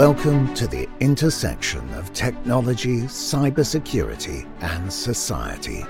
Welcome 0.00 0.54
to 0.54 0.66
the 0.66 0.88
intersection 1.00 1.86
of 1.92 2.10
technology, 2.14 3.02
cybersecurity, 3.02 4.48
and 4.62 4.90
society. 4.90 5.84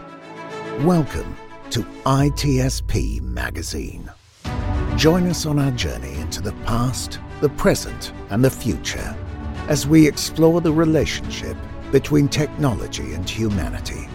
Welcome 0.81 1.37
to 1.71 1.85
ITSP 2.07 3.21
Magazine. 3.21 4.11
Join 4.97 5.29
us 5.29 5.47
on 5.47 5.61
our 5.61 5.71
journey 5.71 6.13
into 6.15 6.43
the 6.43 6.55
past, 6.65 7.21
the 7.41 7.51
present, 7.51 8.13
and 8.31 8.45
the 8.45 8.51
future 8.51 9.17
as 9.69 9.87
we 9.87 10.09
explore 10.09 10.61
the 10.61 10.73
relationship 10.73 11.57
between 11.93 12.27
technology 12.27 13.15
and 13.15 13.31
humanity. 13.31 14.09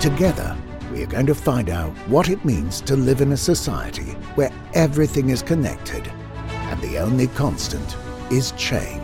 Together, 0.00 0.56
we 0.90 1.04
are 1.04 1.06
going 1.06 1.26
to 1.26 1.36
find 1.36 1.70
out 1.70 1.92
what 2.08 2.30
it 2.30 2.44
means 2.44 2.80
to 2.80 2.96
live 2.96 3.20
in 3.20 3.30
a 3.30 3.36
society 3.36 4.10
where 4.34 4.50
everything 4.72 5.30
is 5.30 5.40
connected 5.40 6.04
and 6.48 6.80
the 6.80 6.98
only 6.98 7.28
constant 7.28 7.96
is 8.30 8.50
change. 8.52 9.03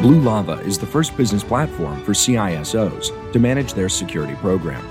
Blue 0.00 0.20
Lava 0.20 0.60
is 0.60 0.78
the 0.78 0.86
first 0.86 1.16
business 1.16 1.42
platform 1.42 2.04
for 2.04 2.12
CISOs 2.12 3.32
to 3.32 3.38
manage 3.40 3.74
their 3.74 3.88
security 3.88 4.36
program. 4.36 4.86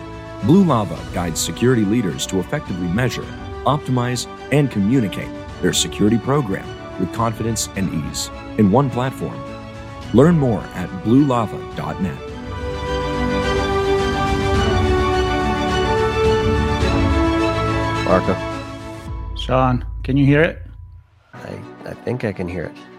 Blue 0.46 0.66
Lava 0.66 1.00
guides 1.14 1.40
security 1.40 1.86
leaders 1.86 2.28
to 2.28 2.42
effectively 2.42 2.90
measure, 2.90 3.24
optimize, 3.64 4.28
and 4.52 4.70
communicate 4.70 5.30
their 5.62 5.72
security 5.72 6.18
program 6.18 6.68
with 7.00 7.14
confidence 7.14 7.70
and 7.78 7.90
ease 8.12 8.30
in 8.58 8.70
one 8.70 8.90
platform. 8.90 9.42
Learn 10.14 10.38
more 10.38 10.60
at 10.76 10.90
bluelava.net. 11.06 12.20
Marco, 18.04 19.36
Sean, 19.38 19.86
can 20.04 20.18
you 20.18 20.26
hear 20.26 20.42
it? 20.42 20.64
I, 21.34 21.62
I 21.86 21.94
think 21.94 22.26
I 22.26 22.34
can 22.34 22.50
hear 22.50 22.66
it. 22.66 22.97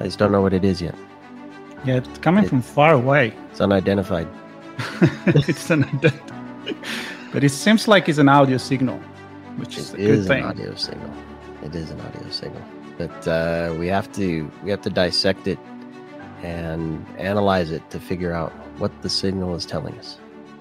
I 0.00 0.04
just 0.04 0.18
don't 0.18 0.32
know 0.32 0.40
what 0.42 0.52
it 0.52 0.64
is 0.64 0.80
yet. 0.80 0.94
Yeah, 1.84 1.96
it's 1.96 2.18
coming 2.18 2.44
It- 2.44 2.48
from 2.48 2.62
far 2.62 2.92
away. 2.94 3.32
It's 3.50 3.60
unidentified. 3.60 4.28
it's 5.26 5.70
an 5.70 5.84
but 7.32 7.42
it 7.44 7.50
seems 7.50 7.88
like 7.88 8.08
it's 8.08 8.18
an 8.18 8.28
audio 8.28 8.56
signal, 8.58 8.98
which 9.56 9.76
is 9.76 9.92
It 9.94 9.94
a 9.94 9.96
good 10.06 10.18
is 10.20 10.26
thing. 10.28 10.44
an 10.44 10.50
audio 10.50 10.74
signal. 10.74 11.12
It 11.62 11.74
is 11.74 11.90
an 11.90 12.00
audio 12.00 12.30
signal. 12.30 12.62
But 12.96 13.28
uh, 13.28 13.74
we 13.78 13.86
have 13.88 14.10
to 14.12 14.50
we 14.64 14.70
have 14.70 14.82
to 14.82 14.90
dissect 14.90 15.46
it 15.46 15.58
and 16.42 17.04
analyze 17.18 17.70
it 17.70 17.88
to 17.90 17.98
figure 18.00 18.32
out 18.32 18.52
what 18.78 18.90
the 19.02 19.08
signal 19.10 19.54
is 19.56 19.66
telling 19.66 19.96
us. 19.98 20.18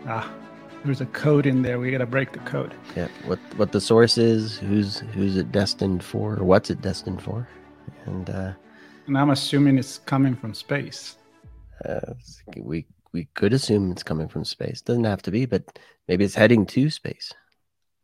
Ah, 0.07 0.31
there's 0.83 1.01
a 1.01 1.05
code 1.07 1.45
in 1.45 1.61
there. 1.61 1.79
We 1.79 1.91
gotta 1.91 2.05
break 2.05 2.31
the 2.31 2.39
code. 2.39 2.73
Yeah, 2.95 3.07
what 3.25 3.39
what 3.57 3.71
the 3.71 3.81
source 3.81 4.17
is, 4.17 4.57
who's 4.57 4.99
who's 5.13 5.37
it 5.37 5.51
destined 5.51 6.03
for, 6.03 6.35
or 6.37 6.43
what's 6.43 6.69
it 6.69 6.81
destined 6.81 7.21
for, 7.21 7.47
and 8.05 8.29
uh, 8.29 8.51
And 9.07 9.17
I'm 9.17 9.29
assuming 9.29 9.77
it's 9.77 9.97
coming 9.99 10.35
from 10.35 10.53
space. 10.53 11.15
uh, 11.85 12.13
we 12.57 12.85
we 13.13 13.25
could 13.33 13.53
assume 13.53 13.91
it's 13.91 14.03
coming 14.03 14.27
from 14.27 14.43
space. 14.43 14.81
Doesn't 14.81 15.05
have 15.05 15.21
to 15.23 15.31
be, 15.31 15.45
but 15.45 15.79
maybe 16.07 16.25
it's 16.25 16.35
heading 16.35 16.65
to 16.67 16.89
space. 16.89 17.33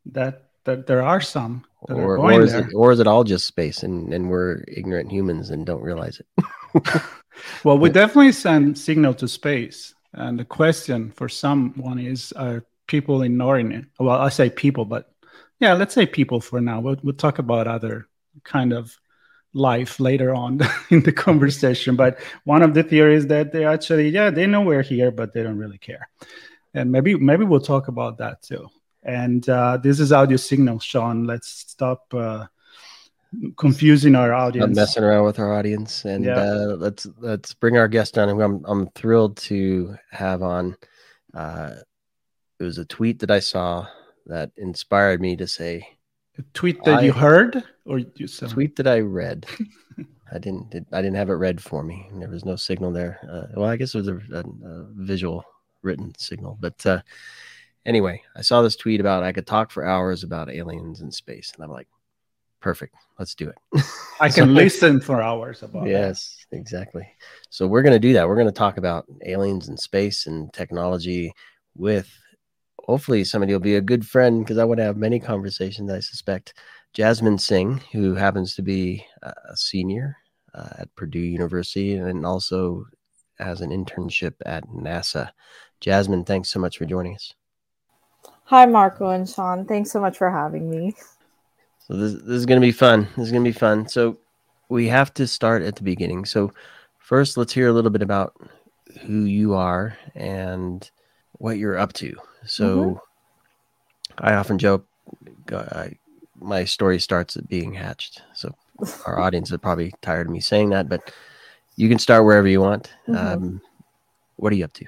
That 0.05 0.43
that 0.63 0.87
there 0.87 1.03
are 1.03 1.21
some 1.21 1.65
that 1.87 1.95
or, 1.95 2.13
are 2.13 2.17
going 2.17 2.39
or 2.39 2.43
is 2.43 2.53
there. 2.53 2.67
it 2.67 2.73
or 2.73 2.91
is 2.91 2.99
it 2.99 3.07
all 3.07 3.23
just 3.23 3.45
space 3.45 3.83
and, 3.83 4.13
and 4.13 4.29
we're 4.29 4.63
ignorant 4.67 5.11
humans 5.11 5.49
and 5.49 5.65
don't 5.65 5.81
realize 5.81 6.21
it 6.21 6.45
Well, 7.63 7.77
we 7.77 7.89
definitely 8.01 8.31
send 8.31 8.77
signal 8.77 9.13
to 9.15 9.27
space. 9.27 9.93
And 10.13 10.39
the 10.39 10.45
question 10.45 11.11
for 11.11 11.27
someone 11.27 11.99
is 11.99 12.31
are 12.33 12.63
people 12.87 13.23
ignoring 13.23 13.71
it? 13.71 13.85
Well, 13.99 14.21
I 14.21 14.29
say 14.29 14.49
people, 14.49 14.85
but 14.85 15.11
yeah, 15.59 15.73
let's 15.73 15.93
say 15.93 16.05
people 16.05 16.39
for 16.39 16.61
now. 16.61 16.79
We'll, 16.79 16.97
we'll 17.03 17.15
talk 17.15 17.39
about 17.39 17.67
other 17.67 18.07
kind 18.43 18.73
of 18.73 18.95
life 19.53 19.99
later 19.99 20.33
on 20.33 20.59
in 20.89 21.01
the 21.03 21.11
conversation. 21.11 21.95
But 21.95 22.19
one 22.43 22.61
of 22.61 22.73
the 22.73 22.83
theories 22.83 23.27
that 23.27 23.51
they 23.51 23.65
actually, 23.65 24.09
yeah, 24.09 24.29
they 24.29 24.47
know 24.47 24.61
we're 24.61 24.81
here, 24.81 25.11
but 25.11 25.33
they 25.33 25.43
don't 25.43 25.57
really 25.57 25.77
care. 25.77 26.09
And 26.73 26.91
maybe 26.91 27.15
maybe 27.15 27.45
we'll 27.45 27.61
talk 27.61 27.87
about 27.87 28.17
that 28.17 28.41
too. 28.41 28.67
And 29.03 29.47
uh, 29.49 29.77
this 29.77 29.99
is 29.99 30.11
audio 30.11 30.37
signal, 30.37 30.79
Sean. 30.79 31.25
Let's 31.25 31.47
stop 31.47 32.11
uh, 32.13 32.45
confusing 33.57 34.15
our 34.15 34.33
audience. 34.33 34.75
messing 34.75 35.03
around 35.03 35.25
with 35.25 35.39
our 35.39 35.53
audience 35.53 36.05
and 36.05 36.25
Yeah. 36.25 36.39
uh, 36.39 36.75
let's 36.77 37.07
let's 37.19 37.53
bring 37.53 37.77
our 37.77 37.87
guest 37.87 38.17
on 38.17 38.29
I'm, 38.29 38.63
I'm 38.65 38.87
thrilled 38.91 39.37
to 39.37 39.95
have 40.11 40.41
on 40.43 40.75
uh, 41.33 41.75
it 42.59 42.63
was 42.63 42.77
a 42.77 42.85
tweet 42.85 43.19
that 43.19 43.31
i 43.31 43.39
saw 43.39 43.87
that 44.27 44.51
inspired 44.57 45.19
me 45.19 45.35
to 45.37 45.47
say 45.47 45.87
A 46.37 46.41
tweet 46.53 46.83
that 46.85 47.03
you 47.03 47.11
heard 47.13 47.63
or 47.85 47.99
you 47.99 48.27
saw? 48.27 48.47
tweet 48.47 48.75
that 48.77 48.87
i 48.87 48.99
read. 48.99 49.45
I 50.31 50.39
didn't 50.39 50.71
did, 50.71 50.85
i 50.91 51.01
didn't 51.01 51.15
have 51.17 51.29
it 51.29 51.33
read 51.33 51.61
for 51.61 51.83
me. 51.83 52.09
There 52.13 52.29
was 52.29 52.43
no 52.45 52.55
signal 52.55 52.91
there. 52.91 53.19
Uh, 53.29 53.59
well 53.59 53.69
i 53.69 53.75
guess 53.77 53.93
it 53.93 53.99
was 53.99 54.07
a, 54.07 54.15
a, 54.33 54.39
a 54.39 54.85
visual 54.95 55.43
written 55.83 56.13
signal 56.17 56.57
but 56.61 56.83
uh, 56.85 57.01
anyway 57.85 58.21
i 58.37 58.41
saw 58.41 58.61
this 58.61 58.77
tweet 58.77 59.01
about 59.01 59.21
i 59.21 59.33
could 59.33 59.45
talk 59.45 59.69
for 59.69 59.85
hours 59.85 60.23
about 60.23 60.49
aliens 60.49 61.01
in 61.01 61.11
space 61.11 61.51
and 61.53 61.63
i'm 61.63 61.69
like 61.71 61.87
perfect. 62.61 62.95
Let's 63.19 63.35
do 63.35 63.49
it. 63.49 63.83
I 64.21 64.29
So- 64.29 64.43
can 64.45 64.53
listen 64.63 65.01
for 65.01 65.21
hours 65.21 65.63
about 65.63 65.83
that. 65.83 65.89
yes 65.89 66.45
exactly. 66.53 67.05
So 67.49 67.67
we're 67.67 67.81
going 67.81 67.91
to 67.93 67.99
do 67.99 68.13
that. 68.13 68.25
We're 68.25 68.37
going 68.37 68.47
to 68.47 68.53
talk 68.53 68.77
about 68.77 69.05
aliens 69.25 69.67
in 69.67 69.75
space 69.75 70.27
and 70.27 70.51
technology 70.53 71.33
with 71.75 72.07
hopefully 72.85 73.23
somebody 73.23 73.53
will 73.53 73.59
be 73.59 73.75
a 73.75 73.81
good 73.81 74.05
friend 74.05 74.39
because 74.39 74.57
i 74.57 74.63
want 74.63 74.77
to 74.77 74.83
have 74.83 74.97
many 74.97 75.19
conversations 75.19 75.91
i 75.91 75.99
suspect 75.99 76.53
jasmine 76.93 77.37
singh 77.37 77.81
who 77.91 78.13
happens 78.13 78.55
to 78.55 78.61
be 78.61 79.05
a 79.23 79.55
senior 79.55 80.15
uh, 80.53 80.69
at 80.79 80.95
purdue 80.95 81.19
university 81.19 81.95
and 81.95 82.25
also 82.25 82.85
has 83.39 83.61
an 83.61 83.69
internship 83.69 84.33
at 84.45 84.67
nasa 84.69 85.31
jasmine 85.79 86.23
thanks 86.23 86.49
so 86.49 86.59
much 86.59 86.77
for 86.77 86.85
joining 86.85 87.15
us 87.15 87.33
Hi, 88.47 88.65
Marco 88.65 89.09
and 89.09 89.27
Sean. 89.27 89.65
Thanks 89.65 89.89
so 89.89 90.01
much 90.01 90.17
for 90.17 90.29
having 90.29 90.69
me. 90.69 90.95
So 91.79 91.95
this 91.95 92.13
this 92.13 92.35
is 92.35 92.45
gonna 92.45 92.61
be 92.61 92.71
fun. 92.71 93.07
This 93.15 93.27
is 93.27 93.31
gonna 93.31 93.43
be 93.43 93.51
fun. 93.53 93.87
So 93.87 94.17
we 94.69 94.87
have 94.89 95.13
to 95.15 95.27
start 95.27 95.63
at 95.63 95.75
the 95.75 95.83
beginning. 95.83 96.25
So 96.25 96.51
first, 96.99 97.37
let's 97.37 97.53
hear 97.53 97.67
a 97.67 97.73
little 97.73 97.89
bit 97.89 98.01
about 98.01 98.35
who 99.01 99.23
you 99.23 99.53
are 99.53 99.97
and 100.13 100.89
what 101.43 101.57
you're 101.57 101.77
up 101.77 101.91
to. 101.91 102.15
So 102.45 103.01
I 104.17 104.35
often 104.35 104.57
joke, 104.57 104.87
I, 105.51 105.97
my 106.39 106.63
story 106.63 107.01
starts 107.01 107.35
at 107.35 107.49
being 107.49 107.73
hatched. 107.73 108.21
So 108.33 108.55
our 109.05 109.19
audience 109.19 109.51
is 109.51 109.57
probably 109.57 109.93
tired 110.01 110.27
of 110.27 110.31
me 110.31 110.39
saying 110.39 110.69
that, 110.69 110.87
but 110.87 111.11
you 111.75 111.89
can 111.89 111.99
start 111.99 112.23
wherever 112.23 112.47
you 112.47 112.61
want. 112.61 112.93
Mhm. 113.09 113.17
Um, 113.17 113.61
what 114.37 114.53
are 114.53 114.55
you 114.55 114.63
up 114.63 114.71
to? 114.73 114.85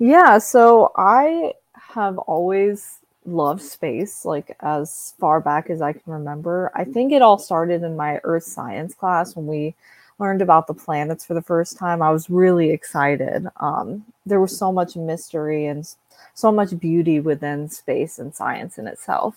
Yeah, 0.00 0.38
so 0.38 0.90
I 0.96 1.54
have 1.74 2.18
always 2.18 2.98
loved 3.24 3.62
space, 3.62 4.24
like 4.24 4.56
as 4.58 5.14
far 5.20 5.38
back 5.40 5.70
as 5.70 5.80
I 5.80 5.92
can 5.92 6.12
remember. 6.12 6.72
I 6.74 6.82
think 6.82 7.12
it 7.12 7.22
all 7.22 7.38
started 7.38 7.84
in 7.84 7.96
my 7.96 8.20
earth 8.24 8.42
science 8.42 8.94
class 8.94 9.36
when 9.36 9.46
we 9.46 9.76
learned 10.18 10.42
about 10.42 10.66
the 10.66 10.74
planets 10.74 11.24
for 11.24 11.34
the 11.34 11.42
first 11.42 11.78
time. 11.78 12.02
I 12.02 12.10
was 12.10 12.28
really 12.28 12.70
excited. 12.70 13.46
Um, 13.58 14.04
there 14.26 14.40
was 14.40 14.56
so 14.56 14.72
much 14.72 14.96
mystery 14.96 15.66
and 15.66 15.88
so 16.34 16.50
much 16.50 16.78
beauty 16.78 17.20
within 17.20 17.68
space 17.68 18.18
and 18.18 18.34
science 18.34 18.78
in 18.78 18.86
itself. 18.86 19.36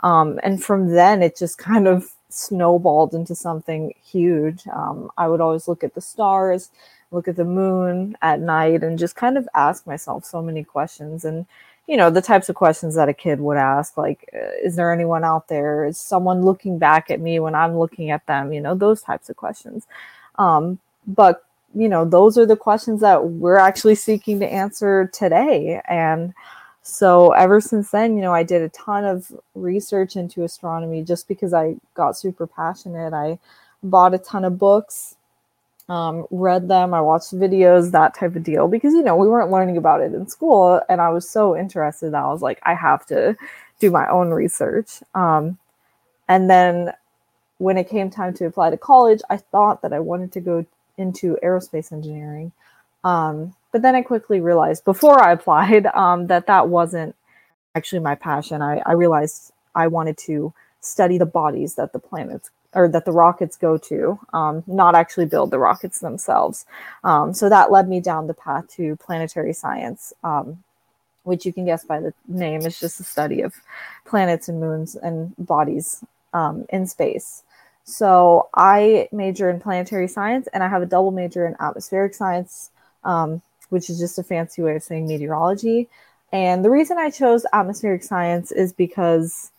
Um, 0.00 0.40
and 0.42 0.62
from 0.62 0.88
then, 0.88 1.22
it 1.22 1.36
just 1.36 1.58
kind 1.58 1.86
of 1.86 2.10
snowballed 2.28 3.14
into 3.14 3.34
something 3.34 3.94
huge. 4.02 4.66
Um, 4.68 5.10
I 5.18 5.28
would 5.28 5.40
always 5.40 5.68
look 5.68 5.84
at 5.84 5.94
the 5.94 6.00
stars, 6.00 6.70
look 7.10 7.28
at 7.28 7.36
the 7.36 7.44
moon 7.44 8.16
at 8.22 8.40
night, 8.40 8.82
and 8.82 8.98
just 8.98 9.16
kind 9.16 9.36
of 9.36 9.48
ask 9.54 9.86
myself 9.86 10.24
so 10.24 10.40
many 10.40 10.64
questions. 10.64 11.26
And, 11.26 11.46
you 11.86 11.96
know, 11.96 12.08
the 12.08 12.22
types 12.22 12.48
of 12.48 12.56
questions 12.56 12.94
that 12.94 13.10
a 13.10 13.14
kid 13.14 13.38
would 13.40 13.58
ask, 13.58 13.98
like, 13.98 14.28
uh, 14.34 14.52
is 14.64 14.76
there 14.76 14.92
anyone 14.92 15.24
out 15.24 15.48
there? 15.48 15.84
Is 15.84 15.98
someone 15.98 16.42
looking 16.42 16.78
back 16.78 17.10
at 17.10 17.20
me 17.20 17.38
when 17.38 17.54
I'm 17.54 17.78
looking 17.78 18.10
at 18.10 18.26
them? 18.26 18.52
You 18.52 18.62
know, 18.62 18.74
those 18.74 19.02
types 19.02 19.28
of 19.28 19.36
questions. 19.36 19.86
Um, 20.38 20.78
but, 21.06 21.44
you 21.74 21.88
know, 21.88 22.04
those 22.04 22.38
are 22.38 22.46
the 22.46 22.56
questions 22.56 23.00
that 23.00 23.24
we're 23.24 23.56
actually 23.56 23.94
seeking 23.94 24.40
to 24.40 24.52
answer 24.52 25.10
today. 25.12 25.80
And, 25.88 26.34
so 26.84 27.30
ever 27.30 27.60
since 27.60 27.92
then, 27.92 28.16
you 28.16 28.22
know, 28.22 28.34
I 28.34 28.42
did 28.42 28.60
a 28.60 28.68
ton 28.70 29.04
of 29.04 29.30
research 29.54 30.16
into 30.16 30.42
astronomy 30.42 31.04
just 31.04 31.28
because 31.28 31.54
I 31.54 31.76
got 31.94 32.16
super 32.16 32.44
passionate. 32.44 33.12
I 33.12 33.38
bought 33.84 34.14
a 34.14 34.18
ton 34.18 34.44
of 34.44 34.58
books 34.58 35.14
um, 35.88 36.26
read 36.30 36.68
them, 36.68 36.94
I 36.94 37.00
watched 37.00 37.34
videos, 37.34 37.90
that 37.90 38.14
type 38.14 38.36
of 38.36 38.42
deal, 38.42 38.68
because 38.68 38.94
you 38.94 39.02
know 39.02 39.16
we 39.16 39.28
weren't 39.28 39.50
learning 39.50 39.76
about 39.76 40.00
it 40.00 40.14
in 40.14 40.26
school, 40.26 40.80
and 40.88 41.00
I 41.00 41.10
was 41.10 41.28
so 41.28 41.56
interested 41.56 42.12
that 42.12 42.22
I 42.22 42.28
was 42.28 42.42
like, 42.42 42.60
I 42.62 42.74
have 42.74 43.04
to 43.06 43.36
do 43.80 43.90
my 43.90 44.08
own 44.08 44.30
research. 44.30 45.02
Um, 45.14 45.58
and 46.28 46.48
then 46.48 46.92
when 47.58 47.76
it 47.76 47.88
came 47.88 48.10
time 48.10 48.34
to 48.34 48.46
apply 48.46 48.70
to 48.70 48.76
college, 48.76 49.20
I 49.30 49.36
thought 49.36 49.82
that 49.82 49.92
I 49.92 50.00
wanted 50.00 50.32
to 50.32 50.40
go 50.40 50.66
into 50.98 51.38
aerospace 51.42 51.92
engineering. 51.92 52.52
Um, 53.04 53.54
but 53.72 53.82
then 53.82 53.94
I 53.94 54.02
quickly 54.02 54.40
realized 54.40 54.84
before 54.84 55.22
I 55.22 55.32
applied 55.32 55.86
um, 55.94 56.26
that 56.26 56.46
that 56.46 56.68
wasn't 56.68 57.14
actually 57.74 58.00
my 58.00 58.14
passion. 58.14 58.62
I, 58.62 58.82
I 58.84 58.92
realized 58.92 59.52
I 59.74 59.86
wanted 59.86 60.18
to 60.18 60.52
study 60.80 61.18
the 61.18 61.26
bodies 61.26 61.76
that 61.76 61.92
the 61.92 61.98
planets 61.98 62.50
or 62.74 62.88
that 62.88 63.04
the 63.04 63.12
rockets 63.12 63.56
go 63.56 63.76
to, 63.76 64.18
um, 64.32 64.64
not 64.66 64.94
actually 64.94 65.26
build 65.26 65.50
the 65.50 65.58
rockets 65.58 66.00
themselves. 66.00 66.64
Um, 67.04 67.34
so 67.34 67.48
that 67.48 67.70
led 67.70 67.88
me 67.88 68.00
down 68.00 68.26
the 68.26 68.34
path 68.34 68.66
to 68.76 68.96
planetary 68.96 69.52
science, 69.52 70.12
um, 70.24 70.62
which 71.24 71.44
you 71.44 71.52
can 71.52 71.66
guess 71.66 71.84
by 71.84 72.00
the 72.00 72.14
name 72.26 72.62
is 72.62 72.80
just 72.80 72.98
the 72.98 73.04
study 73.04 73.42
of 73.42 73.54
planets 74.06 74.48
and 74.48 74.58
moons 74.58 74.96
and 74.96 75.34
bodies 75.38 76.02
um, 76.32 76.66
in 76.70 76.86
space. 76.86 77.42
So 77.84 78.48
I 78.54 79.08
major 79.12 79.50
in 79.50 79.60
planetary 79.60 80.08
science 80.08 80.48
and 80.52 80.62
I 80.62 80.68
have 80.68 80.82
a 80.82 80.86
double 80.86 81.10
major 81.10 81.46
in 81.46 81.56
atmospheric 81.60 82.14
science, 82.14 82.70
um, 83.04 83.42
which 83.70 83.90
is 83.90 83.98
just 83.98 84.18
a 84.18 84.22
fancy 84.22 84.62
way 84.62 84.76
of 84.76 84.82
saying 84.82 85.06
meteorology. 85.06 85.88
And 86.32 86.64
the 86.64 86.70
reason 86.70 86.96
I 86.98 87.10
chose 87.10 87.44
atmospheric 87.52 88.02
science 88.02 88.52
is 88.52 88.72
because 88.72 89.50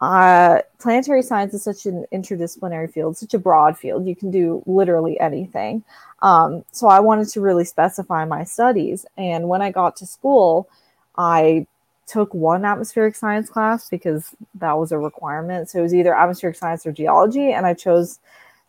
uh, 0.00 0.60
planetary 0.78 1.22
science 1.22 1.54
is 1.54 1.62
such 1.62 1.86
an 1.86 2.04
interdisciplinary 2.12 2.92
field, 2.92 3.16
such 3.16 3.34
a 3.34 3.38
broad 3.38 3.78
field. 3.78 4.06
You 4.06 4.14
can 4.14 4.30
do 4.30 4.62
literally 4.66 5.18
anything. 5.18 5.82
Um, 6.20 6.64
so 6.70 6.86
I 6.88 7.00
wanted 7.00 7.28
to 7.30 7.40
really 7.40 7.64
specify 7.64 8.24
my 8.24 8.44
studies. 8.44 9.06
And 9.16 9.48
when 9.48 9.62
I 9.62 9.70
got 9.70 9.96
to 9.96 10.06
school, 10.06 10.68
I 11.16 11.66
took 12.06 12.32
one 12.32 12.64
atmospheric 12.64 13.16
science 13.16 13.50
class 13.50 13.88
because 13.88 14.34
that 14.54 14.78
was 14.78 14.92
a 14.92 14.98
requirement. 14.98 15.68
So 15.68 15.80
it 15.80 15.82
was 15.82 15.94
either 15.94 16.14
atmospheric 16.14 16.56
science 16.56 16.86
or 16.86 16.92
geology, 16.92 17.52
and 17.52 17.66
I 17.66 17.74
chose 17.74 18.20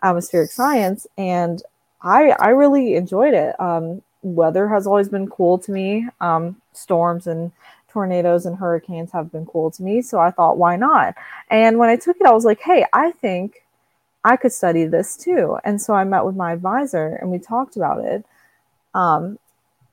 atmospheric 0.03 0.51
science. 0.51 1.07
And 1.17 1.61
I 2.01 2.31
I 2.39 2.49
really 2.49 2.95
enjoyed 2.95 3.33
it. 3.33 3.59
Um, 3.59 4.01
weather 4.21 4.67
has 4.67 4.87
always 4.87 5.09
been 5.09 5.29
cool 5.29 5.57
to 5.59 5.71
me. 5.71 6.07
Um, 6.21 6.61
storms 6.73 7.27
and 7.27 7.51
tornadoes 7.87 8.45
and 8.45 8.57
hurricanes 8.57 9.11
have 9.11 9.31
been 9.31 9.45
cool 9.45 9.71
to 9.71 9.83
me. 9.83 10.01
So 10.01 10.19
I 10.19 10.31
thought, 10.31 10.57
why 10.57 10.75
not? 10.75 11.15
And 11.49 11.77
when 11.79 11.89
I 11.89 11.95
took 11.95 12.17
it, 12.19 12.27
I 12.27 12.31
was 12.31 12.45
like, 12.45 12.59
hey, 12.61 12.85
I 12.93 13.11
think 13.11 13.63
I 14.23 14.35
could 14.35 14.51
study 14.51 14.85
this 14.85 15.15
too. 15.15 15.57
And 15.63 15.81
so 15.81 15.93
I 15.93 16.03
met 16.03 16.25
with 16.25 16.35
my 16.35 16.51
advisor 16.51 17.07
and 17.15 17.31
we 17.31 17.39
talked 17.39 17.75
about 17.75 18.03
it. 18.03 18.25
Um, 18.93 19.39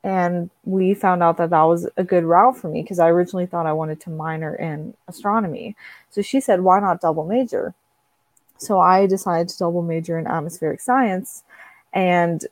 and 0.05 0.51
we 0.65 0.93
found 0.93 1.23
out 1.23 1.39
that 1.39 1.49
that 1.51 1.63
was 1.63 1.89
a 1.97 2.05
good 2.05 2.25
route 2.25 2.59
for 2.59 2.69
me 2.69 2.83
because 2.83 2.99
I 2.99 3.09
originally 3.09 3.47
thought 3.47 3.65
I 3.65 3.73
wanted 3.73 4.01
to 4.03 4.11
minor 4.11 4.55
in 4.55 4.93
astronomy. 5.09 5.77
So 6.11 6.21
she 6.21 6.41
said, 6.41 6.61
why 6.61 6.79
not 6.79 7.01
double 7.01 7.25
major? 7.25 7.75
So 8.59 8.79
I 8.79 9.07
decided 9.07 9.49
to 9.49 9.59
double 9.59 9.81
major 9.81 10.19
in 10.19 10.27
atmospheric 10.27 10.83
science 10.83 11.43
and 11.95 12.45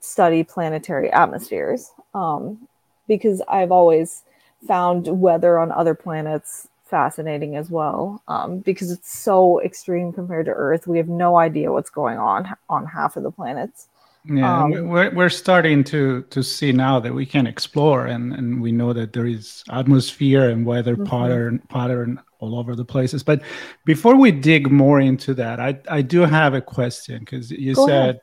study 0.00 0.42
planetary 0.42 1.12
atmospheres 1.12 1.92
um, 2.12 2.66
because 3.06 3.40
I've 3.48 3.70
always 3.70 4.24
found 4.66 5.06
weather 5.20 5.60
on 5.60 5.70
other 5.70 5.94
planets 5.94 6.68
fascinating 6.84 7.54
as 7.54 7.70
well 7.70 8.20
um, 8.26 8.58
because 8.58 8.90
it's 8.90 9.16
so 9.16 9.60
extreme 9.62 10.12
compared 10.12 10.46
to 10.46 10.52
Earth. 10.52 10.88
We 10.88 10.98
have 10.98 11.08
no 11.08 11.36
idea 11.36 11.70
what's 11.70 11.88
going 11.88 12.18
on 12.18 12.52
on 12.68 12.84
half 12.86 13.16
of 13.16 13.22
the 13.22 13.30
planets. 13.30 13.86
Yeah, 14.24 14.62
um, 14.62 14.70
we're 14.88 15.10
we're 15.10 15.28
starting 15.28 15.82
to 15.84 16.22
to 16.30 16.42
see 16.42 16.70
now 16.70 17.00
that 17.00 17.12
we 17.12 17.26
can 17.26 17.46
explore, 17.46 18.06
and 18.06 18.32
and 18.32 18.62
we 18.62 18.70
know 18.70 18.92
that 18.92 19.12
there 19.12 19.26
is 19.26 19.64
atmosphere 19.70 20.48
and 20.48 20.64
weather 20.64 20.94
mm-hmm. 20.94 21.04
pattern 21.04 21.62
pattern 21.68 22.20
all 22.38 22.56
over 22.56 22.76
the 22.76 22.84
places. 22.84 23.24
But 23.24 23.42
before 23.84 24.14
we 24.16 24.30
dig 24.30 24.70
more 24.70 25.00
into 25.00 25.34
that, 25.34 25.58
I 25.58 25.80
I 25.88 26.02
do 26.02 26.20
have 26.20 26.54
a 26.54 26.60
question 26.60 27.20
because 27.20 27.50
you 27.50 27.74
Go 27.74 27.86
said. 27.86 28.00
Ahead 28.00 28.20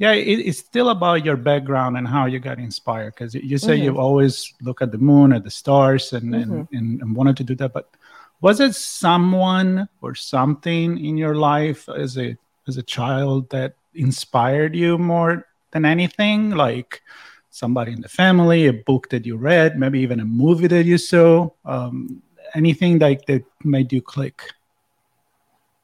yeah 0.00 0.12
it, 0.12 0.40
it's 0.40 0.58
still 0.58 0.88
about 0.88 1.24
your 1.24 1.36
background 1.36 1.96
and 1.96 2.08
how 2.08 2.26
you 2.26 2.40
got 2.40 2.58
inspired 2.58 3.14
because 3.14 3.34
you 3.34 3.58
say 3.58 3.76
mm-hmm. 3.76 3.84
you 3.84 3.98
always 3.98 4.52
look 4.62 4.82
at 4.82 4.90
the 4.90 4.98
moon 4.98 5.32
at 5.32 5.44
the 5.44 5.50
stars 5.50 6.12
and, 6.12 6.32
mm-hmm. 6.32 6.52
and, 6.52 6.68
and, 6.72 7.02
and 7.02 7.14
wanted 7.14 7.36
to 7.36 7.44
do 7.44 7.54
that 7.54 7.72
but 7.72 7.90
was 8.40 8.58
it 8.58 8.74
someone 8.74 9.88
or 10.00 10.14
something 10.14 10.98
in 10.98 11.16
your 11.16 11.36
life 11.36 11.88
as 11.88 12.18
a 12.18 12.36
as 12.66 12.76
a 12.78 12.82
child 12.82 13.48
that 13.50 13.74
inspired 13.94 14.74
you 14.74 14.98
more 14.98 15.46
than 15.72 15.84
anything 15.84 16.50
like 16.50 17.02
somebody 17.50 17.92
in 17.92 18.00
the 18.00 18.08
family 18.08 18.66
a 18.66 18.72
book 18.72 19.08
that 19.10 19.26
you 19.26 19.36
read 19.36 19.78
maybe 19.78 20.00
even 20.00 20.20
a 20.20 20.24
movie 20.24 20.68
that 20.68 20.84
you 20.84 20.98
saw 20.98 21.48
um, 21.64 22.22
anything 22.54 22.98
like 22.98 23.24
that 23.26 23.44
made 23.64 23.92
you 23.92 24.00
click 24.00 24.42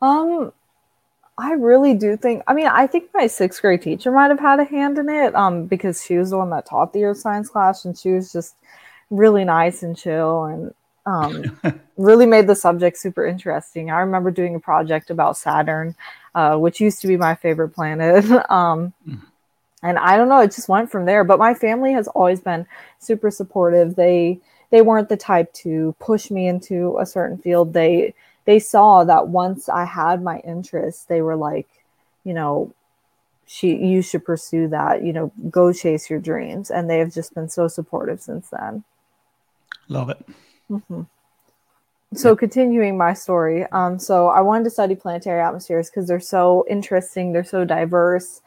um 0.03 0.53
I 1.39 1.53
really 1.53 1.93
do 1.93 2.17
think. 2.17 2.43
I 2.47 2.55
mean, 2.55 2.67
I 2.67 2.87
think 2.87 3.11
my 3.13 3.27
sixth 3.27 3.61
grade 3.61 3.83
teacher 3.83 4.11
might 4.11 4.31
have 4.31 4.41
had 4.41 4.59
a 4.59 4.65
hand 4.65 4.99
in 4.99 5.09
it, 5.09 5.35
um, 5.35 5.67
because 5.67 6.03
she 6.03 6.17
was 6.17 6.31
the 6.31 6.39
one 6.39 6.51
that 6.51 6.65
taught 6.67 6.93
the 6.93 7.05
earth 7.05 7.19
science 7.19 7.51
class, 7.51 7.85
and 7.85 7.97
she 7.97 8.13
was 8.13 8.33
just 8.33 8.57
really 9.11 9.45
nice 9.45 9.83
and 9.83 9.97
chill, 9.97 10.45
and 10.45 10.75
um, 11.05 11.61
really 11.99 12.25
made 12.25 12.47
the 12.47 12.57
subject 12.57 12.97
super 12.97 13.27
interesting. 13.27 13.91
I 13.91 14.01
remember 14.01 14.31
doing 14.31 14.55
a 14.55 14.61
project 14.61 15.11
about 15.11 15.37
Saturn, 15.37 15.95
uh, 16.37 16.55
which 16.55 16.83
used 16.83 17.01
to 17.01 17.07
be 17.09 17.17
my 17.17 17.35
favorite 17.35 17.71
planet. 17.71 18.25
um, 18.51 18.93
mm. 19.09 19.21
and 19.83 19.99
I 19.99 20.19
don't 20.19 20.29
know, 20.29 20.41
it 20.41 20.55
just 20.55 20.69
went 20.69 20.91
from 20.91 21.07
there. 21.07 21.25
But 21.25 21.39
my 21.39 21.55
family 21.55 21.93
has 21.95 22.07
always 22.09 22.41
been 22.41 22.67
super 22.99 23.31
supportive. 23.31 23.97
They 23.97 24.39
they 24.71 24.83
weren't 24.83 25.09
the 25.09 25.17
type 25.17 25.53
to 25.55 25.97
push 25.99 26.31
me 26.31 26.47
into 26.47 26.99
a 27.01 27.07
certain 27.07 27.39
field. 27.39 27.73
They 27.73 28.15
they 28.45 28.59
saw 28.59 29.03
that 29.05 29.29
once 29.29 29.71
I 29.71 29.87
had 29.87 30.23
my 30.23 30.39
interest, 30.41 31.09
they 31.09 31.23
were 31.23 31.37
like, 31.37 31.69
you 32.23 32.35
know, 32.35 32.73
she 33.47 33.75
you 33.75 34.03
should 34.03 34.25
pursue 34.27 34.69
that, 34.69 35.03
you 35.03 35.15
know, 35.15 35.33
go 35.51 35.73
chase 35.73 36.11
your 36.11 36.21
dreams. 36.21 36.71
And 36.71 36.91
they 36.91 36.99
have 36.99 37.15
just 37.15 37.35
been 37.35 37.49
so 37.49 37.67
supportive 37.67 38.21
since 38.21 38.51
then. 38.51 38.85
Love 39.89 40.11
it. 40.11 40.23
Mm-hmm. 40.71 41.03
So 42.15 42.37
continuing 42.37 42.97
my 42.97 43.15
story, 43.15 43.65
um, 43.73 43.99
so 43.99 44.29
I 44.29 44.41
wanted 44.41 44.65
to 44.65 44.71
study 44.71 44.95
planetary 44.95 45.41
atmospheres 45.41 45.91
because 45.91 46.07
they're 46.07 46.21
so 46.21 46.65
interesting, 46.71 47.33
they're 47.33 47.45
so 47.45 47.65
diverse. 47.65 48.43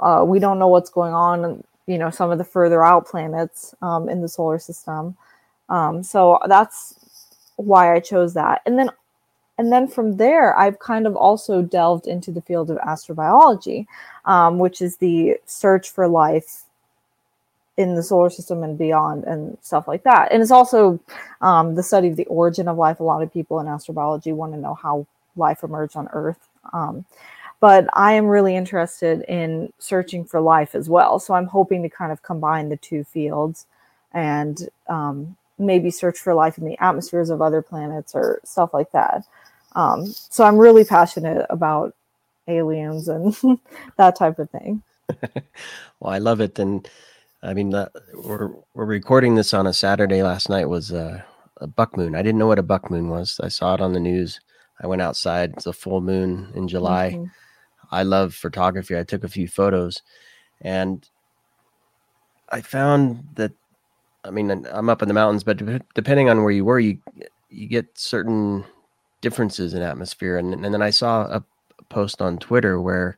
Uh, 0.00 0.24
we 0.26 0.38
don't 0.38 0.58
know 0.58 0.68
what's 0.68 0.90
going 0.90 1.12
on, 1.12 1.62
you 1.86 1.98
know, 1.98 2.10
some 2.10 2.30
of 2.30 2.38
the 2.38 2.44
further 2.44 2.82
out 2.82 3.06
planets 3.06 3.74
um, 3.82 4.08
in 4.08 4.22
the 4.22 4.28
solar 4.28 4.58
system. 4.58 5.16
Um, 5.68 6.02
so 6.02 6.38
that's 6.48 6.94
why 7.56 7.94
I 7.94 8.00
chose 8.00 8.34
that. 8.34 8.62
And 8.64 8.78
then 8.78 8.90
and 9.58 9.72
then 9.72 9.88
from 9.88 10.16
there, 10.16 10.56
I've 10.56 10.78
kind 10.78 11.06
of 11.06 11.16
also 11.16 11.62
delved 11.62 12.06
into 12.06 12.30
the 12.30 12.40
field 12.40 12.70
of 12.70 12.78
astrobiology, 12.78 13.86
um, 14.24 14.58
which 14.58 14.80
is 14.80 14.96
the 14.96 15.36
search 15.46 15.90
for 15.90 16.06
life 16.06 16.62
in 17.78 17.94
the 17.94 18.02
solar 18.02 18.28
system 18.28 18.64
and 18.64 18.76
beyond 18.76 19.24
and 19.24 19.56
stuff 19.62 19.86
like 19.86 20.02
that. 20.02 20.32
And 20.32 20.42
it's 20.42 20.50
also 20.50 21.00
um, 21.40 21.76
the 21.76 21.82
study 21.82 22.08
of 22.08 22.16
the 22.16 22.26
origin 22.26 22.66
of 22.66 22.76
life. 22.76 22.98
A 22.98 23.04
lot 23.04 23.22
of 23.22 23.32
people 23.32 23.60
in 23.60 23.66
astrobiology 23.66 24.34
want 24.34 24.52
to 24.52 24.58
know 24.58 24.74
how 24.74 25.06
life 25.36 25.62
emerged 25.62 25.96
on 25.96 26.08
Earth. 26.12 26.48
Um, 26.72 27.04
but 27.60 27.86
I 27.92 28.12
am 28.14 28.26
really 28.26 28.56
interested 28.56 29.22
in 29.22 29.72
searching 29.78 30.24
for 30.24 30.40
life 30.40 30.74
as 30.74 30.88
well. 30.88 31.20
So 31.20 31.34
I'm 31.34 31.46
hoping 31.46 31.82
to 31.84 31.88
kind 31.88 32.10
of 32.10 32.22
combine 32.22 32.68
the 32.68 32.76
two 32.76 33.04
fields 33.04 33.66
and 34.12 34.68
um, 34.88 35.36
maybe 35.56 35.92
search 35.92 36.18
for 36.18 36.34
life 36.34 36.58
in 36.58 36.64
the 36.64 36.78
atmospheres 36.82 37.30
of 37.30 37.40
other 37.40 37.62
planets 37.62 38.12
or 38.12 38.40
stuff 38.44 38.74
like 38.74 38.90
that. 38.90 39.24
Um, 39.76 40.06
so 40.06 40.42
I'm 40.42 40.58
really 40.58 40.84
passionate 40.84 41.46
about 41.48 41.94
aliens 42.48 43.06
and 43.08 43.36
that 43.96 44.16
type 44.16 44.40
of 44.40 44.50
thing. 44.50 44.82
well, 46.00 46.12
I 46.12 46.18
love 46.18 46.40
it, 46.40 46.58
and 46.58 46.88
I 47.42 47.54
mean, 47.54 47.74
uh, 47.74 47.88
we're 48.14 48.50
we're 48.74 48.84
recording 48.84 49.34
this 49.36 49.54
on 49.54 49.66
a 49.66 49.72
Saturday. 49.72 50.22
Last 50.22 50.48
night 50.48 50.68
was 50.68 50.92
uh, 50.92 51.22
a 51.58 51.66
buck 51.66 51.96
moon. 51.96 52.14
I 52.14 52.22
didn't 52.22 52.38
know 52.38 52.48
what 52.48 52.58
a 52.58 52.64
buck 52.64 52.90
moon 52.90 53.08
was. 53.08 53.40
I 53.42 53.48
saw 53.48 53.74
it 53.74 53.80
on 53.80 53.92
the 53.92 54.00
news. 54.00 54.40
I 54.80 54.86
went 54.86 55.02
outside. 55.02 55.52
It's 55.52 55.66
a 55.66 55.72
full 55.72 56.00
moon 56.00 56.52
in 56.54 56.66
July. 56.66 57.12
Mm-hmm. 57.12 57.24
I 57.90 58.02
love 58.02 58.34
photography. 58.34 58.98
I 58.98 59.04
took 59.04 59.24
a 59.24 59.28
few 59.28 59.46
photos, 59.46 60.02
and 60.60 61.08
I 62.50 62.60
found 62.60 63.24
that. 63.34 63.52
I 64.24 64.30
mean, 64.30 64.66
I'm 64.72 64.90
up 64.90 65.00
in 65.00 65.08
the 65.08 65.14
mountains, 65.14 65.44
but 65.44 65.62
depending 65.94 66.28
on 66.28 66.42
where 66.42 66.52
you 66.52 66.64
were, 66.64 66.80
you 66.80 66.98
you 67.50 67.68
get 67.68 67.86
certain 67.96 68.64
differences 69.20 69.74
in 69.74 69.82
atmosphere. 69.82 70.38
And, 70.38 70.52
and 70.52 70.74
then 70.74 70.82
I 70.82 70.90
saw 70.90 71.22
a 71.22 71.44
post 71.88 72.20
on 72.20 72.38
Twitter 72.38 72.80
where 72.80 73.16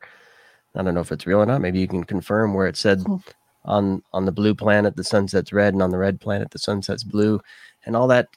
I 0.75 0.83
don't 0.83 0.93
know 0.93 1.01
if 1.01 1.11
it's 1.11 1.27
real 1.27 1.41
or 1.41 1.45
not. 1.45 1.61
Maybe 1.61 1.79
you 1.79 1.87
can 1.87 2.03
confirm 2.03 2.53
where 2.53 2.67
it 2.67 2.77
said 2.77 3.01
hmm. 3.01 3.17
On 3.65 4.01
on 4.13 4.25
the 4.25 4.31
blue 4.31 4.55
planet 4.55 4.95
the 4.95 5.03
sunset's 5.03 5.53
red, 5.53 5.73
and 5.73 5.81
on 5.81 5.91
the 5.91 5.97
red 5.97 6.19
planet 6.19 6.51
the 6.51 6.59
sunset's 6.59 7.03
blue, 7.03 7.39
and 7.85 7.95
all 7.95 8.07
that 8.07 8.27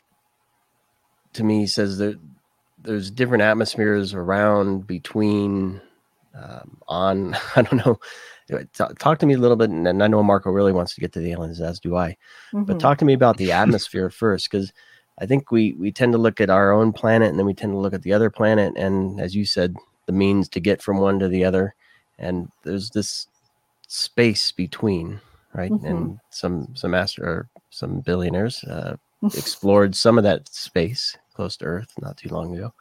to 1.35 1.45
me 1.45 1.67
says 1.67 1.99
that 1.99 2.19
there's 2.83 3.11
different 3.11 3.43
atmospheres 3.43 4.15
around 4.15 4.87
between 4.87 5.81
um, 6.35 6.79
on 6.89 7.37
I 7.57 7.63
don't 7.63 7.87
know. 7.87 7.99
Talk 8.99 9.19
to 9.21 9.27
me 9.27 9.35
a 9.35 9.39
little 9.39 9.57
bit, 9.57 9.71
and 9.71 10.03
I 10.03 10.07
know 10.07 10.23
Marco 10.23 10.51
really 10.51 10.73
wants 10.73 10.95
to 10.95 11.01
get 11.01 11.13
to 11.15 11.21
the 11.21 11.33
aliens, 11.33 11.63
as 11.63 11.81
do 11.81 11.97
I. 11.97 12.11
Mm-hmm. 12.53 12.65
But 12.65 12.79
talk 12.79 12.99
to 12.99 13.07
me 13.07 13.15
about 13.15 13.39
the 13.39 13.53
atmosphere 13.63 14.11
first, 14.11 14.51
because 14.51 14.71
I 15.19 15.25
think 15.25 15.51
we 15.51 15.73
we 15.75 15.91
tend 15.91 16.13
to 16.13 16.19
look 16.19 16.41
at 16.41 16.51
our 16.51 16.71
own 16.71 16.93
planet, 16.93 17.31
and 17.31 17.39
then 17.39 17.47
we 17.47 17.55
tend 17.55 17.73
to 17.73 17.79
look 17.79 17.95
at 17.95 18.03
the 18.03 18.13
other 18.13 18.29
planet, 18.29 18.75
and 18.77 19.19
as 19.19 19.35
you 19.35 19.47
said, 19.47 19.75
the 20.07 20.13
means 20.13 20.49
to 20.51 20.61
get 20.61 20.83
from 20.83 20.99
one 20.99 21.19
to 21.21 21.29
the 21.29 21.43
other, 21.43 21.75
and 22.19 22.51
there's 22.65 22.91
this 22.91 23.29
space 23.89 24.53
between, 24.53 25.21
right? 25.55 25.71
Mm-hmm. 25.71 25.87
And 25.87 26.19
some 26.31 26.69
some 26.75 26.93
master 26.93 27.25
or 27.25 27.49
some 27.71 28.01
billionaires 28.01 28.63
uh, 28.65 28.97
explored 29.25 29.95
some 29.95 30.19
of 30.19 30.25
that 30.25 30.49
space 30.49 31.17
close 31.35 31.57
to 31.59 31.65
Earth 31.65 31.93
not 32.01 32.17
too 32.17 32.29
long 32.29 32.57
ago. 32.57 32.73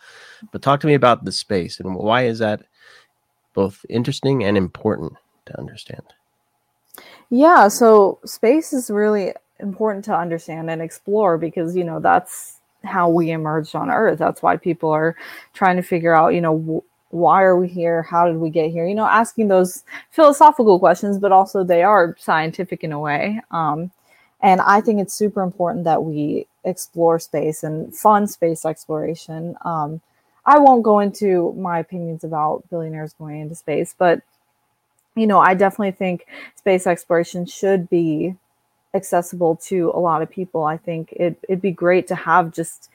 But 0.52 0.62
talk 0.62 0.80
to 0.82 0.88
me 0.88 0.94
about 0.94 1.26
the 1.26 1.32
space 1.32 1.80
and 1.80 1.96
why 1.96 2.26
is 2.26 2.40
that 2.40 2.64
both 3.54 3.86
interesting 3.90 4.44
and 4.44 4.58
important 4.58 5.14
to 5.46 5.58
understand? 5.60 6.04
Yeah, 7.30 7.68
so 7.68 8.20
space 8.26 8.74
is 8.74 8.92
really 8.92 9.34
important 9.60 10.06
to 10.06 10.16
understand 10.16 10.70
and 10.70 10.82
explore 10.82 11.38
because 11.38 11.76
you 11.76 11.84
know 11.84 12.00
that's 12.00 12.60
how 12.84 13.10
we 13.10 13.32
emerged 13.32 13.76
on 13.76 13.90
Earth. 13.90 14.20
That's 14.20 14.42
why 14.42 14.58
people 14.58 14.90
are 14.92 15.16
trying 15.54 15.78
to 15.78 15.82
figure 15.82 16.14
out, 16.14 16.34
you 16.34 16.42
know, 16.42 16.84
why 17.14 17.44
are 17.44 17.56
we 17.56 17.68
here? 17.68 18.02
How 18.02 18.28
did 18.28 18.38
we 18.38 18.50
get 18.50 18.72
here? 18.72 18.88
You 18.88 18.96
know, 18.96 19.06
asking 19.06 19.48
those 19.48 19.84
philosophical 20.10 20.80
questions, 20.80 21.20
but 21.20 21.32
also 21.32 21.64
they 21.64 21.84
are 21.84 22.16
scientific 22.20 22.84
in 22.84 22.92
a 22.92 23.00
way. 23.00 23.40
Um, 23.52 23.92
and 24.42 24.60
I 24.62 24.82
think 24.82 25.00
it's 25.00 25.14
super 25.14 25.44
important 25.44 25.86
that 25.86 26.04
we 26.04 26.48
explore 26.66 27.20
space 27.20 27.64
and 27.64 27.96
fund 27.96 28.32
space 28.32 28.66
exploration. 28.66 29.56
Um, 29.64 30.02
I 30.46 30.58
won't 30.58 30.84
go 30.84 31.00
into 31.00 31.54
my 31.54 31.80
opinions 31.80 32.24
about 32.24 32.68
billionaires 32.72 33.14
going 33.14 33.42
into 33.42 33.56
space, 33.56 33.94
but 33.96 34.22
you 35.16 35.28
know, 35.28 35.40
I 35.40 35.54
definitely 35.54 35.92
think 35.92 36.26
space 36.56 36.88
exploration 36.88 37.46
should 37.46 37.92
be 37.92 38.36
accessible 38.96 39.56
to 39.68 39.92
a 39.94 40.00
lot 40.00 40.24
of 40.24 40.32
people. 40.32 40.64
I 40.64 40.78
think 40.78 41.12
it, 41.12 41.38
it'd 41.48 41.62
be 41.62 41.72
great 41.72 42.08
to 42.08 42.16
have 42.16 42.52
just 42.52 42.90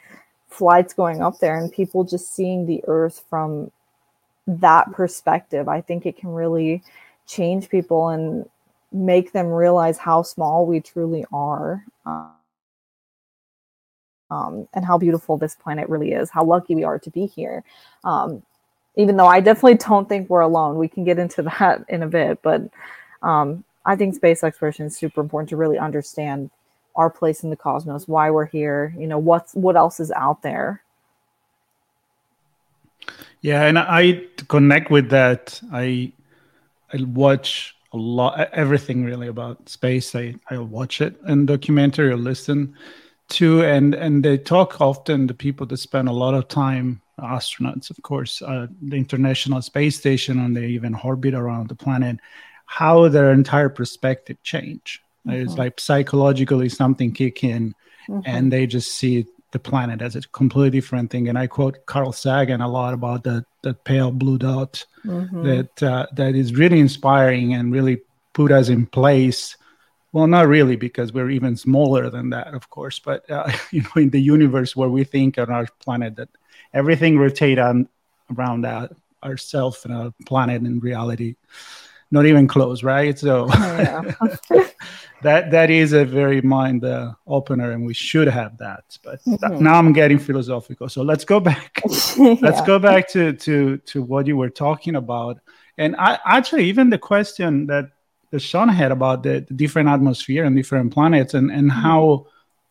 flights 0.48 0.92
going 0.92 1.22
up 1.22 1.38
there 1.38 1.56
and 1.56 1.70
people 1.70 2.02
just 2.02 2.34
seeing 2.34 2.66
the 2.66 2.82
Earth 2.88 3.24
from 3.30 3.70
that 4.48 4.90
perspective. 4.92 5.68
I 5.68 5.80
think 5.80 6.06
it 6.06 6.16
can 6.16 6.30
really 6.30 6.82
change 7.26 7.68
people 7.68 8.08
and 8.08 8.48
make 8.90 9.32
them 9.32 9.46
realize 9.46 9.98
how 9.98 10.22
small 10.22 10.66
we 10.66 10.80
truly 10.80 11.24
are. 11.32 11.84
Um, 12.06 12.32
um, 14.30 14.68
and 14.74 14.84
how 14.84 14.98
beautiful 14.98 15.38
this 15.38 15.54
planet 15.54 15.88
really 15.88 16.12
is, 16.12 16.30
how 16.30 16.44
lucky 16.44 16.74
we 16.74 16.84
are 16.84 16.98
to 16.98 17.10
be 17.10 17.26
here. 17.26 17.64
Um, 18.04 18.42
even 18.96 19.16
though 19.16 19.26
I 19.26 19.40
definitely 19.40 19.76
don't 19.76 20.08
think 20.08 20.28
we're 20.28 20.40
alone, 20.40 20.76
we 20.76 20.88
can 20.88 21.04
get 21.04 21.18
into 21.18 21.42
that 21.58 21.84
in 21.88 22.02
a 22.02 22.06
bit. 22.06 22.42
But 22.42 22.62
um, 23.22 23.64
I 23.86 23.96
think 23.96 24.14
space 24.14 24.44
exploration 24.44 24.86
is 24.86 24.96
super 24.96 25.20
important 25.20 25.48
to 25.50 25.56
really 25.56 25.78
understand 25.78 26.50
our 26.96 27.08
place 27.08 27.44
in 27.44 27.50
the 27.50 27.56
cosmos, 27.56 28.08
why 28.08 28.30
we're 28.30 28.46
here, 28.46 28.92
you 28.98 29.06
know, 29.06 29.18
what's 29.18 29.54
what 29.54 29.76
else 29.76 30.00
is 30.00 30.10
out 30.12 30.42
there. 30.42 30.82
Yeah, 33.40 33.64
and 33.64 33.78
I 33.78 34.24
connect 34.48 34.90
with 34.90 35.10
that. 35.10 35.60
I 35.72 36.12
I 36.92 37.02
watch 37.02 37.76
a 37.92 37.96
lot 37.96 38.50
everything 38.52 39.04
really 39.04 39.28
about 39.28 39.68
space. 39.68 40.14
I 40.14 40.34
I 40.50 40.58
watch 40.58 41.00
it 41.00 41.16
in 41.26 41.46
documentary 41.46 42.10
or 42.10 42.16
listen 42.16 42.74
to, 43.30 43.62
and 43.62 43.94
and 43.94 44.24
they 44.24 44.38
talk 44.38 44.80
often 44.80 45.26
the 45.26 45.34
people 45.34 45.66
that 45.66 45.76
spend 45.76 46.08
a 46.08 46.12
lot 46.12 46.34
of 46.34 46.48
time 46.48 47.00
astronauts, 47.18 47.90
of 47.90 48.00
course, 48.02 48.42
uh, 48.42 48.66
the 48.82 48.96
International 48.96 49.62
Space 49.62 49.96
Station, 49.96 50.38
and 50.38 50.56
they 50.56 50.66
even 50.66 50.94
orbit 50.94 51.34
around 51.34 51.68
the 51.68 51.74
planet. 51.74 52.18
How 52.66 53.08
their 53.08 53.32
entire 53.32 53.70
perspective 53.70 54.36
change. 54.42 55.02
Mm-hmm. 55.26 55.40
It's 55.40 55.56
like 55.56 55.80
psychologically 55.80 56.68
something 56.68 57.12
kick 57.12 57.44
in, 57.44 57.74
mm-hmm. 58.08 58.20
and 58.24 58.52
they 58.52 58.66
just 58.66 58.92
see 58.92 59.26
the 59.52 59.58
planet 59.58 60.02
as 60.02 60.16
a 60.16 60.22
completely 60.28 60.78
different 60.78 61.10
thing. 61.10 61.28
And 61.28 61.38
I 61.38 61.46
quote 61.46 61.86
Carl 61.86 62.12
Sagan 62.12 62.60
a 62.60 62.68
lot 62.68 62.94
about 62.94 63.24
the 63.24 63.44
that 63.62 63.84
pale 63.84 64.10
blue 64.10 64.38
dot 64.38 64.84
mm-hmm. 65.04 65.42
that 65.44 65.82
uh, 65.82 66.06
that 66.12 66.34
is 66.34 66.54
really 66.54 66.80
inspiring 66.80 67.54
and 67.54 67.72
really 67.72 68.02
put 68.32 68.52
us 68.52 68.68
in 68.68 68.86
place. 68.86 69.56
Well, 70.12 70.26
not 70.26 70.48
really, 70.48 70.76
because 70.76 71.12
we're 71.12 71.30
even 71.30 71.56
smaller 71.56 72.08
than 72.08 72.30
that, 72.30 72.54
of 72.54 72.70
course. 72.70 72.98
But 72.98 73.30
uh, 73.30 73.50
you 73.70 73.82
know, 73.82 74.02
in 74.02 74.10
the 74.10 74.20
universe 74.20 74.76
where 74.76 74.88
we 74.88 75.04
think 75.04 75.38
on 75.38 75.50
our 75.50 75.66
planet 75.80 76.16
that 76.16 76.28
everything 76.72 77.18
rotate 77.18 77.58
on 77.58 77.88
around 78.36 78.62
that 78.62 78.92
ourselves 79.24 79.84
and 79.84 79.92
our 79.92 80.12
planet 80.26 80.62
in 80.62 80.78
reality 80.78 81.34
not 82.10 82.26
even 82.26 82.48
close, 82.48 82.82
right? 82.82 83.18
So 83.18 83.48
yeah. 83.52 84.02
that 85.22 85.50
that 85.50 85.70
is 85.70 85.92
a 85.92 86.04
very 86.04 86.40
mind 86.40 86.84
uh, 86.84 87.12
opener, 87.26 87.72
and 87.72 87.84
we 87.84 87.94
should 87.94 88.28
have 88.28 88.56
that. 88.58 88.98
But 89.02 89.22
mm-hmm. 89.24 89.62
now 89.62 89.74
I'm 89.74 89.92
getting 89.92 90.18
philosophical. 90.18 90.88
So 90.88 91.02
let's 91.02 91.24
go 91.24 91.40
back. 91.40 91.82
yeah. 92.16 92.36
Let's 92.40 92.62
go 92.62 92.78
back 92.78 93.08
to 93.10 93.32
to 93.32 93.78
to 93.78 94.02
what 94.02 94.26
you 94.26 94.36
were 94.36 94.50
talking 94.50 94.96
about. 94.96 95.38
And 95.76 95.96
I 95.96 96.18
actually 96.24 96.64
even 96.64 96.90
the 96.90 96.98
question 96.98 97.66
that 97.66 97.90
the 98.30 98.38
Sean 98.38 98.68
had 98.68 98.92
about 98.92 99.22
the, 99.22 99.44
the 99.46 99.54
different 99.54 99.88
atmosphere 99.88 100.44
and 100.44 100.56
different 100.56 100.92
planets, 100.92 101.34
and 101.34 101.50
and 101.50 101.70
mm-hmm. 101.70 101.80
how 101.80 102.26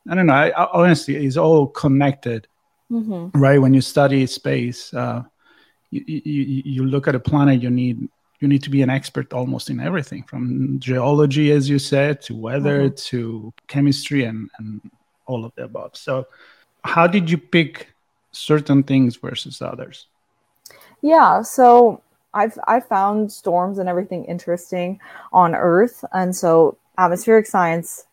I 0.09 0.15
don't 0.15 0.27
know. 0.27 0.33
I, 0.33 0.49
I, 0.49 0.69
honestly, 0.71 1.25
is 1.25 1.37
all 1.37 1.67
connected, 1.67 2.47
mm-hmm. 2.91 3.37
right? 3.39 3.59
When 3.59 3.73
you 3.73 3.81
study 3.81 4.25
space. 4.25 4.93
Uh, 4.93 5.23
you, 5.89 6.03
you, 6.05 6.61
you 6.65 6.85
look 6.85 7.07
at 7.07 7.15
a 7.15 7.19
planet, 7.19 7.61
you 7.61 7.69
need 7.69 8.09
you 8.39 8.47
need 8.47 8.63
to 8.63 8.69
be 8.69 8.81
an 8.81 8.89
expert 8.89 9.33
almost 9.33 9.69
in 9.69 9.79
everything 9.79 10.23
from 10.23 10.79
geology 10.79 11.51
as 11.51 11.69
you 11.69 11.79
said 11.79 12.21
to 12.21 12.35
weather 12.35 12.89
mm-hmm. 12.89 12.95
to 12.95 13.53
chemistry 13.67 14.25
and, 14.25 14.49
and 14.59 14.91
all 15.25 15.45
of 15.45 15.53
the 15.55 15.63
above 15.63 15.95
so 15.95 16.25
how 16.83 17.07
did 17.07 17.29
you 17.29 17.37
pick 17.37 17.93
certain 18.31 18.83
things 18.83 19.15
versus 19.15 19.61
others 19.61 20.07
yeah 21.01 21.41
so 21.41 22.01
i've 22.33 22.57
i 22.67 22.79
found 22.79 23.31
storms 23.31 23.79
and 23.79 23.89
everything 23.89 24.25
interesting 24.25 24.99
on 25.33 25.55
earth 25.55 26.03
and 26.13 26.35
so 26.35 26.77
atmospheric 26.97 27.45
science 27.45 28.07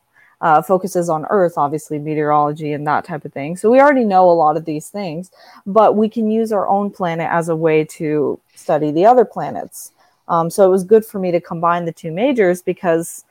uh, 0.44 0.60
focuses 0.60 1.08
on 1.08 1.24
Earth, 1.30 1.54
obviously 1.56 1.98
meteorology 1.98 2.74
and 2.74 2.86
that 2.86 3.04
type 3.04 3.24
of 3.24 3.32
thing. 3.32 3.56
So 3.56 3.70
we 3.70 3.80
already 3.80 4.04
know 4.04 4.28
a 4.28 4.32
lot 4.32 4.58
of 4.58 4.66
these 4.66 4.88
things, 4.90 5.30
but 5.64 5.96
we 5.96 6.06
can 6.06 6.30
use 6.30 6.52
our 6.52 6.68
own 6.68 6.90
planet 6.90 7.28
as 7.30 7.48
a 7.48 7.56
way 7.56 7.82
to 7.96 8.38
study 8.54 8.90
the 8.90 9.06
other 9.06 9.24
planets. 9.24 9.92
Um, 10.28 10.50
so 10.50 10.64
it 10.64 10.70
was 10.70 10.84
good 10.84 11.04
for 11.04 11.18
me 11.18 11.30
to 11.32 11.40
combine 11.40 11.84
the 11.84 11.92
two 11.92 12.12
majors 12.12 12.62
because, 12.62 13.24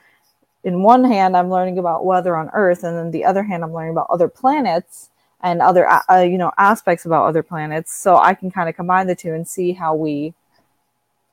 in 0.64 0.84
one 0.84 1.04
hand, 1.04 1.36
I'm 1.36 1.50
learning 1.50 1.78
about 1.80 2.06
weather 2.06 2.36
on 2.36 2.50
Earth, 2.54 2.84
and 2.84 2.98
then 2.98 3.12
the 3.12 3.26
other 3.26 3.44
hand, 3.44 3.64
I'm 3.64 3.74
learning 3.74 3.94
about 3.94 4.08
other 4.10 4.28
planets 4.28 5.10
and 5.42 5.62
other 5.62 5.88
uh, 5.88 6.22
you 6.22 6.38
know 6.38 6.52
aspects 6.58 7.06
about 7.06 7.26
other 7.26 7.44
planets. 7.44 7.94
So 7.94 8.18
I 8.18 8.34
can 8.34 8.50
kind 8.50 8.70
of 8.70 8.76
combine 8.76 9.08
the 9.08 9.16
two 9.16 9.34
and 9.34 9.48
see 9.48 9.74
how 9.74 9.96
we 9.96 10.34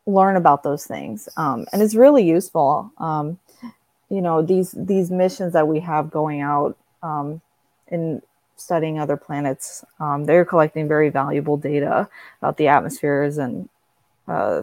learn 0.07 0.37
about 0.37 0.63
those 0.63 0.87
things, 0.87 1.29
um, 1.37 1.67
and 1.73 1.83
it's 1.83 1.95
really 1.95 2.25
useful. 2.25 2.93
Um, 2.99 3.39
you 4.11 4.21
know 4.21 4.43
these 4.43 4.75
these 4.77 5.11
missions 5.11 5.53
that 5.53 5.69
we 5.69 5.81
have 5.81 6.11
going 6.11 6.41
out 6.41 6.77
um, 7.03 7.41
in 7.89 8.21
studying 8.57 8.99
other 8.99 9.17
planets, 9.17 9.85
um, 10.01 10.25
they're 10.25 10.45
collecting 10.45 10.87
very 10.87 11.09
valuable 11.09 11.57
data 11.57 12.09
about 12.43 12.59
the 12.59 12.69
atmospheres 12.69 13.39
and 13.39 13.69
uh, 14.29 14.63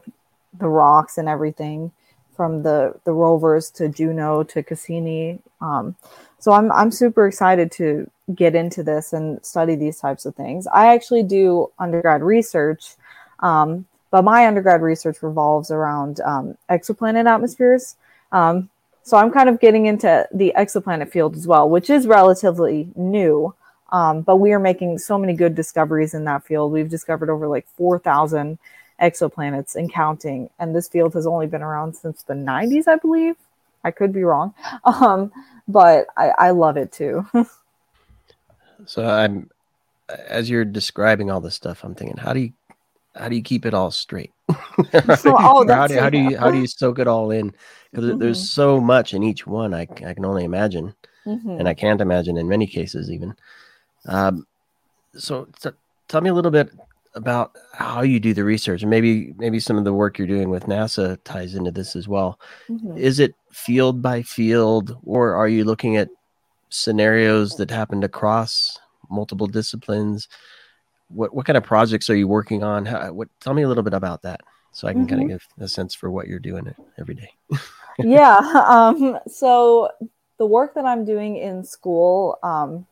the 0.58 0.68
rocks 0.68 1.18
and 1.18 1.28
everything 1.28 1.92
from 2.36 2.64
the 2.64 2.94
the 3.04 3.12
rovers 3.12 3.70
to 3.72 3.90
Juno 3.90 4.44
to 4.44 4.64
Cassini. 4.64 5.40
Um, 5.60 5.96
so 6.40 6.52
I'm 6.52 6.72
I'm 6.72 6.92
super 6.92 7.28
excited 7.28 7.72
to 7.74 8.10
get 8.36 8.56
into 8.56 8.84
this 8.84 9.14
and 9.14 9.44
study 9.46 9.76
these 9.76 10.00
types 10.00 10.26
of 10.26 10.36
things. 10.36 10.68
I 10.68 10.94
actually 10.94 11.24
do 11.24 11.72
undergrad 11.80 12.22
research, 12.22 12.96
um, 13.40 13.86
but 14.12 14.24
my 14.24 14.46
undergrad 14.48 14.82
research 14.82 15.24
revolves 15.24 15.72
around 15.72 16.20
um, 16.22 16.58
exoplanet 16.70 17.26
atmospheres. 17.26 17.96
Um, 18.32 18.70
so 19.04 19.16
I'm 19.16 19.32
kind 19.32 19.48
of 19.48 19.62
getting 19.62 19.86
into 19.86 20.28
the 20.34 20.54
exoplanet 20.58 21.10
field 21.10 21.36
as 21.38 21.48
well, 21.48 21.70
which 21.70 21.90
is 21.90 22.08
relatively 22.08 22.90
new. 22.96 23.56
Um, 23.90 24.22
but 24.22 24.36
we 24.36 24.52
are 24.52 24.60
making 24.60 24.98
so 24.98 25.18
many 25.18 25.34
good 25.34 25.56
discoveries 25.56 26.14
in 26.14 26.26
that 26.26 26.44
field. 26.46 26.74
We've 26.74 26.90
discovered 26.90 27.30
over 27.30 27.48
like 27.48 27.66
4,000 27.78 28.60
exoplanets 29.02 29.76
and 29.76 29.92
counting. 29.92 30.50
And 30.60 30.76
this 30.76 30.88
field 30.88 31.14
has 31.14 31.28
only 31.28 31.48
been 31.48 31.62
around 31.62 31.96
since 31.96 32.24
the 32.24 32.34
90s, 32.34 32.88
I 32.88 32.96
believe. 32.96 33.36
I 33.84 33.92
could 33.92 34.12
be 34.12 34.24
wrong. 34.24 34.54
Um, 34.84 35.32
but 35.68 36.08
I, 36.16 36.30
I 36.30 36.50
love 36.52 36.78
it 36.78 36.94
too. 36.94 37.26
so 38.86 39.06
I'm 39.06 39.50
as 40.30 40.50
you're 40.50 40.66
describing 40.66 41.30
all 41.30 41.42
this 41.42 41.56
stuff, 41.56 41.84
I'm 41.84 41.96
thinking, 41.96 42.18
how 42.18 42.34
do 42.34 42.40
you 42.40 42.54
how 43.16 43.30
do 43.30 43.36
you 43.36 43.42
keep 43.42 43.66
it 43.66 43.74
all 43.74 43.92
straight? 43.92 44.32
oh, 44.50 45.66
how, 45.68 45.88
do, 45.88 46.00
how 46.00 46.10
do 46.10 46.18
you 46.18 46.38
how 46.38 46.52
do 46.52 46.58
you 46.58 46.68
soak 46.68 47.00
it 47.00 47.08
all 47.08 47.32
in? 47.32 47.54
Because 47.92 48.06
mm-hmm. 48.06 48.20
there's 48.20 48.50
so 48.50 48.80
much 48.80 49.14
in 49.14 49.24
each 49.24 49.48
one. 49.48 49.74
I, 49.74 49.82
I 49.82 50.14
can 50.14 50.26
only 50.26 50.44
imagine, 50.44 50.94
mm-hmm. 51.26 51.50
and 51.50 51.68
I 51.68 51.74
can't 51.74 52.02
imagine 52.02 52.38
in 52.38 52.48
many 52.48 52.68
cases 52.68 53.10
even. 53.10 53.36
Um, 54.06 54.46
so, 55.16 55.48
so 55.58 55.74
tell 56.08 56.22
me 56.22 56.30
a 56.30 56.34
little 56.34 56.52
bit 56.52 56.70
about 57.18 57.58
how 57.74 58.02
you 58.02 58.20
do 58.20 58.34
the 58.34 58.44
research, 58.44 58.82
and 58.82 58.90
maybe 58.90 59.34
maybe 59.38 59.60
some 59.60 59.78
of 59.78 59.84
the 59.84 59.94
work 59.94 60.18
you're 60.18 60.28
doing 60.28 60.50
with 60.50 60.66
NASA 60.66 61.18
ties 61.24 61.56
into 61.56 61.72
this 61.72 61.96
as 61.96 62.08
well. 62.08 62.40
Mm-hmm. 62.70 62.98
Is 62.98 63.20
it 63.20 63.36
field 63.52 64.02
by 64.02 64.22
field, 64.22 64.98
or 65.04 65.36
are 65.36 65.48
you 65.48 65.66
looking 65.66 65.98
at 65.98 66.10
scenarios 66.70 67.56
that 67.58 67.72
happened 67.72 68.04
across 68.04 68.80
multiple 69.10 69.48
disciplines? 69.48 70.30
What 71.10 71.34
what 71.34 71.46
kind 71.46 71.58
of 71.58 71.64
projects 71.64 72.10
are 72.10 72.16
you 72.16 72.28
working 72.28 72.64
on? 72.64 72.86
How, 72.86 73.12
what 73.12 73.28
tell 73.42 73.54
me 73.54 73.64
a 73.64 73.68
little 73.68 73.84
bit 73.84 73.94
about 73.94 74.22
that, 74.22 74.42
so 74.72 74.88
I 74.88 74.94
can 74.94 75.08
mm-hmm. 75.08 75.18
kind 75.18 75.22
of 75.24 75.40
give 75.40 75.48
a 75.60 75.68
sense 75.68 75.96
for 75.96 76.12
what 76.12 76.28
you're 76.28 76.40
doing 76.40 76.74
every 76.98 77.16
day. 77.16 77.32
yeah. 78.00 78.38
Um, 78.68 79.20
so 79.28 79.90
the 80.38 80.46
work 80.46 80.76
that 80.76 80.86
I'm 80.86 81.04
doing 81.04 81.38
in 81.38 81.64
school, 81.64 82.38
um, 82.44 82.86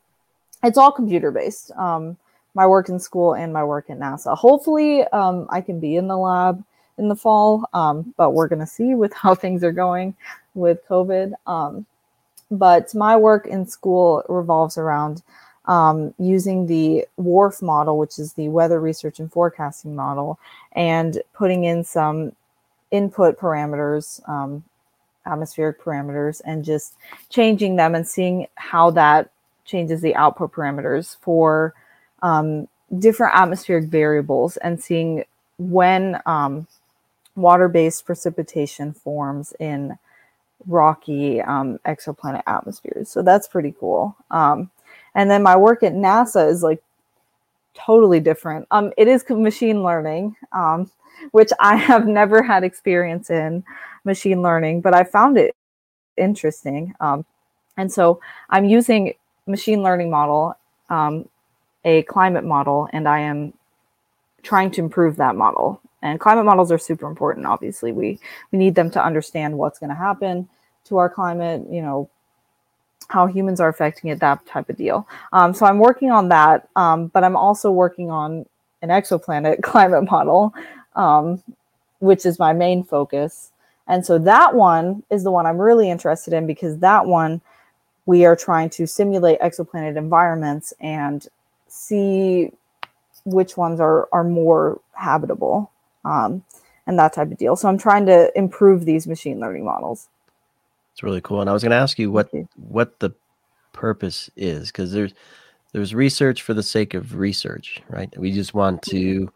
it's 0.64 0.76
all 0.76 0.90
computer 0.90 1.30
based. 1.30 1.70
Um, 1.72 2.16
my 2.56 2.66
work 2.66 2.88
in 2.88 2.98
school 2.98 3.34
and 3.34 3.52
my 3.52 3.62
work 3.62 3.90
at 3.90 3.98
NASA. 3.98 4.34
Hopefully, 4.34 5.02
um, 5.08 5.46
I 5.50 5.60
can 5.60 5.78
be 5.78 5.96
in 5.96 6.08
the 6.08 6.16
lab 6.16 6.64
in 6.96 7.08
the 7.08 7.14
fall, 7.14 7.68
um, 7.74 8.14
but 8.16 8.30
we're 8.30 8.48
going 8.48 8.60
to 8.60 8.66
see 8.66 8.94
with 8.94 9.12
how 9.12 9.34
things 9.42 9.62
are 9.62 9.72
going 9.72 10.16
with 10.54 10.78
COVID. 10.88 11.34
Um, 11.46 11.84
but 12.50 12.94
my 12.94 13.14
work 13.14 13.46
in 13.46 13.66
school 13.66 14.24
revolves 14.28 14.78
around 14.78 15.22
um, 15.66 16.14
using 16.18 16.66
the 16.66 17.06
WRF 17.20 17.60
model, 17.60 17.98
which 17.98 18.18
is 18.18 18.32
the 18.32 18.48
weather 18.48 18.80
research 18.80 19.20
and 19.20 19.30
forecasting 19.30 19.94
model, 19.94 20.38
and 20.72 21.22
putting 21.34 21.64
in 21.64 21.84
some 21.84 22.32
input 22.90 23.38
parameters, 23.38 24.26
um, 24.28 24.64
atmospheric 25.26 25.82
parameters, 25.82 26.40
and 26.46 26.64
just 26.64 26.94
changing 27.28 27.76
them 27.76 27.94
and 27.94 28.08
seeing 28.08 28.46
how 28.54 28.90
that 28.92 29.28
changes 29.66 30.00
the 30.00 30.14
output 30.14 30.52
parameters 30.52 31.16
for 31.20 31.74
um, 32.22 32.68
different 32.98 33.34
atmospheric 33.34 33.86
variables 33.86 34.56
and 34.58 34.82
seeing 34.82 35.24
when 35.58 36.20
um, 36.26 36.66
water-based 37.34 38.04
precipitation 38.06 38.92
forms 38.92 39.52
in 39.60 39.98
rocky 40.66 41.40
um, 41.42 41.78
exoplanet 41.86 42.42
atmospheres. 42.46 43.08
So 43.08 43.22
that's 43.22 43.48
pretty 43.48 43.74
cool. 43.78 44.16
Um, 44.30 44.70
and 45.14 45.30
then 45.30 45.42
my 45.42 45.56
work 45.56 45.82
at 45.82 45.92
NASA 45.92 46.48
is 46.48 46.62
like 46.62 46.82
totally 47.74 48.20
different. 48.20 48.66
Um, 48.70 48.92
it 48.96 49.08
is 49.08 49.24
machine 49.28 49.82
learning, 49.82 50.36
um, 50.52 50.90
which 51.32 51.50
I 51.60 51.76
have 51.76 52.06
never 52.06 52.42
had 52.42 52.64
experience 52.64 53.30
in 53.30 53.64
machine 54.04 54.42
learning, 54.42 54.80
but 54.80 54.94
I 54.94 55.04
found 55.04 55.36
it 55.36 55.54
interesting. 56.16 56.94
And 57.78 57.92
so 57.92 58.20
I'm 58.50 58.64
using 58.64 59.14
machine 59.46 59.82
learning 59.82 60.10
model 60.10 60.56
um, 60.88 61.28
a 61.86 62.02
climate 62.02 62.44
model 62.44 62.88
and 62.92 63.08
I 63.08 63.20
am 63.20 63.54
trying 64.42 64.70
to 64.72 64.80
improve 64.82 65.16
that 65.16 65.36
model. 65.36 65.80
And 66.02 66.20
climate 66.20 66.44
models 66.44 66.70
are 66.70 66.78
super 66.78 67.06
important. 67.06 67.46
Obviously, 67.46 67.90
we 67.92 68.18
we 68.52 68.58
need 68.58 68.74
them 68.74 68.90
to 68.90 69.02
understand 69.02 69.56
what's 69.56 69.78
going 69.78 69.88
to 69.90 69.96
happen 69.96 70.48
to 70.84 70.98
our 70.98 71.08
climate. 71.08 71.66
You 71.70 71.80
know, 71.80 72.10
how 73.08 73.26
humans 73.26 73.60
are 73.60 73.68
affecting 73.68 74.10
it, 74.10 74.20
that 74.20 74.44
type 74.46 74.68
of 74.68 74.76
deal. 74.76 75.08
Um, 75.32 75.54
so 75.54 75.64
I'm 75.64 75.78
working 75.78 76.10
on 76.10 76.28
that, 76.28 76.68
um, 76.76 77.06
but 77.08 77.24
I'm 77.24 77.36
also 77.36 77.70
working 77.70 78.10
on 78.10 78.44
an 78.82 78.90
exoplanet 78.90 79.62
climate 79.62 80.10
model, 80.10 80.52
um, 80.96 81.42
which 82.00 82.26
is 82.26 82.38
my 82.38 82.52
main 82.52 82.84
focus. 82.84 83.52
And 83.88 84.04
so 84.04 84.18
that 84.18 84.54
one 84.54 85.02
is 85.10 85.22
the 85.22 85.30
one 85.30 85.46
I'm 85.46 85.58
really 85.58 85.88
interested 85.88 86.34
in 86.34 86.46
because 86.46 86.78
that 86.78 87.06
one 87.06 87.40
we 88.04 88.24
are 88.24 88.36
trying 88.36 88.70
to 88.70 88.86
simulate 88.86 89.40
exoplanet 89.40 89.96
environments 89.96 90.72
and 90.80 91.26
see 91.76 92.50
which 93.24 93.56
ones 93.56 93.80
are 93.80 94.08
are 94.12 94.24
more 94.24 94.80
habitable 94.92 95.70
um, 96.04 96.44
and 96.86 96.98
that 96.98 97.12
type 97.12 97.30
of 97.30 97.38
deal. 97.38 97.56
So 97.56 97.68
I'm 97.68 97.78
trying 97.78 98.06
to 98.06 98.36
improve 98.36 98.84
these 98.84 99.06
machine 99.06 99.40
learning 99.40 99.64
models. 99.64 100.08
It's 100.92 101.02
really 101.02 101.20
cool. 101.20 101.40
And 101.40 101.50
I 101.50 101.52
was 101.52 101.62
going 101.62 101.72
to 101.72 101.76
ask 101.76 101.98
you 101.98 102.10
what 102.10 102.30
you. 102.32 102.48
what 102.54 102.98
the 103.00 103.10
purpose 103.72 104.30
is 104.36 104.68
because 104.68 104.92
there's 104.92 105.12
there's 105.72 105.94
research 105.94 106.42
for 106.42 106.54
the 106.54 106.62
sake 106.62 106.94
of 106.94 107.16
research, 107.16 107.82
right? 107.90 108.12
We 108.18 108.32
just 108.32 108.54
want 108.54 108.82
to 108.84 109.30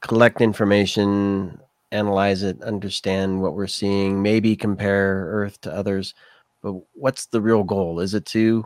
collect 0.00 0.40
information, 0.40 1.60
analyze 1.92 2.42
it, 2.42 2.60
understand 2.62 3.40
what 3.40 3.54
we're 3.54 3.66
seeing, 3.68 4.22
maybe 4.22 4.56
compare 4.56 5.26
Earth 5.30 5.60
to 5.62 5.72
others. 5.72 6.14
But 6.62 6.74
what's 6.94 7.26
the 7.26 7.40
real 7.40 7.62
goal? 7.62 8.00
Is 8.00 8.14
it 8.14 8.26
to 8.26 8.64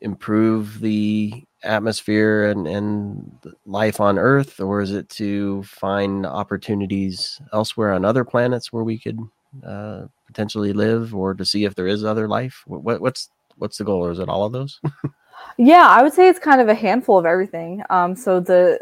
improve 0.00 0.80
the 0.80 1.44
atmosphere 1.62 2.44
and, 2.44 2.66
and 2.66 3.38
life 3.64 4.00
on 4.00 4.18
Earth, 4.18 4.60
or 4.60 4.80
is 4.80 4.92
it 4.92 5.08
to 5.10 5.62
find 5.64 6.26
opportunities 6.26 7.40
elsewhere 7.52 7.92
on 7.92 8.04
other 8.04 8.24
planets 8.24 8.72
where 8.72 8.84
we 8.84 8.98
could 8.98 9.18
uh, 9.66 10.04
potentially 10.26 10.72
live, 10.72 11.14
or 11.14 11.34
to 11.34 11.44
see 11.44 11.64
if 11.64 11.74
there 11.74 11.86
is 11.86 12.04
other 12.04 12.28
life? 12.28 12.62
What, 12.66 13.00
what's 13.00 13.30
what's 13.56 13.78
the 13.78 13.84
goal, 13.84 14.04
or 14.04 14.10
is 14.10 14.18
it 14.18 14.28
all 14.28 14.44
of 14.44 14.52
those? 14.52 14.80
yeah, 15.56 15.86
I 15.88 16.02
would 16.02 16.12
say 16.12 16.28
it's 16.28 16.38
kind 16.38 16.60
of 16.60 16.68
a 16.68 16.74
handful 16.74 17.18
of 17.18 17.26
everything. 17.26 17.82
Um, 17.90 18.14
so 18.16 18.40
the 18.40 18.80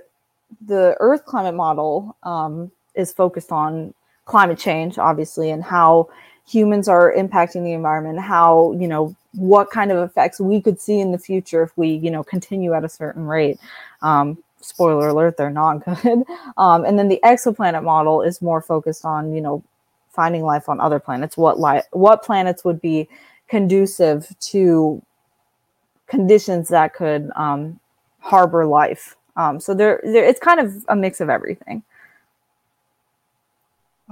the 0.67 0.97
Earth 1.01 1.25
climate 1.25 1.55
model 1.55 2.17
um, 2.23 2.71
is 2.95 3.13
focused 3.13 3.53
on 3.53 3.95
climate 4.25 4.59
change, 4.59 4.99
obviously, 4.99 5.51
and 5.51 5.63
how 5.63 6.09
humans 6.47 6.89
are 6.89 7.13
impacting 7.13 7.65
the 7.65 7.73
environment, 7.73 8.21
how 8.21 8.73
you 8.73 8.89
know 8.89 9.15
what 9.37 9.71
kind 9.71 9.93
of 9.93 9.99
effects 9.99 10.41
we 10.41 10.61
could 10.61 10.81
see 10.81 11.01
in 11.01 11.13
the 11.13 11.19
future 11.19 11.63
if 11.63 11.77
we, 11.77 11.89
you 11.89 12.11
know, 12.11 12.23
continue 12.23 12.73
at 12.75 12.85
a 12.85 12.89
certain 12.89 13.27
rate. 13.27 13.59
Um, 14.03 14.39
spoiler 14.61 15.09
alert, 15.09 15.37
they're 15.37 15.51
not 15.51 15.85
good. 16.03 16.25
Um, 16.57 16.85
and 16.85 16.99
then 16.99 17.09
the 17.09 17.21
exoplanet 17.25 17.85
model 17.85 18.23
is 18.23 18.41
more 18.43 18.61
focused 18.61 19.05
on, 19.05 19.35
you 19.35 19.41
know, 19.41 19.63
finding 20.11 20.45
life 20.45 20.69
on 20.69 20.81
other 20.81 20.99
planets. 20.99 21.37
What 21.37 21.59
life, 21.59 21.85
what 21.91 22.23
planets 22.23 22.65
would 22.65 22.81
be 22.81 23.09
conducive 23.49 24.35
to 24.41 25.03
conditions 26.07 26.69
that 26.69 26.95
could 26.95 27.31
um, 27.37 27.79
harbor 28.21 28.67
life. 28.67 29.17
Um, 29.37 29.59
so 29.59 29.75
there, 29.75 30.01
there, 30.05 30.25
it's 30.25 30.41
kind 30.41 30.61
of 30.61 30.85
a 30.89 30.97
mix 30.97 31.21
of 31.21 31.29
everything. 31.29 31.83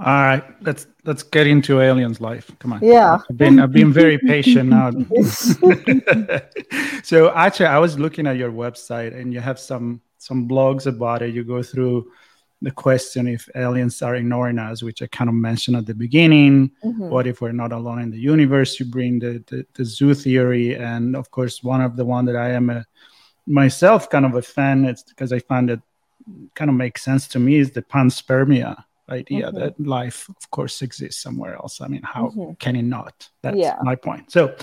All 0.05 0.11
right, 0.11 0.43
let's 0.63 0.85
let's 1.05 1.23
get 1.23 1.47
into 1.47 1.79
aliens' 1.79 2.19
life. 2.19 2.51
Come 2.59 2.73
on. 2.73 2.83
Yeah. 2.83 3.19
I've 3.29 3.37
been 3.37 3.57
I've 3.57 3.71
been 3.71 3.93
very 3.93 4.17
patient 4.17 4.69
now. 4.69 4.91
so 7.03 7.33
actually, 7.33 7.67
I 7.67 7.79
was 7.79 7.97
looking 7.97 8.27
at 8.27 8.35
your 8.35 8.51
website, 8.51 9.17
and 9.17 9.31
you 9.31 9.39
have 9.39 9.57
some 9.57 10.01
some 10.17 10.45
blogs 10.45 10.87
about 10.87 11.21
it. 11.21 11.33
You 11.33 11.45
go 11.45 11.63
through 11.63 12.11
the 12.61 12.71
question 12.71 13.27
if 13.27 13.47
aliens 13.55 14.01
are 14.01 14.15
ignoring 14.15 14.59
us, 14.59 14.83
which 14.83 15.01
I 15.01 15.07
kind 15.07 15.29
of 15.29 15.35
mentioned 15.35 15.77
at 15.77 15.85
the 15.85 15.95
beginning. 15.95 16.71
Mm-hmm. 16.83 17.07
What 17.07 17.25
if 17.25 17.39
we're 17.39 17.53
not 17.53 17.71
alone 17.71 18.01
in 18.01 18.11
the 18.11 18.19
universe? 18.19 18.77
You 18.81 18.87
bring 18.87 19.19
the, 19.19 19.41
the, 19.47 19.65
the 19.73 19.85
zoo 19.85 20.13
theory, 20.13 20.75
and 20.75 21.15
of 21.15 21.31
course, 21.31 21.63
one 21.63 21.79
of 21.79 21.95
the 21.95 22.03
one 22.03 22.25
that 22.25 22.35
I 22.35 22.49
am 22.49 22.69
a, 22.69 22.85
myself 23.47 24.09
kind 24.09 24.25
of 24.25 24.35
a 24.35 24.41
fan. 24.41 24.83
It's 24.83 25.03
because 25.03 25.31
I 25.31 25.39
find 25.39 25.69
it 25.69 25.79
kind 26.55 26.69
of 26.69 26.75
makes 26.75 27.03
sense 27.03 27.25
to 27.29 27.39
me 27.39 27.55
is 27.55 27.71
the 27.71 27.83
panspermia 27.83 28.83
idea 29.09 29.47
mm-hmm. 29.47 29.59
that 29.59 29.79
life, 29.79 30.29
of 30.29 30.49
course, 30.51 30.81
exists 30.81 31.21
somewhere 31.21 31.55
else. 31.55 31.81
I 31.81 31.87
mean, 31.87 32.01
how 32.03 32.27
mm-hmm. 32.27 32.53
can 32.53 32.75
it 32.75 32.83
not? 32.83 33.29
That's 33.41 33.57
yeah. 33.57 33.77
my 33.81 33.95
point. 33.95 34.31
So 34.31 34.55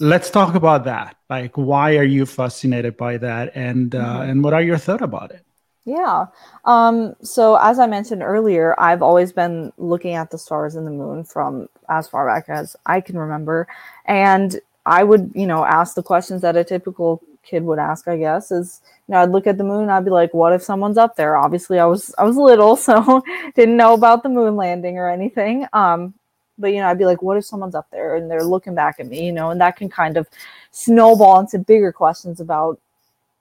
let's 0.00 0.30
talk 0.30 0.54
about 0.54 0.84
that. 0.84 1.16
Like, 1.28 1.56
why 1.56 1.96
are 1.96 2.04
you 2.04 2.26
fascinated 2.26 2.96
by 2.96 3.18
that, 3.18 3.52
and 3.54 3.94
uh, 3.94 3.98
mm-hmm. 3.98 4.30
and 4.30 4.44
what 4.44 4.54
are 4.54 4.62
your 4.62 4.78
thoughts 4.78 5.02
about 5.02 5.30
it? 5.30 5.44
Yeah. 5.84 6.26
Um, 6.66 7.14
so 7.22 7.56
as 7.56 7.78
I 7.78 7.86
mentioned 7.86 8.22
earlier, 8.22 8.74
I've 8.78 9.00
always 9.00 9.32
been 9.32 9.72
looking 9.78 10.14
at 10.14 10.30
the 10.30 10.36
stars 10.36 10.74
and 10.74 10.86
the 10.86 10.90
moon 10.90 11.24
from 11.24 11.68
as 11.88 12.06
far 12.06 12.26
back 12.26 12.50
as 12.50 12.76
I 12.84 13.00
can 13.00 13.18
remember, 13.18 13.66
and 14.04 14.60
I 14.88 15.04
would, 15.04 15.30
you 15.34 15.46
know, 15.46 15.64
ask 15.64 15.94
the 15.94 16.02
questions 16.02 16.40
that 16.42 16.56
a 16.56 16.64
typical 16.64 17.22
kid 17.42 17.62
would 17.64 17.78
ask, 17.78 18.08
I 18.08 18.16
guess, 18.16 18.50
is 18.50 18.80
you 19.06 19.12
know, 19.12 19.20
I'd 19.20 19.30
look 19.30 19.46
at 19.46 19.58
the 19.58 19.64
moon, 19.64 19.90
I'd 19.90 20.04
be 20.04 20.10
like, 20.10 20.32
what 20.32 20.54
if 20.54 20.62
someone's 20.62 20.96
up 20.96 21.14
there? 21.16 21.36
Obviously 21.36 21.78
I 21.78 21.84
was 21.84 22.14
I 22.16 22.24
was 22.24 22.36
little, 22.36 22.74
so 22.88 23.22
didn't 23.54 23.76
know 23.76 23.92
about 23.92 24.22
the 24.22 24.30
moon 24.30 24.56
landing 24.56 24.96
or 24.96 25.10
anything. 25.10 25.66
Um, 25.74 26.14
but 26.58 26.68
you 26.68 26.78
know, 26.78 26.88
I'd 26.88 26.98
be 26.98 27.04
like, 27.04 27.22
what 27.22 27.36
if 27.36 27.44
someone's 27.44 27.74
up 27.74 27.86
there 27.90 28.16
and 28.16 28.30
they're 28.30 28.44
looking 28.44 28.74
back 28.74 28.96
at 28.98 29.06
me, 29.06 29.26
you 29.26 29.32
know, 29.32 29.50
and 29.50 29.60
that 29.60 29.76
can 29.76 29.90
kind 29.90 30.16
of 30.16 30.26
snowball 30.70 31.40
into 31.40 31.58
bigger 31.58 31.92
questions 31.92 32.40
about 32.40 32.80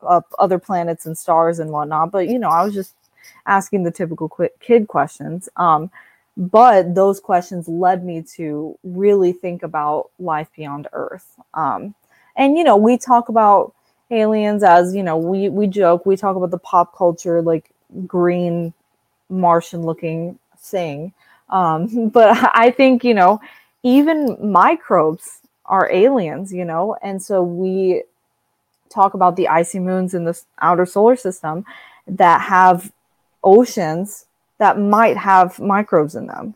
uh, 0.01 0.21
other 0.37 0.59
planets 0.59 1.05
and 1.05 1.17
stars 1.17 1.59
and 1.59 1.71
whatnot. 1.71 2.11
But 2.11 2.27
you 2.27 2.39
know, 2.39 2.49
I 2.49 2.63
was 2.65 2.73
just 2.73 2.93
asking 3.45 3.83
the 3.83 3.91
typical 3.91 4.29
kid 4.59 4.87
questions. 4.87 5.47
Um, 5.55 5.89
but 6.37 6.93
those 6.93 7.19
questions 7.19 7.67
led 7.67 8.05
me 8.05 8.21
to 8.35 8.77
really 8.83 9.33
think 9.33 9.63
about 9.63 10.11
life 10.19 10.47
beyond 10.55 10.87
Earth. 10.93 11.35
Um, 11.55 11.95
and 12.35 12.55
you 12.57 12.63
know, 12.63 12.77
we 12.77 12.97
talk 12.97 13.27
about 13.27 13.73
aliens 14.09 14.63
as 14.63 14.95
you 14.95 15.03
know 15.03 15.17
we 15.17 15.49
we 15.49 15.67
joke 15.67 16.05
we 16.05 16.15
talk 16.15 16.35
about 16.35 16.51
the 16.51 16.57
pop 16.57 16.95
culture 16.95 17.41
like 17.41 17.69
green 18.05 18.73
martian 19.29 19.81
looking 19.81 20.39
thing 20.57 21.13
um 21.49 22.07
but 22.13 22.37
i 22.53 22.71
think 22.71 23.03
you 23.03 23.13
know 23.13 23.39
even 23.83 24.37
microbes 24.41 25.41
are 25.65 25.91
aliens 25.91 26.53
you 26.53 26.63
know 26.63 26.95
and 27.01 27.21
so 27.21 27.43
we 27.43 28.01
talk 28.89 29.13
about 29.13 29.35
the 29.35 29.49
icy 29.49 29.79
moons 29.79 30.13
in 30.13 30.23
the 30.23 30.41
outer 30.59 30.85
solar 30.85 31.17
system 31.17 31.65
that 32.07 32.39
have 32.39 32.93
oceans 33.43 34.26
that 34.57 34.79
might 34.79 35.17
have 35.17 35.59
microbes 35.59 36.15
in 36.15 36.27
them. 36.27 36.55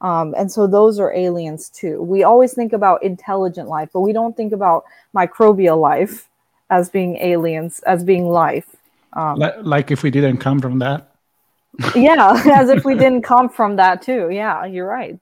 Um, 0.00 0.34
and 0.36 0.50
so 0.50 0.66
those 0.66 0.98
are 0.98 1.12
aliens 1.12 1.70
too. 1.70 2.02
We 2.02 2.22
always 2.22 2.52
think 2.52 2.72
about 2.72 3.02
intelligent 3.02 3.68
life, 3.68 3.90
but 3.92 4.00
we 4.00 4.12
don't 4.12 4.36
think 4.36 4.52
about 4.52 4.84
microbial 5.14 5.80
life 5.80 6.28
as 6.68 6.90
being 6.90 7.16
aliens, 7.16 7.80
as 7.80 8.04
being 8.04 8.28
life. 8.28 8.76
Um, 9.14 9.38
like, 9.38 9.54
like 9.62 9.90
if 9.90 10.02
we 10.02 10.10
didn't 10.10 10.38
come 10.38 10.60
from 10.60 10.80
that. 10.80 11.12
yeah, 11.94 12.42
as 12.52 12.68
if 12.70 12.84
we 12.84 12.94
didn't 12.94 13.22
come 13.22 13.48
from 13.48 13.76
that 13.76 14.02
too. 14.02 14.30
Yeah, 14.30 14.64
you're 14.64 14.86
right. 14.86 15.18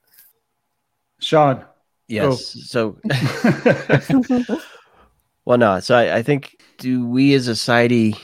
Sean. 1.21 1.65
Yes. 2.07 2.55
Go. 2.55 2.61
So, 2.61 2.99
well, 5.45 5.59
no. 5.59 5.81
So 5.81 5.97
I, 5.97 6.17
I 6.17 6.23
think, 6.23 6.61
do 6.79 7.07
we 7.07 7.35
as 7.35 7.49
a 7.49 7.57
society, 7.57 8.15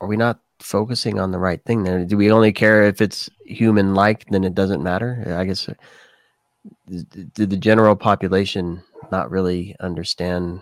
are 0.00 0.08
we 0.08 0.16
not 0.16 0.40
focusing 0.60 1.18
on 1.18 1.30
the 1.30 1.38
right 1.38 1.62
thing 1.64 1.84
there? 1.84 2.04
Do 2.04 2.16
we 2.16 2.32
only 2.32 2.52
care 2.52 2.84
if 2.84 3.00
it's 3.00 3.30
human 3.44 3.94
like, 3.94 4.26
then 4.30 4.44
it 4.44 4.54
doesn't 4.54 4.82
matter? 4.82 5.34
I 5.36 5.44
guess, 5.44 5.68
uh, 5.68 5.74
did 6.86 7.50
the 7.50 7.56
general 7.56 7.96
population 7.96 8.82
not 9.10 9.30
really 9.30 9.76
understand 9.80 10.60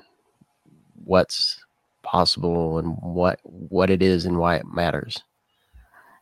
what's 1.04 1.64
possible 2.02 2.78
and 2.78 2.96
what 3.00 3.40
what 3.42 3.90
it 3.90 4.02
is 4.02 4.26
and 4.26 4.38
why 4.38 4.56
it 4.56 4.66
matters? 4.66 5.22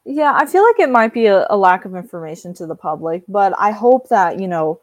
Yeah, 0.05 0.33
I 0.35 0.47
feel 0.47 0.63
like 0.63 0.79
it 0.79 0.91
might 0.91 1.15
be 1.15 1.27
a, 1.27 1.47
a 1.49 1.57
lack 1.57 1.85
of 1.85 1.95
information 1.95 2.53
to 2.55 2.67
the 2.67 2.75
public, 2.75 3.23
but 3.27 3.55
I 3.59 3.71
hope 3.71 4.09
that, 4.11 4.39
you 4.39 4.47
know, 4.47 4.81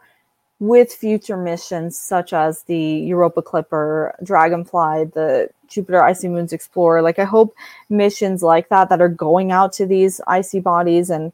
with 0.60 0.92
future 0.92 1.38
missions 1.38 1.98
such 1.98 2.34
as 2.34 2.64
the 2.64 2.78
Europa 2.78 3.42
Clipper, 3.42 4.16
Dragonfly, 4.24 5.06
the 5.14 5.50
Jupiter 5.72 6.04
Icy 6.04 6.28
Moons 6.28 6.54
Explorer, 6.54 7.02
like 7.02 7.20
I 7.20 7.24
hope 7.24 7.56
missions 7.90 8.44
like 8.44 8.70
that 8.70 8.90
that 8.90 9.02
are 9.02 9.10
going 9.10 9.52
out 9.52 9.74
to 9.74 9.86
these 9.86 10.22
icy 10.28 10.60
bodies 10.60 11.10
and 11.10 11.34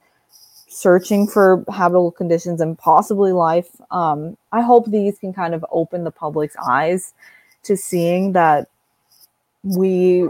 searching 0.69 1.27
for 1.27 1.63
habitable 1.73 2.11
conditions 2.11 2.61
and 2.61 2.77
possibly 2.77 3.31
life. 3.31 3.69
Um, 3.91 4.37
I 4.51 4.61
hope 4.61 4.85
these 4.85 5.17
can 5.17 5.33
kind 5.33 5.53
of 5.53 5.65
open 5.71 6.03
the 6.03 6.11
public's 6.11 6.55
eyes 6.65 7.13
to 7.63 7.75
seeing 7.75 8.33
that 8.33 8.69
we 9.63 10.29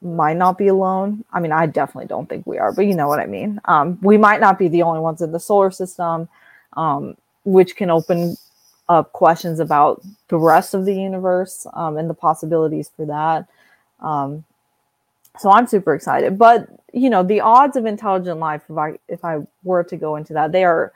might 0.00 0.36
not 0.36 0.56
be 0.56 0.68
alone. 0.68 1.24
I 1.32 1.40
mean, 1.40 1.52
I 1.52 1.66
definitely 1.66 2.06
don't 2.06 2.28
think 2.28 2.46
we 2.46 2.58
are, 2.58 2.72
but 2.72 2.86
you 2.86 2.94
know 2.94 3.08
what 3.08 3.18
I 3.18 3.26
mean. 3.26 3.60
Um, 3.64 3.98
we 4.00 4.16
might 4.16 4.40
not 4.40 4.58
be 4.58 4.68
the 4.68 4.82
only 4.82 5.00
ones 5.00 5.20
in 5.20 5.32
the 5.32 5.40
solar 5.40 5.70
system. 5.70 6.28
Um, 6.74 7.16
which 7.48 7.76
can 7.76 7.90
open 7.90 8.36
questions 9.12 9.60
about 9.60 10.02
the 10.28 10.38
rest 10.38 10.74
of 10.74 10.84
the 10.84 10.94
universe 10.94 11.66
um, 11.74 11.96
and 11.96 12.08
the 12.08 12.14
possibilities 12.14 12.90
for 12.96 13.06
that. 13.06 13.46
Um, 14.00 14.44
so 15.38 15.50
I'm 15.50 15.66
super 15.66 15.94
excited. 15.94 16.38
But 16.38 16.68
you 16.92 17.10
know, 17.10 17.22
the 17.22 17.40
odds 17.40 17.76
of 17.76 17.86
intelligent 17.86 18.40
life, 18.40 18.62
if 18.68 18.76
I 18.76 18.98
if 19.08 19.24
I 19.24 19.40
were 19.62 19.84
to 19.84 19.96
go 19.96 20.16
into 20.16 20.32
that, 20.32 20.52
they 20.52 20.64
are 20.64 20.92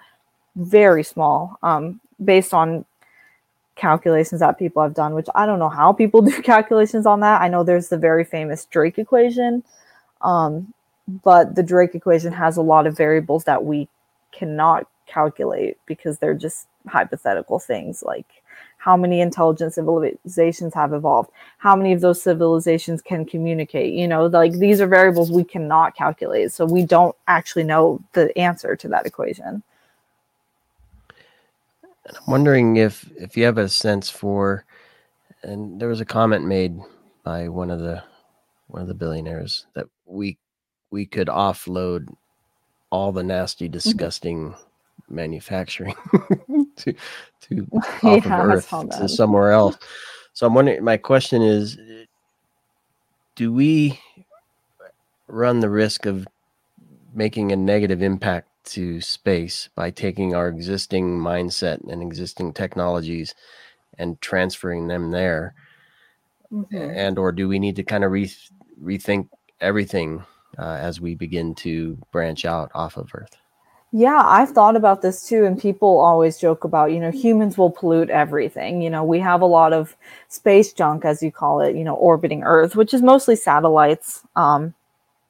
very 0.57 1.05
small 1.05 1.59
um, 1.63 2.01
based 2.23 2.53
on 2.53 2.85
calculations 3.75 4.41
that 4.41 4.59
people 4.59 4.83
have 4.83 4.95
done. 4.95 5.15
Which 5.15 5.29
I 5.35 5.47
don't 5.47 5.59
know 5.59 5.69
how 5.69 5.93
people 5.93 6.23
do 6.31 6.43
calculations 6.43 7.07
on 7.07 7.21
that. 7.21 7.43
I 7.43 7.49
know 7.49 7.63
there's 7.63 7.89
the 7.89 7.99
very 7.99 8.25
famous 8.25 8.65
Drake 8.65 8.99
equation, 8.99 9.63
um, 10.23 10.73
but 11.07 11.55
the 11.55 11.63
Drake 11.63 11.95
equation 11.95 12.33
has 12.33 12.57
a 12.57 12.63
lot 12.63 12.87
of 12.87 12.97
variables 12.97 13.45
that 13.45 13.65
we 13.65 13.89
cannot 14.33 14.87
calculate 15.07 15.77
because 15.87 16.19
they're 16.19 16.35
just 16.35 16.67
hypothetical 16.87 17.59
things 17.59 18.03
like 18.03 18.27
how 18.79 18.97
many 18.97 19.21
intelligent 19.21 19.73
civilizations 19.73 20.75
have 20.75 20.93
evolved 20.93 21.31
how 21.59 21.77
many 21.77 21.93
of 21.93 22.01
those 22.01 22.23
civilizations 22.23 23.01
can 23.01 23.25
communicate 23.25 23.95
you 23.95 24.09
know 24.09 24.27
like 24.27 24.53
these 24.55 24.81
are 24.81 24.87
variables 24.87 25.31
we 25.31 25.45
cannot 25.45 25.97
calculate 25.97 26.51
so 26.51 26.65
we 26.65 26.85
don't 26.85 27.15
actually 27.29 27.65
know 27.65 28.03
the 28.13 28.37
answer 28.37 28.75
to 28.75 28.89
that 28.89 29.07
equation 29.07 29.63
i'm 31.15 32.15
wondering 32.27 32.77
if 32.77 33.09
if 33.17 33.37
you 33.37 33.45
have 33.45 33.59
a 33.59 33.69
sense 33.69 34.11
for 34.11 34.65
and 35.43 35.81
there 35.81 35.89
was 35.89 36.01
a 36.01 36.05
comment 36.05 36.45
made 36.45 36.77
by 37.25 37.49
one 37.49 37.71
of 37.71 37.81
the 37.81 38.03
one 38.69 38.83
of 38.83 38.89
the 38.89 38.95
billionaires 38.95 39.67
that 39.75 39.87
we 40.07 40.37
we 40.91 41.07
could 41.07 41.29
offload 41.29 42.13
all 42.91 43.13
the 43.13 43.23
nasty 43.23 43.67
mm-hmm. 43.67 43.73
disgusting 43.73 44.55
manufacturing 45.09 45.95
to 46.77 46.95
to 47.43 47.69
off 47.73 48.03
yeah, 48.03 48.15
of 48.15 48.51
Earth 48.51 48.71
to 48.99 49.09
somewhere 49.09 49.53
else. 49.53 49.77
So 50.33 50.47
I'm 50.47 50.55
wondering. 50.55 50.83
My 50.83 50.97
question 50.97 51.43
is, 51.43 51.79
do 53.35 53.53
we 53.53 54.01
run 55.27 55.61
the 55.61 55.71
risk 55.71 56.07
of 56.07 56.27
making 57.15 57.53
a 57.53 57.57
negative 57.57 58.03
impact 58.03 58.49
to 58.65 59.01
space 59.01 59.69
by 59.75 59.91
taking 59.91 60.35
our 60.35 60.49
existing 60.49 61.19
mindset 61.19 61.81
and 61.91 62.03
existing 62.03 62.53
technologies 62.53 63.35
and 63.99 64.21
transferring 64.21 64.89
them 64.89 65.11
there? 65.11 65.55
Mm-hmm. 66.53 66.77
And 66.77 67.19
or 67.19 67.33
do 67.33 67.49
we 67.49 67.59
need 67.59 67.77
to 67.77 67.83
kind 67.83 68.05
of 68.05 68.13
re- 68.13 68.33
rethink 68.83 69.29
everything 69.61 70.25
uh, 70.59 70.79
as 70.81 71.01
we 71.01 71.15
begin 71.15 71.55
to 71.57 71.99
branch 72.13 72.45
out 72.45 72.71
off 72.75 72.97
of 72.97 73.11
Earth? 73.15 73.37
Yeah, 73.95 74.23
I've 74.25 74.51
thought 74.51 74.75
about 74.75 75.03
this 75.03 75.29
too. 75.29 75.45
And 75.45 75.61
people 75.61 76.01
always 76.01 76.39
joke 76.39 76.65
about, 76.65 76.93
you 76.93 77.01
know, 77.01 77.11
humans 77.11 77.59
will 77.59 77.71
pollute 77.71 78.09
everything. 78.09 78.81
You 78.81 78.89
know, 78.89 79.05
we 79.05 79.21
have 79.21 79.43
a 79.43 79.47
lot 79.47 79.75
of 79.75 79.95
space 80.29 80.73
junk, 80.73 81.05
as 81.05 81.23
you 81.23 81.31
call 81.31 81.61
it, 81.61 81.77
you 81.77 81.85
know, 81.85 81.95
orbiting 81.95 82.43
Earth, 82.43 82.75
which 82.75 82.95
is 82.95 83.03
mostly 83.03 83.37
satellites. 83.37 84.23
Um, 84.35 84.75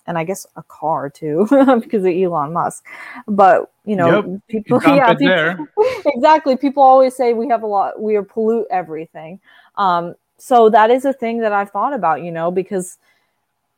and 0.07 0.17
I 0.17 0.25
guess 0.25 0.47
a 0.57 0.63
car 0.65 1.11
too, 1.11 1.47
because 1.51 2.05
of 2.05 2.13
Elon 2.13 2.53
Musk. 2.53 2.85
But 3.27 3.71
you 3.85 3.97
know, 3.97 4.23
yep, 4.23 4.41
people, 4.49 4.81
yeah, 4.87 5.13
people, 5.15 5.67
exactly. 6.07 6.57
People 6.57 6.83
always 6.83 7.17
say 7.17 7.33
we 7.33 7.49
have 7.49 7.63
a 7.63 7.67
lot, 7.67 8.01
we 8.01 8.15
are 8.17 8.23
pollute 8.23 8.67
everything. 8.71 9.41
Um, 9.77 10.15
so 10.39 10.69
that 10.71 10.91
is 10.91 11.05
a 11.05 11.13
thing 11.13 11.39
that 11.41 11.53
I've 11.53 11.71
thought 11.71 11.95
about, 11.95 12.23
you 12.23 12.33
know, 12.33 12.51
because 12.51 12.99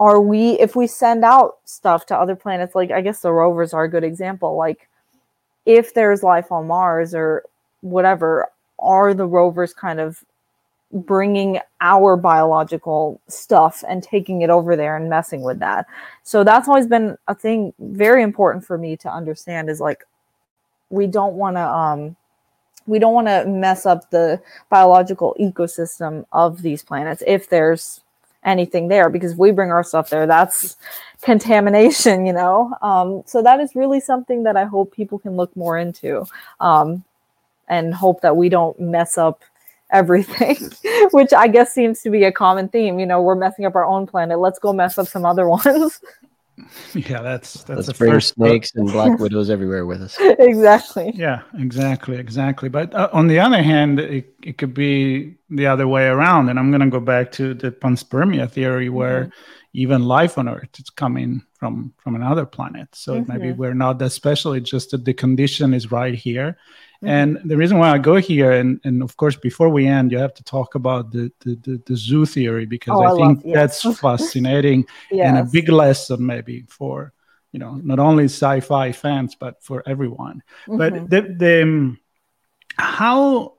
are 0.01 0.21
we 0.21 0.53
if 0.61 0.75
we 0.75 0.87
send 0.87 1.25
out 1.25 1.59
stuff 1.65 2.07
to 2.07 2.17
other 2.17 2.37
planets 2.37 2.75
like 2.75 2.91
i 2.91 3.01
guess 3.01 3.21
the 3.21 3.33
rovers 3.33 3.73
are 3.73 3.85
a 3.85 3.91
good 3.91 4.05
example 4.05 4.57
like 4.57 4.89
if 5.67 5.95
there's 5.95 6.23
life 6.23 6.51
on 6.51 6.67
mars 6.67 7.15
or 7.15 7.45
whatever 7.81 8.49
are 8.79 9.15
the 9.15 9.27
rovers 9.27 9.73
kind 9.73 10.01
of 10.01 10.25
bringing 10.95 11.59
our 11.81 12.17
biological 12.17 13.21
stuff 13.27 13.83
and 13.89 14.03
taking 14.03 14.43
it 14.43 14.51
over 14.51 14.77
there 14.77 14.97
and 14.97 15.11
messing 15.11 15.43
with 15.43 15.59
that? 15.59 15.87
So 16.23 16.45
that's 16.45 16.69
always 16.69 16.87
been 16.87 17.19
a 17.27 17.35
thing 17.35 17.75
very 17.79 18.23
important 18.23 18.65
for 18.65 18.79
me 18.79 18.97
to 18.99 19.13
understand 19.13 19.69
is 19.69 19.81
like 19.81 20.05
we 20.91 21.07
don't 21.07 21.35
want 21.35 21.57
to 21.57 21.69
um 21.69 22.17
we 22.87 22.99
don't 22.99 23.15
want 23.15 23.27
to 23.27 23.47
mess 23.47 23.87
up 23.87 24.11
the 24.11 24.41
biological 24.69 25.35
ecosystem 25.41 26.25
of 26.33 26.63
these 26.63 26.83
planets 26.83 27.23
if 27.27 27.49
there's 27.49 28.04
anything 28.45 28.89
there 28.89 29.09
because 29.09 29.35
we 29.35 29.51
bring 29.51 29.71
our 29.71 29.83
stuff 29.83 30.11
there 30.11 30.27
that's 30.27 30.77
contamination 31.23 32.27
you 32.27 32.33
know? 32.33 32.75
Um, 32.83 33.23
so 33.27 33.43
that 33.43 33.61
is 33.61 33.75
really 33.75 34.01
something 34.01 34.43
that 34.45 34.57
i 34.57 34.65
hope 34.65 34.95
people 34.95 35.19
can 35.19 35.37
look 35.37 35.55
more 35.57 35.79
into 35.79 36.25
um, 36.61 37.05
and 37.69 37.95
hope 37.95 38.21
that 38.21 38.37
we 38.37 38.49
don't 38.49 38.79
mess 38.79 39.17
up 39.19 39.43
everything 39.91 40.57
which 41.13 41.33
i 41.33 41.47
guess 41.47 41.73
seems 41.73 42.01
to 42.03 42.11
be 42.11 42.25
a 42.25 42.33
common 42.33 42.69
theme. 42.69 42.99
You 42.99 43.07
know 43.07 43.21
we're 43.21 43.35
messing 43.35 43.65
up 43.65 43.75
our 43.75 43.85
own 43.85 44.07
planet. 44.07 44.39
Let's 44.39 44.59
go 44.59 44.73
mess 44.73 44.99
up 44.99 45.07
some 45.07 45.25
other 45.25 45.49
ones 45.49 46.01
yeah 46.95 47.21
that's 47.21 47.65
that's 47.65 47.89
Let's 47.89 47.99
bring 47.99 48.21
snakes 48.21 48.75
and 48.75 48.91
black 48.91 49.19
widows 49.25 49.51
everywhere 49.51 49.87
with 49.87 50.03
us. 50.03 50.17
Exactly. 50.39 51.13
Yeah 51.15 51.43
exactly 51.59 52.17
exactly. 52.17 52.69
But 52.69 52.95
uh, 52.95 53.09
on 53.13 53.27
the 53.27 53.41
other 53.41 53.63
hand 53.63 53.99
it, 53.99 54.35
it 54.43 54.59
could 54.59 54.75
be 54.75 55.35
the 55.51 55.67
other 55.67 55.87
way 55.87 56.07
around 56.07 56.49
and 56.49 56.59
i'm 56.59 56.71
going 56.71 56.81
to 56.81 56.89
go 56.89 57.01
back 57.01 57.31
to 57.31 57.55
the 57.55 57.71
panspermia 57.71 58.51
theory 58.51 58.89
where 58.89 59.27
mm-hmm. 59.27 59.31
even 59.75 60.03
life 60.05 60.39
on 60.39 60.49
earth 60.49 60.79
is 60.79 60.91
coming 60.91 61.43
from 61.55 61.93
from 61.99 62.15
another 62.15 62.47
planet. 62.47 62.89
So 62.95 63.15
mm-hmm. 63.15 63.33
maybe 63.33 63.53
we're 63.53 63.75
not 63.75 63.99
that 63.99 64.11
special 64.11 64.53
it's 64.53 64.71
just 64.71 64.91
that 64.91 65.05
the 65.05 65.15
condition 65.15 65.75
is 65.75 65.91
right 65.91 66.15
here 66.15 66.57
Mm-hmm. 67.05 67.39
And 67.43 67.51
the 67.51 67.57
reason 67.57 67.79
why 67.79 67.91
I 67.91 67.99
go 67.99 68.17
here, 68.17 68.53
and, 68.53 68.81
and 68.85 69.03
of 69.03 69.17
course, 69.17 69.37
before 69.37 69.69
we 69.69 69.87
end, 69.87 70.11
you 70.11 70.19
have 70.19 70.33
to 70.35 70.45
talk 70.45 70.75
about 70.75 71.13
the, 71.13 71.31
the, 71.41 71.55
the, 71.57 71.83
the 71.85 71.97
zoo 71.97 72.25
theory 72.25 72.65
because 72.65 72.97
oh, 72.97 73.03
I, 73.03 73.13
I, 73.13 73.17
think 73.17 73.39
love, 73.39 73.47
yes. 73.47 73.83
that's 73.83 73.99
fascinating 74.01 74.87
yes. 75.11 75.29
and 75.29 75.39
a 75.39 75.45
big 75.45 75.69
lesson 75.69 76.25
maybe 76.25 76.65
for, 76.69 77.13
you 77.53 77.59
know, 77.59 77.75
not 77.75 77.99
only 77.99 78.25
sci-fi 78.25 78.93
fans, 78.93 79.35
but 79.35 79.63
for 79.63 79.83
everyone. 79.87 80.43
Mm-hmm. 80.67 80.79
But 80.79 81.11
the, 81.11 81.35
the, 81.37 81.63
um, 81.63 81.99
how 82.77 83.55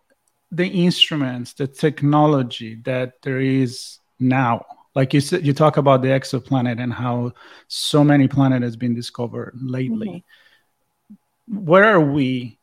the 0.52 0.68
instruments, 0.68 1.54
the 1.54 1.68
technology 1.68 2.82
that 2.86 3.22
there 3.22 3.40
is 3.40 4.00
now, 4.20 4.66
like 4.96 5.14
you 5.14 5.22
said, 5.22 5.46
you 5.46 5.54
talk 5.54 5.78
about 5.78 6.02
the 6.02 6.08
exoplanet 6.08 6.82
and 6.82 6.92
how 6.92 7.34
so 7.68 8.04
many 8.04 8.28
planets 8.28 8.64
has 8.64 8.76
been 8.76 8.96
discovered 8.96 9.54
lately. 9.62 10.26
Mm-hmm. 11.48 11.66
Where 11.66 11.84
are 11.84 12.02
we 12.02 12.55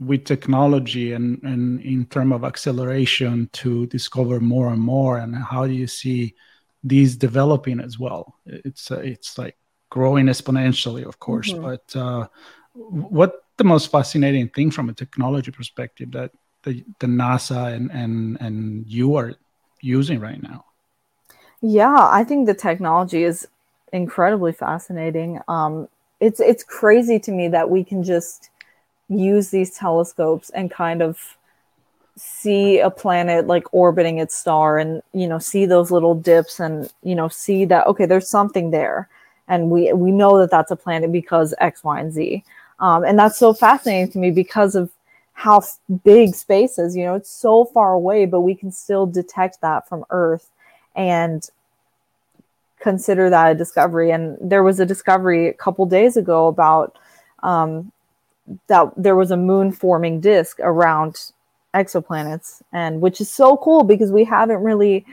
with 0.00 0.24
technology 0.24 1.12
and, 1.12 1.40
and 1.42 1.80
in 1.82 2.06
terms 2.06 2.32
of 2.32 2.42
acceleration 2.42 3.48
to 3.52 3.86
discover 3.86 4.40
more 4.40 4.72
and 4.72 4.80
more 4.80 5.18
and 5.18 5.36
how 5.36 5.66
do 5.66 5.72
you 5.72 5.86
see 5.86 6.34
these 6.82 7.14
developing 7.16 7.78
as 7.78 7.98
well 7.98 8.34
it's 8.46 8.90
uh, 8.90 8.96
it's 8.96 9.36
like 9.36 9.56
growing 9.90 10.26
exponentially, 10.26 11.04
of 11.04 11.18
course. 11.18 11.52
Mm-hmm. 11.52 11.62
But 11.62 11.96
uh, 11.96 12.28
what 12.74 13.44
the 13.58 13.64
most 13.64 13.90
fascinating 13.90 14.48
thing 14.48 14.70
from 14.70 14.88
a 14.88 14.94
technology 14.94 15.50
perspective 15.50 16.12
that 16.12 16.30
the, 16.62 16.84
the 17.00 17.06
NASA 17.06 17.74
and, 17.74 17.90
and 17.90 18.40
and 18.40 18.86
you 18.86 19.16
are 19.16 19.34
using 19.82 20.20
right 20.20 20.42
now? 20.42 20.64
Yeah, 21.60 22.08
I 22.10 22.24
think 22.24 22.46
the 22.46 22.54
technology 22.54 23.22
is 23.24 23.46
incredibly 23.92 24.52
fascinating. 24.52 25.40
Um, 25.48 25.88
it's 26.20 26.40
it's 26.40 26.64
crazy 26.64 27.18
to 27.18 27.32
me 27.32 27.48
that 27.48 27.68
we 27.68 27.84
can 27.84 28.02
just 28.02 28.49
use 29.10 29.50
these 29.50 29.70
telescopes 29.72 30.50
and 30.50 30.70
kind 30.70 31.02
of 31.02 31.36
see 32.16 32.78
a 32.78 32.90
planet 32.90 33.46
like 33.46 33.72
orbiting 33.72 34.18
its 34.18 34.34
star 34.36 34.78
and 34.78 35.02
you 35.12 35.26
know 35.26 35.38
see 35.38 35.66
those 35.66 35.90
little 35.90 36.14
dips 36.14 36.60
and 36.60 36.92
you 37.02 37.14
know 37.14 37.28
see 37.28 37.64
that 37.64 37.86
okay 37.86 38.06
there's 38.06 38.28
something 38.28 38.70
there. 38.70 39.08
And 39.48 39.70
we 39.70 39.92
we 39.92 40.12
know 40.12 40.38
that 40.38 40.50
that's 40.50 40.70
a 40.70 40.76
planet 40.76 41.12
because 41.12 41.54
x 41.58 41.84
y 41.84 42.00
and 42.00 42.12
z. 42.12 42.44
Um, 42.78 43.04
and 43.04 43.18
that's 43.18 43.38
so 43.38 43.52
fascinating 43.52 44.10
to 44.12 44.18
me 44.18 44.30
because 44.30 44.74
of 44.74 44.90
how 45.32 45.62
big 46.04 46.34
space 46.34 46.78
is 46.78 46.96
you 46.96 47.04
know 47.04 47.14
it's 47.14 47.30
so 47.30 47.64
far 47.64 47.94
away 47.94 48.26
but 48.26 48.40
we 48.40 48.54
can 48.54 48.70
still 48.70 49.06
detect 49.06 49.60
that 49.62 49.88
from 49.88 50.04
earth 50.10 50.50
and 50.94 51.48
consider 52.80 53.30
that 53.30 53.52
a 53.52 53.54
discovery. 53.54 54.10
And 54.10 54.36
there 54.40 54.62
was 54.62 54.80
a 54.80 54.86
discovery 54.86 55.48
a 55.48 55.52
couple 55.52 55.86
days 55.86 56.16
ago 56.16 56.48
about 56.48 56.98
um, 57.42 57.92
that 58.66 58.92
there 58.96 59.16
was 59.16 59.30
a 59.30 59.36
moon 59.36 59.72
forming 59.72 60.20
disk 60.20 60.58
around 60.60 61.32
exoplanets 61.74 62.62
and 62.72 63.00
which 63.00 63.20
is 63.20 63.30
so 63.30 63.56
cool 63.58 63.84
because 63.84 64.10
we 64.10 64.24
haven't 64.24 64.62
really 64.62 65.06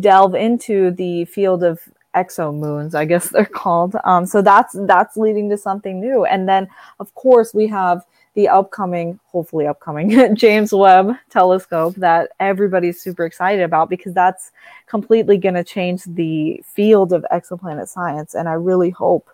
delved 0.00 0.34
into 0.34 0.90
the 0.92 1.24
field 1.26 1.62
of 1.62 1.80
exomoons 2.14 2.94
i 2.94 3.04
guess 3.04 3.28
they're 3.32 3.44
called. 3.44 3.96
Um, 4.04 4.26
so 4.26 4.42
that's 4.42 4.76
that's 4.86 5.16
leading 5.16 5.48
to 5.50 5.56
something 5.56 6.00
new. 6.00 6.24
And 6.24 6.48
then 6.48 6.68
of 7.00 7.14
course 7.14 7.54
we 7.54 7.66
have 7.68 8.04
the 8.34 8.48
upcoming 8.48 9.20
hopefully 9.26 9.66
upcoming 9.66 10.34
james 10.34 10.72
webb 10.72 11.14
telescope 11.28 11.94
that 11.96 12.30
everybody's 12.40 12.98
super 12.98 13.26
excited 13.26 13.62
about 13.62 13.90
because 13.90 14.14
that's 14.14 14.52
completely 14.86 15.36
going 15.36 15.54
to 15.54 15.64
change 15.64 16.04
the 16.04 16.62
field 16.64 17.12
of 17.12 17.26
exoplanet 17.32 17.88
science. 17.88 18.34
And 18.34 18.48
i 18.48 18.52
really 18.52 18.90
hope 18.90 19.30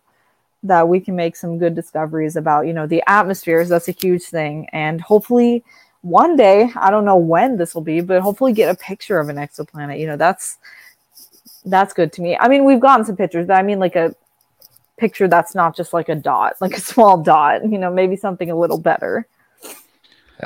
that 0.63 0.89
we 0.89 1.01
can 1.01 1.15
make 1.15 1.37
some 1.37 1.59
good 1.59 1.75
discoveries 1.75 2.37
about 2.37 2.67
you 2.67 2.73
know 2.73 2.87
the 2.87 3.03
atmospheres 3.07 3.69
that's 3.69 3.89
a 3.89 3.93
huge 3.93 4.25
thing. 4.25 4.69
And 4.73 5.01
hopefully 5.01 5.65
one 6.03 6.37
day 6.37 6.71
i 6.77 6.93
don't 6.93 7.05
know 7.05 7.17
when 7.17 7.57
this 7.57 7.75
will 7.75 7.83
be 7.83 8.01
but 8.01 8.23
hopefully 8.23 8.53
get 8.53 8.71
a 8.71 8.79
picture 8.79 9.19
of 9.19 9.29
an 9.29 9.37
exoplanet. 9.37 9.99
You 9.99 10.07
know 10.07 10.17
that's 10.17 10.59
that's 11.65 11.93
good 11.93 12.13
to 12.15 12.23
me. 12.23 12.37
I 12.37 12.49
mean 12.49 12.65
we've 12.65 12.81
gotten 12.81 13.05
some 13.05 13.17
pictures 13.17 13.47
but 13.47 13.55
i 13.55 13.63
mean 13.63 13.79
like 13.79 13.97
a 13.97 14.15
picture 14.97 15.29
that's 15.29 15.55
not 15.55 15.77
just 15.77 15.93
like 15.93 16.09
a 16.09 16.15
dot 16.15 16.55
like 16.61 16.77
a 16.77 16.81
small 16.81 17.23
dot 17.23 17.63
you 17.71 17.79
know 17.79 17.93
maybe 17.93 18.17
something 18.17 18.51
a 18.51 18.57
little 18.57 18.79
better. 18.79 19.27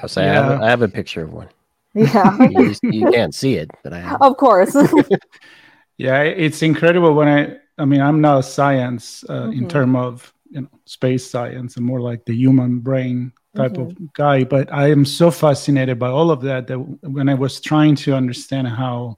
I'll 0.01 0.09
say 0.09 0.25
yeah. 0.25 0.41
I, 0.41 0.53
have, 0.53 0.63
I 0.63 0.71
have 0.71 0.83
a 0.83 0.89
picture 0.89 1.23
of 1.23 1.33
one. 1.33 1.49
Yeah. 1.95 2.39
You, 2.51 2.75
you, 2.83 3.11
can't 3.11 3.35
see 3.35 3.55
it 3.57 3.71
but 3.83 3.93
i 3.93 4.01
have. 4.01 4.23
of 4.23 4.37
course. 4.37 4.75
Yeah 5.99 6.23
it's 6.23 6.63
incredible 6.63 7.15
when 7.15 7.29
i 7.29 7.57
I 7.83 7.85
mean, 7.85 8.01
I'm 8.01 8.21
not 8.21 8.39
a 8.39 8.43
science 8.45 9.25
uh, 9.29 9.33
mm-hmm. 9.33 9.59
in 9.59 9.69
terms 9.69 9.97
of 9.97 10.33
you 10.51 10.61
know 10.63 10.69
space 10.85 11.29
science 11.29 11.77
and 11.77 11.85
more 11.85 12.01
like 12.01 12.25
the 12.25 12.35
human 12.35 12.79
brain 12.79 13.33
type 13.57 13.73
mm-hmm. 13.73 14.05
of 14.05 14.13
guy. 14.13 14.45
But 14.45 14.73
I 14.73 14.91
am 14.91 15.05
so 15.05 15.33
fascinated 15.33 15.99
by 15.99 16.09
all 16.09 16.31
of 16.31 16.43
that 16.43 16.69
that 16.69 16.79
when 16.79 17.29
I 17.29 17.35
was 17.35 17.61
trying 17.61 17.97
to 17.97 18.15
understand 18.15 18.69
how 18.69 19.17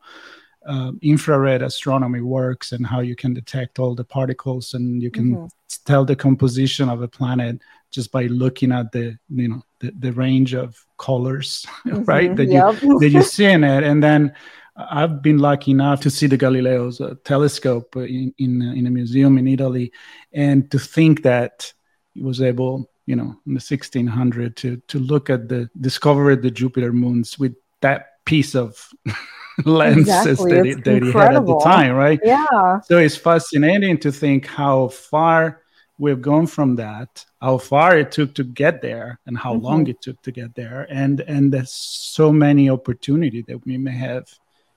uh, 0.67 0.93
infrared 1.03 1.61
astronomy 1.61 2.23
works 2.23 2.73
and 2.73 2.87
how 2.87 3.01
you 3.01 3.15
can 3.15 3.35
detect 3.35 3.79
all 3.79 3.95
the 3.95 4.05
particles 4.05 4.73
and 4.73 5.03
you 5.03 5.11
can 5.11 5.37
mm-hmm. 5.37 5.47
tell 5.85 6.07
the 6.07 6.17
composition 6.17 6.89
of 6.89 7.03
a 7.03 7.09
planet 7.09 7.61
just 7.91 8.11
by 8.11 8.25
looking 8.27 8.73
at 8.73 8.91
the 8.93 9.17
you 9.29 9.49
know 9.49 9.63
the, 9.81 9.93
the 9.99 10.13
range 10.13 10.55
of 10.55 10.75
colors 10.97 11.67
right 11.85 12.31
mm-hmm. 12.31 12.37
that 12.37 12.49
yep. 12.49 12.83
you 12.83 12.99
that 12.99 13.11
you 13.11 13.23
see 13.23 13.45
in 13.45 13.63
it 13.63 13.85
and 13.85 14.03
then 14.03 14.33
I've 14.77 15.23
been 15.23 15.39
lucky 15.39 15.71
enough 15.71 16.01
to 16.01 16.11
see 16.11 16.27
the 16.27 16.37
Galileo's 16.37 17.01
uh, 17.01 17.15
telescope 17.25 17.95
in 17.97 18.35
in, 18.39 18.63
uh, 18.63 18.73
in, 18.73 18.87
a 18.87 18.91
museum 18.91 19.39
in 19.39 19.47
Italy, 19.47 19.93
and 20.33 20.71
to 20.71 20.79
think 20.79 21.23
that 21.23 21.73
he 22.13 22.23
was 22.23 22.43
able, 22.43 22.91
you 23.07 23.15
know, 23.15 23.37
in 23.47 23.55
the 23.55 23.63
1600 23.63 24.57
to 24.57 24.77
to 24.89 24.99
look 24.99 25.31
at 25.31 25.49
the 25.49 25.71
discover 25.81 26.35
the 26.35 26.51
Jupiter 26.51 26.93
moons 26.93 27.39
with 27.39 27.55
that 27.83 28.25
piece 28.25 28.57
of 28.57 28.89
lenses 29.65 30.41
exactly. 30.41 30.53
that, 30.53 30.65
he, 30.65 30.75
that 30.75 31.03
he 31.03 31.13
had 31.13 31.37
at 31.37 31.47
the 31.47 31.61
time, 31.61 31.95
right? 31.95 32.19
Yeah. 32.25 32.81
So 32.81 32.99
it's 32.99 33.17
fascinating 33.17 33.99
to 33.99 34.11
think 34.11 34.47
how 34.47 34.89
far 34.89 35.61
we've 35.99 36.21
gone 36.21 36.47
from 36.47 36.75
that 36.75 37.25
how 37.41 37.57
far 37.57 37.97
it 37.97 38.11
took 38.11 38.35
to 38.35 38.43
get 38.43 38.83
there 38.83 39.21
and 39.27 39.39
how 39.39 39.55
mm-hmm. 39.55 39.65
long 39.65 39.87
it 39.87 40.01
took 40.03 40.21
to 40.23 40.33
get 40.33 40.53
there 40.57 40.89
and 40.91 41.21
and 41.21 41.53
there's 41.53 41.73
so 41.73 42.33
many 42.33 42.69
opportunity 42.69 43.43
that 43.43 43.65
we 43.65 43.79
may 43.79 43.93
have 43.93 44.27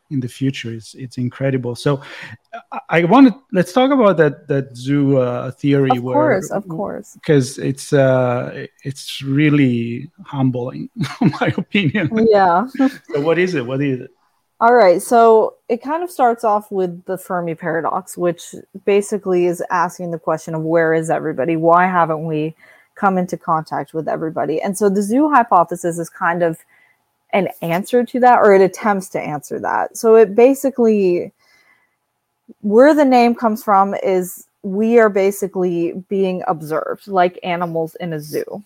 in 0.10 0.20
the 0.20 0.28
future. 0.28 0.72
It's 0.74 0.94
it's 0.96 1.18
incredible. 1.18 1.76
So 1.76 2.02
I, 2.90 3.04
want 3.04 3.28
to 3.28 3.40
let's 3.52 3.74
talk 3.74 3.92
about 3.92 4.18
that 4.18 4.48
that 4.48 4.76
zoo 4.76 5.18
uh, 5.18 5.52
theory. 5.52 5.92
Of 5.92 6.04
course, 6.04 6.52
of 6.52 6.68
course, 6.68 7.14
because 7.16 7.58
it's 7.58 7.94
uh, 7.94 8.68
it's 8.84 9.22
really 9.22 10.10
humbling, 10.26 10.90
in 11.22 11.32
my 11.40 11.54
opinion. 11.58 12.28
Yeah. 12.30 12.68
so 12.78 13.22
what 13.22 13.38
is 13.38 13.56
it? 13.56 13.66
What 13.66 13.82
is 13.82 14.02
it? 14.02 14.12
All 14.60 14.74
right, 14.74 15.00
so 15.00 15.54
it 15.70 15.84
kind 15.84 16.04
of 16.04 16.10
starts 16.10 16.44
off 16.44 16.72
with 16.72 17.06
the 17.06 17.16
Fermi 17.16 17.54
paradox, 17.54 18.18
which 18.18 18.56
basically 18.86 19.46
is 19.46 19.62
asking 19.70 20.10
the 20.10 20.18
question 20.18 20.56
of 20.56 20.64
where 20.64 20.96
is 20.96 21.12
everybody? 21.12 21.56
Why 21.56 21.86
haven't 21.86 22.26
we 22.26 22.56
come 22.96 23.20
into 23.20 23.38
contact 23.38 23.94
with 23.94 24.08
everybody? 24.08 24.60
And 24.60 24.76
so 24.76 24.90
the 24.90 25.04
zoo 25.04 25.30
hypothesis 25.30 26.00
is 26.00 26.10
kind 26.10 26.42
of 26.42 26.58
an 27.34 27.50
answer 27.62 28.04
to 28.04 28.20
that 28.20 28.40
or 28.40 28.54
it 28.54 28.62
attempts 28.62 29.10
to 29.10 29.20
answer 29.20 29.60
that. 29.60 29.98
So 29.98 30.16
it 30.16 30.36
basically 30.36 31.32
where 32.62 32.94
the 32.94 33.06
name 33.06 33.36
comes 33.36 33.64
from 33.64 33.94
is 33.96 34.48
we 34.64 35.00
are 35.00 35.10
basically 35.10 35.94
being 36.10 36.44
observed 36.48 37.08
like 37.08 37.40
animals 37.44 37.96
in 37.96 38.14
a 38.14 38.20
zoo. 38.20 38.64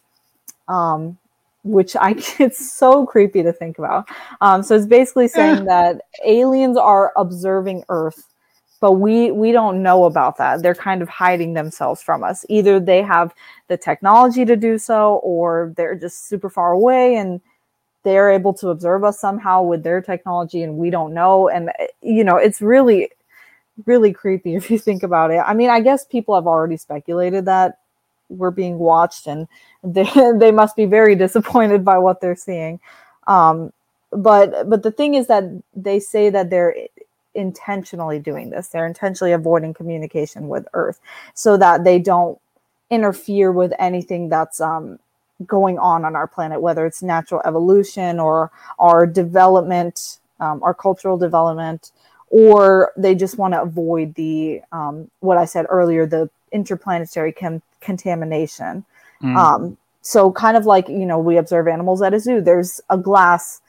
Um, 0.67 1.17
which 1.63 1.95
I 1.95 2.11
it's 2.39 2.71
so 2.71 3.05
creepy 3.05 3.43
to 3.43 3.53
think 3.53 3.77
about. 3.77 4.07
Um, 4.41 4.63
so 4.63 4.75
it's 4.75 4.85
basically 4.85 5.27
saying 5.27 5.65
that 5.65 6.01
aliens 6.25 6.77
are 6.77 7.13
observing 7.15 7.83
Earth, 7.89 8.27
but 8.79 8.93
we 8.93 9.31
we 9.31 9.51
don't 9.51 9.83
know 9.83 10.05
about 10.05 10.37
that. 10.37 10.61
They're 10.61 10.75
kind 10.75 11.01
of 11.01 11.09
hiding 11.09 11.53
themselves 11.53 12.01
from 12.01 12.23
us. 12.23 12.45
Either 12.49 12.79
they 12.79 13.01
have 13.01 13.33
the 13.67 13.77
technology 13.77 14.45
to 14.45 14.55
do 14.55 14.77
so, 14.77 15.15
or 15.23 15.73
they're 15.77 15.95
just 15.95 16.27
super 16.27 16.49
far 16.49 16.71
away 16.71 17.15
and 17.15 17.41
they're 18.03 18.31
able 18.31 18.53
to 18.55 18.69
observe 18.69 19.03
us 19.03 19.19
somehow 19.19 19.61
with 19.61 19.83
their 19.83 20.01
technology 20.01 20.63
and 20.63 20.77
we 20.77 20.89
don't 20.89 21.13
know. 21.13 21.49
And 21.49 21.69
eh, 21.79 21.87
you 22.01 22.23
know 22.23 22.37
it's 22.37 22.61
really 22.61 23.09
really 23.85 24.13
creepy 24.13 24.55
if 24.61 24.69
you 24.69 24.79
think 24.79 25.03
about 25.03 25.31
it. 25.31 25.39
I 25.45 25.53
mean 25.53 25.69
i 25.69 25.79
guess 25.79 26.05
people 26.05 26.35
have 26.35 26.47
already 26.47 26.77
speculated 26.77 27.45
that 27.45 27.79
we're 28.29 28.51
being 28.51 28.79
watched 28.79 29.27
and 29.27 29.47
they, 29.83 30.09
they 30.37 30.51
must 30.51 30.75
be 30.75 30.85
very 30.85 31.15
disappointed 31.15 31.83
by 31.83 31.97
what 31.97 32.21
they're 32.21 32.35
seeing. 32.35 32.79
Um, 33.27 33.71
but 34.11 34.69
but 34.69 34.83
the 34.83 34.91
thing 34.91 35.15
is 35.15 35.27
that 35.27 35.43
they 35.75 35.99
say 35.99 36.29
that 36.29 36.49
they're 36.49 36.75
intentionally 37.33 38.19
doing 38.19 38.49
this. 38.49 38.67
They're 38.67 38.87
intentionally 38.87 39.31
avoiding 39.31 39.73
communication 39.73 40.49
with 40.49 40.67
earth 40.73 40.99
so 41.33 41.57
that 41.57 41.83
they 41.83 41.99
don't 41.99 42.37
interfere 42.89 43.51
with 43.51 43.71
anything 43.79 44.27
that's 44.27 44.59
um, 44.59 44.99
going 45.45 45.79
on 45.79 46.05
on 46.05 46.15
our 46.15 46.27
planet, 46.27 46.61
whether 46.61 46.85
it's 46.85 47.01
natural 47.01 47.41
evolution 47.45 48.19
or 48.19 48.51
our 48.79 49.05
development, 49.05 50.19
um, 50.39 50.61
our 50.63 50.73
cultural 50.73 51.17
development, 51.17 51.91
or 52.29 52.93
they 52.97 53.13
just 53.13 53.37
want 53.37 53.53
to 53.53 53.61
avoid 53.61 54.15
the 54.15 54.61
um, 54.71 55.09
what 55.19 55.37
I 55.37 55.45
said 55.45 55.65
earlier, 55.69 56.05
the 56.05 56.29
interplanetary 56.51 57.33
com- 57.33 57.61
contamination. 57.81 58.85
Mm. 59.21 59.35
Um, 59.35 59.77
so, 60.01 60.31
kind 60.31 60.57
of 60.57 60.65
like 60.65 60.87
you 60.89 61.05
know, 61.05 61.19
we 61.19 61.37
observe 61.37 61.67
animals 61.67 62.01
at 62.01 62.13
a 62.13 62.19
zoo. 62.19 62.41
There's 62.41 62.81
a 62.89 62.97
glass 62.97 63.61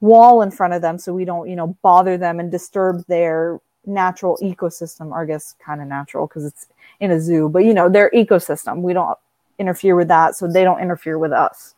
wall 0.00 0.42
in 0.42 0.50
front 0.50 0.74
of 0.74 0.82
them, 0.82 0.98
so 0.98 1.12
we 1.12 1.24
don't 1.24 1.48
you 1.48 1.56
know 1.56 1.76
bother 1.82 2.16
them 2.16 2.40
and 2.40 2.50
disturb 2.50 3.04
their 3.06 3.60
natural 3.84 4.38
ecosystem. 4.42 5.10
Or 5.10 5.22
I 5.22 5.26
guess 5.26 5.54
kind 5.64 5.82
of 5.82 5.88
natural 5.88 6.26
because 6.26 6.44
it's 6.44 6.66
in 7.00 7.10
a 7.10 7.20
zoo, 7.20 7.48
but 7.48 7.64
you 7.64 7.74
know 7.74 7.88
their 7.88 8.10
ecosystem. 8.10 8.80
We 8.80 8.92
don't 8.92 9.18
interfere 9.58 9.96
with 9.96 10.08
that 10.08 10.34
so 10.34 10.46
they 10.46 10.64
don't 10.64 10.80
interfere 10.80 11.18
with 11.18 11.32
us 11.32 11.74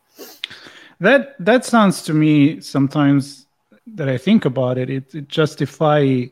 that 1.00 1.34
that 1.38 1.64
sounds 1.64 2.02
to 2.02 2.14
me 2.14 2.60
sometimes 2.60 3.46
that 3.86 4.08
i 4.08 4.16
think 4.16 4.44
about 4.44 4.78
it 4.78 4.90
it, 4.90 5.14
it 5.14 5.28
justify 5.28 6.24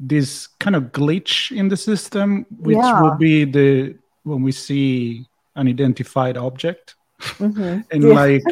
this 0.00 0.48
kind 0.58 0.74
of 0.74 0.84
glitch 0.92 1.56
in 1.56 1.68
the 1.68 1.76
system 1.76 2.44
which 2.58 2.76
yeah. 2.76 3.00
will 3.00 3.14
be 3.14 3.44
the 3.44 3.94
when 4.24 4.42
we 4.42 4.52
see 4.52 5.26
an 5.56 5.68
identified 5.68 6.36
object 6.36 6.96
mm-hmm. 7.20 7.80
and 7.90 8.02
yeah. 8.02 8.08
like 8.08 8.42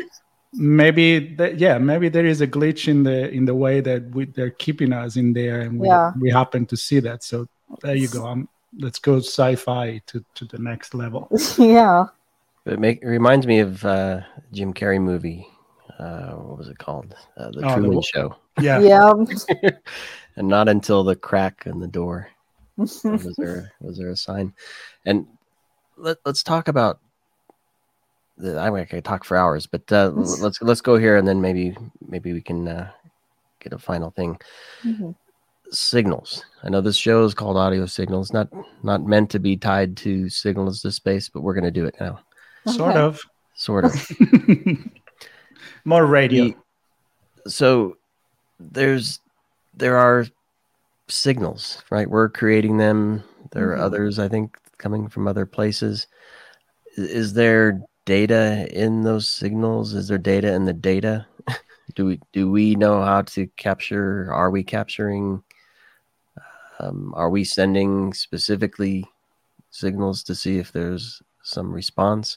maybe 0.53 1.35
that 1.35 1.59
yeah 1.59 1.79
maybe 1.79 2.09
there 2.09 2.27
is 2.27 2.41
a 2.41 2.47
glitch 2.47 2.89
in 2.89 3.03
the 3.03 3.31
in 3.31 3.45
the 3.45 3.55
way 3.55 3.81
that 3.81 4.09
we, 4.11 4.25
they're 4.27 4.51
keeping 4.51 4.93
us 4.93 5.17
in 5.17 5.33
there 5.33 5.61
and 5.61 5.79
we, 5.79 5.87
yeah. 5.87 6.13
we 6.21 6.31
happen 6.31 6.67
to 6.67 6.77
see 6.77 7.01
that 7.01 7.23
so 7.23 7.47
there 7.83 7.95
you 7.95 8.09
go 8.09 8.27
i'm 8.27 8.49
let's 8.79 8.99
go 8.99 9.19
sci-fi 9.19 10.01
to, 10.07 10.25
to 10.35 10.45
the 10.45 10.59
next 10.59 10.95
level. 10.95 11.29
yeah. 11.59 12.07
It 12.67 12.79
make 12.79 13.03
it 13.03 13.07
reminds 13.07 13.47
me 13.47 13.61
of 13.61 13.85
uh, 13.85 14.21
Jim 14.53 14.73
Carrey 14.75 15.01
movie. 15.01 15.47
Uh, 15.99 16.33
what 16.33 16.59
was 16.59 16.69
it 16.69 16.79
called? 16.79 17.15
Uh, 17.37 17.51
the 17.51 17.61
Oh, 17.65 17.75
Truman 17.75 17.95
wo- 17.97 18.03
Show. 18.03 18.37
Yeah. 18.61 18.81
Yeah. 18.81 19.13
and 20.37 20.49
not 20.49 20.69
until 20.69 21.05
the 21.05 21.17
crack 21.17 21.65
in 21.67 21.79
the 21.81 21.87
door 21.89 22.29
was 22.77 23.03
there 23.39 23.73
was 23.81 23.99
there 23.99 24.11
a 24.11 24.17
sign. 24.17 24.53
And 25.05 25.27
let, 25.97 26.19
let's 26.25 26.43
talk 26.43 26.69
about. 26.69 27.01
The, 28.39 28.59
I 28.59 28.71
mean, 28.71 28.81
I 28.81 28.85
could 28.87 29.05
talk 29.05 29.25
for 29.25 29.37
hours, 29.37 29.67
but 29.67 29.91
uh, 29.93 30.09
let's 30.15 30.63
let's 30.63 30.81
go 30.81 30.97
here, 30.97 31.17
and 31.17 31.29
then 31.29 31.41
maybe 31.43 31.77
maybe 32.07 32.33
we 32.33 32.41
can 32.41 32.67
uh, 32.69 32.91
get 33.61 33.73
a 33.75 33.79
final 33.79 34.11
thing. 34.11 34.39
Mhm. 34.85 35.15
Signals. 35.73 36.45
I 36.65 36.69
know 36.71 36.81
this 36.81 36.97
show 36.97 37.25
is 37.25 37.35
called 37.35 37.57
Audio 37.59 37.85
Signals, 37.87 38.33
not 38.33 38.49
not 38.83 39.05
meant 39.05 39.31
to 39.31 39.39
be 39.39 39.57
tied 39.57 39.97
to 39.99 40.29
signals 40.31 40.81
to 40.83 40.91
space, 40.91 41.29
but 41.29 41.43
we're 41.43 41.55
going 41.55 41.65
to 41.65 41.71
do 41.71 41.85
it 41.85 41.95
now, 42.01 42.19
Sort 42.67 42.91
Okay. 42.97 43.01
of. 43.01 43.21
sort 43.55 43.85
of. 43.85 43.93
More 45.85 46.07
radio. 46.07 46.45
The- 47.45 47.51
so 47.51 47.97
there's 48.59 49.21
there 49.75 49.97
are 49.97 50.27
signals 51.09 51.83
right 51.91 52.09
we're 52.11 52.29
creating 52.29 52.77
them 52.77 53.25
there 53.53 53.73
are 53.73 53.77
Mhm. 53.79 53.81
others 53.81 54.19
i 54.19 54.29
think 54.29 54.57
coming 54.79 55.09
from 55.09 55.27
other 55.27 55.47
places 55.47 56.07
is 56.97 57.33
there 57.33 57.81
data 58.05 58.69
in 58.71 59.01
those 59.03 59.27
signals 59.27 59.95
is 59.95 60.07
there 60.09 60.19
data 60.19 60.53
in 60.53 60.67
the 60.67 60.73
data 60.75 61.27
do 61.95 62.05
we 62.05 62.21
do 62.33 62.51
we 62.51 62.75
know 62.77 63.03
how 63.03 63.23
to 63.23 63.47
capture 63.57 64.31
are 64.33 64.51
we 64.51 64.63
capturing 64.63 65.43
um, 66.79 67.13
are 67.17 67.31
we 67.31 67.43
sending 67.43 68.13
specifically 68.13 69.05
signals 69.71 70.23
to 70.23 70.35
see 70.35 70.59
if 70.59 70.71
there's 70.73 71.23
some 71.51 71.73
response 71.73 72.37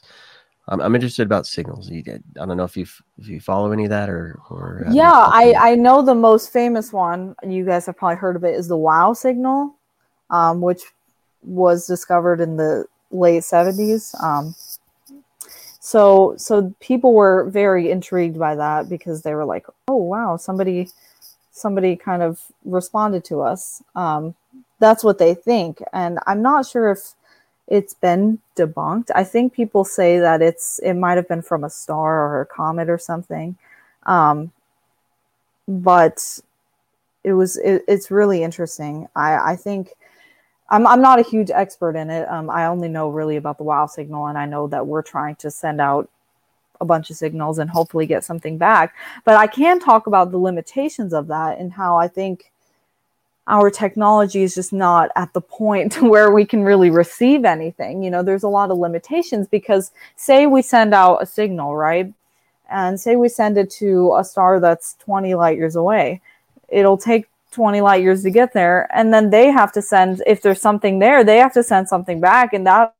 I'm, 0.68 0.80
I'm 0.80 0.94
interested 0.94 1.26
about 1.26 1.46
signals. 1.46 1.90
You, 1.90 2.02
I 2.06 2.46
don't 2.46 2.56
know 2.56 2.64
if 2.64 2.76
you 2.76 2.86
if 3.18 3.28
you 3.28 3.40
follow 3.40 3.72
any 3.72 3.84
of 3.84 3.90
that 3.90 4.08
or 4.08 4.40
or 4.48 4.86
Yeah, 4.90 5.12
I, 5.12 5.54
I 5.58 5.74
know 5.74 6.02
the 6.02 6.14
most 6.14 6.52
famous 6.52 6.92
one. 6.92 7.34
You 7.46 7.64
guys 7.64 7.86
have 7.86 7.96
probably 7.96 8.16
heard 8.16 8.36
of 8.36 8.44
it. 8.44 8.54
Is 8.54 8.68
the 8.68 8.76
WoW 8.76 9.12
signal, 9.12 9.76
um, 10.30 10.60
which 10.60 10.82
was 11.42 11.86
discovered 11.86 12.40
in 12.40 12.56
the 12.56 12.86
late 13.10 13.44
seventies. 13.44 14.14
Um, 14.22 14.54
so 15.80 16.34
so 16.38 16.74
people 16.80 17.12
were 17.12 17.50
very 17.50 17.90
intrigued 17.90 18.38
by 18.38 18.54
that 18.54 18.88
because 18.88 19.22
they 19.22 19.34
were 19.34 19.44
like, 19.44 19.66
oh 19.88 19.96
wow, 19.96 20.38
somebody 20.38 20.88
somebody 21.52 21.94
kind 21.94 22.22
of 22.22 22.40
responded 22.64 23.22
to 23.24 23.42
us. 23.42 23.82
Um, 23.94 24.34
that's 24.80 25.04
what 25.04 25.18
they 25.18 25.34
think, 25.34 25.82
and 25.92 26.18
I'm 26.26 26.40
not 26.40 26.66
sure 26.66 26.90
if 26.90 27.14
it's 27.66 27.94
been 27.94 28.38
debunked. 28.56 29.10
I 29.14 29.24
think 29.24 29.52
people 29.52 29.84
say 29.84 30.18
that 30.18 30.42
it's 30.42 30.78
it 30.80 30.94
might 30.94 31.16
have 31.16 31.28
been 31.28 31.42
from 31.42 31.64
a 31.64 31.70
star 31.70 32.26
or 32.26 32.40
a 32.42 32.46
comet 32.46 32.90
or 32.90 32.98
something. 32.98 33.56
Um, 34.04 34.52
but 35.66 36.40
it 37.22 37.32
was 37.32 37.56
it, 37.56 37.82
it's 37.88 38.10
really 38.10 38.42
interesting. 38.42 39.08
I 39.16 39.52
I 39.52 39.56
think 39.56 39.94
I'm 40.68 40.86
I'm 40.86 41.00
not 41.00 41.18
a 41.18 41.22
huge 41.22 41.50
expert 41.50 41.96
in 41.96 42.10
it. 42.10 42.28
Um, 42.30 42.50
I 42.50 42.66
only 42.66 42.88
know 42.88 43.08
really 43.08 43.36
about 43.36 43.58
the 43.58 43.64
WoW 43.64 43.86
signal, 43.86 44.26
and 44.26 44.38
I 44.38 44.46
know 44.46 44.66
that 44.68 44.86
we're 44.86 45.02
trying 45.02 45.36
to 45.36 45.50
send 45.50 45.80
out 45.80 46.10
a 46.80 46.84
bunch 46.84 47.08
of 47.10 47.16
signals 47.16 47.58
and 47.58 47.70
hopefully 47.70 48.06
get 48.06 48.24
something 48.24 48.58
back. 48.58 48.94
But 49.24 49.36
I 49.36 49.46
can 49.46 49.80
talk 49.80 50.06
about 50.06 50.30
the 50.30 50.38
limitations 50.38 51.14
of 51.14 51.28
that 51.28 51.58
and 51.58 51.72
how 51.72 51.96
I 51.96 52.08
think 52.08 52.52
our 53.46 53.70
technology 53.70 54.42
is 54.42 54.54
just 54.54 54.72
not 54.72 55.10
at 55.16 55.32
the 55.32 55.40
point 55.40 56.00
where 56.02 56.30
we 56.30 56.44
can 56.44 56.62
really 56.62 56.90
receive 56.90 57.44
anything. 57.44 58.02
You 58.02 58.10
know, 58.10 58.22
there's 58.22 58.42
a 58.42 58.48
lot 58.48 58.70
of 58.70 58.78
limitations 58.78 59.48
because 59.48 59.92
say 60.16 60.46
we 60.46 60.62
send 60.62 60.94
out 60.94 61.22
a 61.22 61.26
signal, 61.26 61.76
right? 61.76 62.12
And 62.70 62.98
say 62.98 63.16
we 63.16 63.28
send 63.28 63.58
it 63.58 63.70
to 63.72 64.16
a 64.18 64.24
star 64.24 64.58
that's 64.58 64.94
20 65.00 65.34
light 65.34 65.58
years 65.58 65.76
away. 65.76 66.22
It'll 66.68 66.96
take 66.96 67.28
20 67.52 67.82
light 67.82 68.02
years 68.02 68.22
to 68.22 68.30
get 68.30 68.52
there. 68.52 68.88
And 68.92 69.12
then 69.12 69.30
they 69.30 69.50
have 69.50 69.70
to 69.72 69.82
send, 69.82 70.22
if 70.26 70.42
there's 70.42 70.60
something 70.60 70.98
there, 70.98 71.22
they 71.22 71.36
have 71.36 71.52
to 71.54 71.62
send 71.62 71.88
something 71.88 72.20
back. 72.20 72.52
And 72.52 72.66
that 72.66 72.94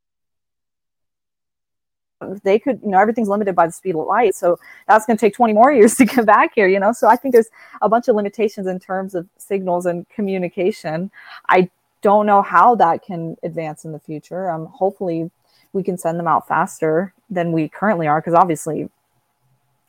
they 2.42 2.59
could, 2.59 2.81
you 2.83 2.90
know, 2.90 2.98
everything's 2.98 3.29
limited 3.29 3.55
by 3.55 3.66
the 3.66 3.72
speed 3.72 3.94
of 3.94 4.07
light. 4.07 4.35
So 4.35 4.59
that's 4.88 5.07
going 5.07 5.16
to 5.16 5.20
take 5.20 5.35
20 5.35 5.53
more 5.53 5.72
years 5.72 5.94
to 5.96 6.05
get 6.05 6.27
back 6.27 6.53
here, 6.55 6.68
you 6.68 6.81
know? 6.81 6.92
So 6.92 7.09
I 7.09 7.16
think 7.16 7.33
there's 7.33 7.50
a 7.83 7.88
bunch 7.88 8.09
of 8.09 8.16
limitations 8.16 8.66
in 8.66 8.79
terms 8.79 9.14
of 9.14 9.29
signals 9.38 9.87
and 9.87 10.09
communication. 10.09 11.11
I 11.48 11.70
don't 12.03 12.27
know 12.27 12.42
how 12.42 12.74
that 12.77 13.03
can 13.03 13.37
advance 13.42 13.85
in 13.85 13.92
the 13.92 13.98
future. 13.98 14.50
Um, 14.50 14.66
hopefully 14.66 15.31
we 15.72 15.83
can 15.83 15.98
send 15.98 16.18
them 16.18 16.29
out 16.29 16.46
faster 16.46 17.12
than 17.31 17.53
we 17.53 17.68
currently 17.68 18.07
are, 18.07 18.20
because 18.20 18.35
obviously 18.35 18.88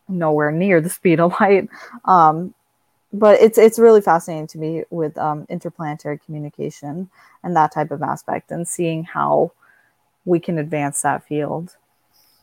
nowhere 0.07 0.51
near 0.51 0.81
the 0.81 0.89
speed 0.89 1.19
of 1.19 1.33
light. 1.39 1.69
Um, 2.05 2.53
but 3.13 3.39
it's 3.39 3.57
it's 3.57 3.79
really 3.79 4.01
fascinating 4.01 4.47
to 4.47 4.57
me 4.57 4.83
with 4.89 5.17
um, 5.17 5.45
interplanetary 5.49 6.19
communication 6.19 7.09
and 7.43 7.55
that 7.55 7.73
type 7.73 7.91
of 7.91 8.01
aspect, 8.01 8.51
and 8.51 8.67
seeing 8.67 9.03
how 9.03 9.51
we 10.25 10.39
can 10.39 10.57
advance 10.57 11.01
that 11.03 11.25
field. 11.25 11.75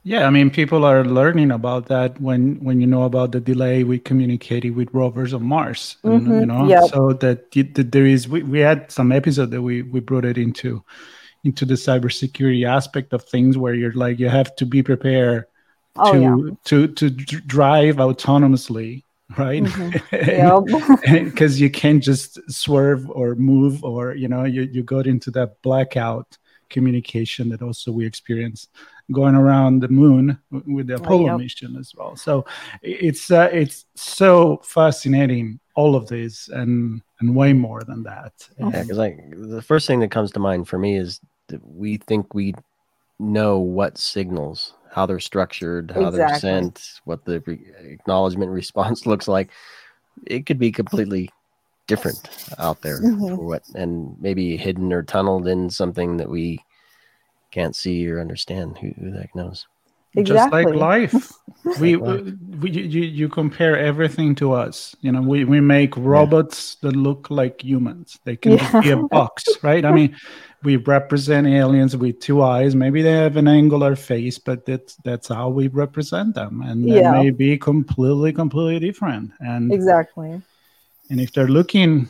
Yeah, 0.05 0.27
I 0.27 0.31
mean, 0.31 0.51
people 0.51 0.85
are 0.85 1.05
learning 1.05 1.53
about 1.53 1.87
that 1.87 2.21
when 2.21 2.57
when 2.57 2.81
you 2.81 2.89
know 2.89 3.05
about 3.05 3.31
the 3.31 3.41
delay 3.41 3.85
we 3.85 4.01
communicating 4.01 4.75
with 4.75 4.93
rovers 4.93 5.33
on 5.33 5.45
Mars. 5.45 5.97
And, 6.03 6.23
mm-hmm. 6.23 6.41
you 6.41 6.47
know, 6.47 6.67
yep. 6.67 6.91
so 6.91 7.13
that, 7.13 7.53
that 7.53 7.93
there 7.93 8.07
is 8.07 8.29
we, 8.29 8.43
we 8.43 8.59
had 8.59 8.91
some 8.91 9.13
episode 9.13 9.53
that 9.53 9.63
we 9.63 9.83
we 9.83 10.01
brought 10.01 10.25
it 10.25 10.39
into 10.39 10.83
into 11.45 11.65
the 11.65 11.75
cybersecurity 11.75 12.67
aspect 12.67 13.13
of 13.13 13.23
things 13.25 13.57
where 13.57 13.75
you're 13.75 13.93
like 13.93 14.19
you 14.19 14.29
have 14.29 14.55
to 14.57 14.67
be 14.67 14.83
prepared 14.83 15.47
Oh 15.97 16.13
to 16.13 16.21
yeah, 16.21 16.55
to 16.65 16.89
to 16.89 17.11
drive 17.11 17.97
autonomously, 17.97 19.05
right? 19.37 19.63
Mm-hmm. 19.63 21.03
Yep. 21.03 21.25
Because 21.31 21.61
you 21.61 21.71
can't 21.71 22.03
just 22.03 22.39
swerve 22.51 23.09
or 23.11 23.35
move 23.35 23.85
or 23.85 24.15
you 24.15 24.29
know 24.29 24.45
you 24.45 24.63
you 24.63 24.83
got 24.83 25.07
into 25.07 25.31
that 25.33 25.61
blackout 25.63 26.39
communication 26.71 27.51
that 27.51 27.61
also 27.61 27.93
we 27.93 28.07
experience 28.07 28.69
going 29.11 29.35
around 29.35 29.81
the 29.81 29.89
moon 29.89 30.39
with 30.51 30.87
the 30.87 30.97
Apollo 30.97 31.27
yep. 31.27 31.39
mission 31.39 31.77
as 31.77 31.93
well. 31.97 32.17
So 32.17 32.45
it's 32.83 33.31
uh, 33.31 33.49
it's 33.53 33.87
so 33.97 34.61
fascinating 34.65 35.59
all 35.75 35.97
of 35.97 36.07
this 36.09 36.49
and 36.49 37.03
and 37.21 37.35
way 37.35 37.53
more 37.53 37.83
than 37.83 38.03
that. 38.05 38.33
Yeah, 38.59 38.83
because 38.83 38.99
like 38.99 39.19
the 39.31 39.63
first 39.63 39.87
thing 39.87 40.01
that 40.01 40.11
comes 40.11 40.31
to 40.33 40.41
mind 40.41 40.69
for 40.69 40.79
me 40.79 40.97
is 40.97 41.21
that 41.49 41.61
we 41.67 41.97
think 41.97 42.35
we 42.35 42.55
know 43.19 43.59
what 43.59 43.99
signals, 43.99 44.75
how 44.91 45.07
they're 45.07 45.21
structured, 45.21 45.91
how 45.91 46.11
they're 46.11 46.39
sent, 46.39 47.01
what 47.05 47.25
the 47.25 47.41
re- 47.47 47.61
acknowledgement 47.81 48.51
response 48.61 49.07
looks 49.07 49.29
like. 49.29 49.51
It 50.27 50.47
could 50.47 50.59
be 50.59 50.71
completely 50.71 51.31
different 51.87 52.29
out 52.59 52.81
there 52.83 53.01
Mhm. 53.01 53.37
for 53.37 53.47
what, 53.47 53.63
and 53.75 54.17
maybe 54.21 54.57
hidden 54.57 54.93
or 54.93 55.03
tunneled 55.03 55.49
in 55.49 55.71
something 55.71 56.17
that 56.19 56.29
we 56.29 56.61
can't 57.53 57.77
see 57.77 58.09
or 58.09 58.21
understand. 58.21 58.79
Who, 58.79 58.89
who 58.99 59.13
the 59.13 59.21
heck 59.21 59.35
knows? 59.37 59.67
just 60.25 60.53
like 60.53 60.69
life 60.75 61.33
we, 61.81 61.97
Like 61.97 62.25
we 62.61 62.71
you, 62.71 62.83
you 62.83 63.03
you 63.03 63.29
compare 63.29 63.79
everything 63.79 64.35
to 64.37 64.53
us. 64.53 64.95
You 65.01 65.13
know 65.13 65.23
we, 65.23 65.45
we 65.45 65.61
make 65.61 65.97
robots 65.97 66.77
that 66.77 66.95
look 66.97 67.31
like 67.31 67.63
humans. 67.63 68.19
They 68.25 68.37
can 68.37 68.59
just 68.59 68.83
be 68.83 68.91
a 68.91 68.97
box 68.97 69.45
right? 69.63 69.85
I 69.85 69.91
mean 69.93 70.15
we 70.63 70.77
represent 70.77 71.47
aliens 71.47 71.97
with 71.97 72.21
two 72.21 72.43
eyes. 72.43 72.75
Maybe 72.75 73.01
they 73.03 73.13
have 73.13 73.37
an 73.37 73.49
angular 73.49 73.97
face 73.97 74.39
but 74.39 74.67
that's 74.67 74.97
that's 74.97 75.29
how 75.29 75.49
we 75.49 75.69
represent 75.69 76.35
them. 76.35 76.63
And 76.63 76.85
they 76.85 77.01
Yeah. 77.01 77.11
may 77.13 77.31
be 77.31 77.57
completely 77.57 78.33
completely 78.33 78.81
different. 78.81 79.33
And 79.41 79.73
exactly. 79.73 80.43
and 81.11 81.21
if 81.21 81.33
they're 81.33 81.49
looking 81.49 82.09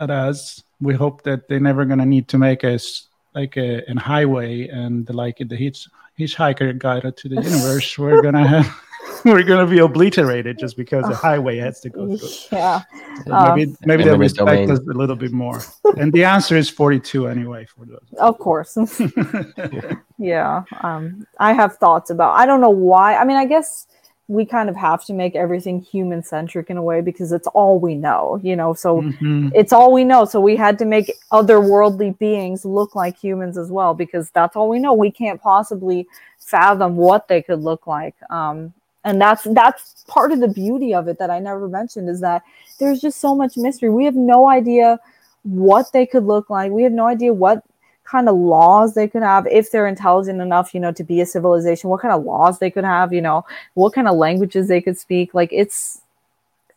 at 0.00 0.10
us 0.10 0.62
we 0.80 0.94
hope 0.94 1.22
that 1.22 1.48
they're 1.48 1.60
never 1.60 1.84
going 1.84 2.00
to 2.00 2.06
need 2.06 2.26
to 2.28 2.38
make 2.38 2.64
us 2.64 3.08
like 3.34 3.56
a 3.56 3.82
an 3.88 3.96
highway 3.96 4.68
and 4.68 5.08
like 5.14 5.38
the 5.38 5.56
hitch 5.56 5.88
hitchhiker 6.18 6.76
guide 6.78 7.02
to 7.16 7.28
the 7.28 7.36
universe 7.36 7.98
we're 7.98 8.22
gonna 8.22 8.46
have 8.46 8.66
we're 9.24 9.42
gonna 9.42 9.66
be 9.66 9.78
obliterated 9.80 10.58
just 10.58 10.76
because 10.76 11.04
the 11.08 11.14
highway 11.14 11.56
has 11.56 11.80
to 11.80 11.90
go 11.90 12.16
through 12.16 12.28
Yeah. 12.58 12.82
Uh, 13.30 13.54
maybe 13.56 13.76
maybe 13.84 14.04
they'll 14.04 14.18
respect 14.18 14.46
domain. 14.46 14.70
us 14.70 14.78
a 14.78 14.96
little 14.96 15.16
bit 15.16 15.32
more 15.32 15.60
and 15.98 16.12
the 16.12 16.24
answer 16.24 16.56
is 16.56 16.70
42 16.70 17.26
anyway 17.26 17.64
for 17.64 17.84
those 17.86 18.06
Of 18.18 18.38
course. 18.38 18.76
yeah. 20.18 20.62
Um, 20.82 21.26
I 21.38 21.52
have 21.52 21.76
thoughts 21.76 22.10
about 22.10 22.32
I 22.34 22.46
don't 22.46 22.60
know 22.60 22.70
why. 22.70 23.16
I 23.16 23.24
mean, 23.24 23.36
I 23.36 23.46
guess 23.46 23.86
we 24.28 24.46
kind 24.46 24.70
of 24.70 24.76
have 24.76 25.04
to 25.04 25.12
make 25.12 25.36
everything 25.36 25.80
human 25.80 26.22
centric 26.22 26.70
in 26.70 26.76
a 26.76 26.82
way 26.82 27.00
because 27.00 27.30
it's 27.32 27.46
all 27.48 27.78
we 27.78 27.94
know, 27.94 28.40
you 28.42 28.56
know. 28.56 28.72
So 28.72 29.02
Mhm. 29.02 29.50
it's 29.54 29.72
all 29.72 29.92
we 29.92 30.04
know. 30.04 30.24
So 30.24 30.40
we 30.40 30.56
had 30.56 30.78
to 30.78 30.86
make 30.86 31.12
otherworldly 31.30 32.18
beings 32.18 32.64
look 32.64 32.94
like 32.94 33.18
humans 33.18 33.58
as 33.58 33.70
well 33.70 33.92
because 33.92 34.30
that's 34.30 34.56
all 34.56 34.68
we 34.68 34.78
know. 34.78 34.94
We 34.94 35.10
can't 35.10 35.40
possibly 35.42 36.06
fathom 36.38 36.96
what 36.96 37.28
they 37.28 37.42
could 37.42 37.60
look 37.60 37.86
like. 37.86 38.14
Um, 38.30 38.72
and 39.04 39.20
that's 39.20 39.44
that's 39.50 40.04
part 40.08 40.32
of 40.32 40.40
the 40.40 40.48
beauty 40.48 40.94
of 40.94 41.08
it 41.08 41.18
that 41.18 41.30
I 41.30 41.38
never 41.38 41.68
mentioned 41.68 42.08
is 42.08 42.20
that 42.20 42.42
there's 42.78 43.00
just 43.00 43.20
so 43.20 43.34
much 43.34 43.58
mystery. 43.58 43.90
We 43.90 44.06
have 44.06 44.16
no 44.16 44.48
idea 44.48 44.98
what 45.42 45.92
they 45.92 46.06
could 46.06 46.24
look 46.24 46.48
like. 46.48 46.72
We 46.72 46.82
have 46.84 46.92
no 46.92 47.06
idea 47.06 47.34
what 47.34 47.62
kind 48.04 48.28
of 48.28 48.36
laws 48.36 48.94
they 48.94 49.08
could 49.08 49.22
have 49.22 49.46
if 49.46 49.70
they're 49.70 49.86
intelligent 49.86 50.40
enough, 50.40 50.74
you 50.74 50.80
know, 50.80 50.92
to 50.92 51.02
be 51.02 51.20
a 51.20 51.26
civilization, 51.26 51.90
what 51.90 52.00
kind 52.00 52.14
of 52.14 52.24
laws 52.24 52.58
they 52.58 52.70
could 52.70 52.84
have, 52.84 53.12
you 53.12 53.20
know, 53.20 53.44
what 53.74 53.94
kind 53.94 54.06
of 54.06 54.16
languages 54.16 54.68
they 54.68 54.80
could 54.80 54.98
speak. 54.98 55.34
Like 55.34 55.50
it's 55.52 56.02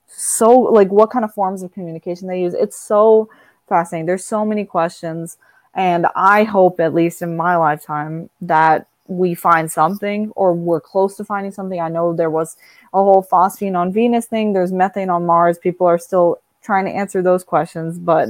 so 0.08 0.52
like 0.52 0.90
what 0.90 1.12
kind 1.12 1.26
of 1.26 1.34
forms 1.34 1.62
of 1.62 1.74
communication 1.74 2.28
they 2.28 2.42
use. 2.42 2.54
It's 2.54 2.80
so 2.80 3.30
fascinating. 3.68 4.06
There's 4.06 4.26
so 4.26 4.46
many 4.46 4.66
questions. 4.66 5.38
And 5.74 6.08
I 6.16 6.44
hope, 6.44 6.80
at 6.80 6.96
least 6.96 7.22
in 7.22 7.38
my 7.38 7.56
lifetime, 7.56 8.30
that 8.42 8.88
we 9.08 9.36
find 9.36 9.72
something 9.72 10.32
or 10.36 10.54
we're 10.54 10.82
close 10.82 11.16
to 11.18 11.26
finding 11.26 11.52
something. 11.52 11.80
I 11.80 11.90
know 11.90 12.14
there 12.14 12.32
was 12.32 12.58
a 12.94 12.98
whole 12.98 13.24
phosphine 13.24 13.78
on 13.78 13.94
Venus 13.94 14.26
thing, 14.26 14.54
there's 14.54 14.72
methane 14.72 15.10
on 15.10 15.26
Mars. 15.26 15.60
People 15.60 15.88
are 15.88 16.00
still 16.00 16.40
trying 16.62 16.86
to 16.86 16.92
answer 16.92 17.22
those 17.22 17.44
questions, 17.44 18.00
but 18.00 18.30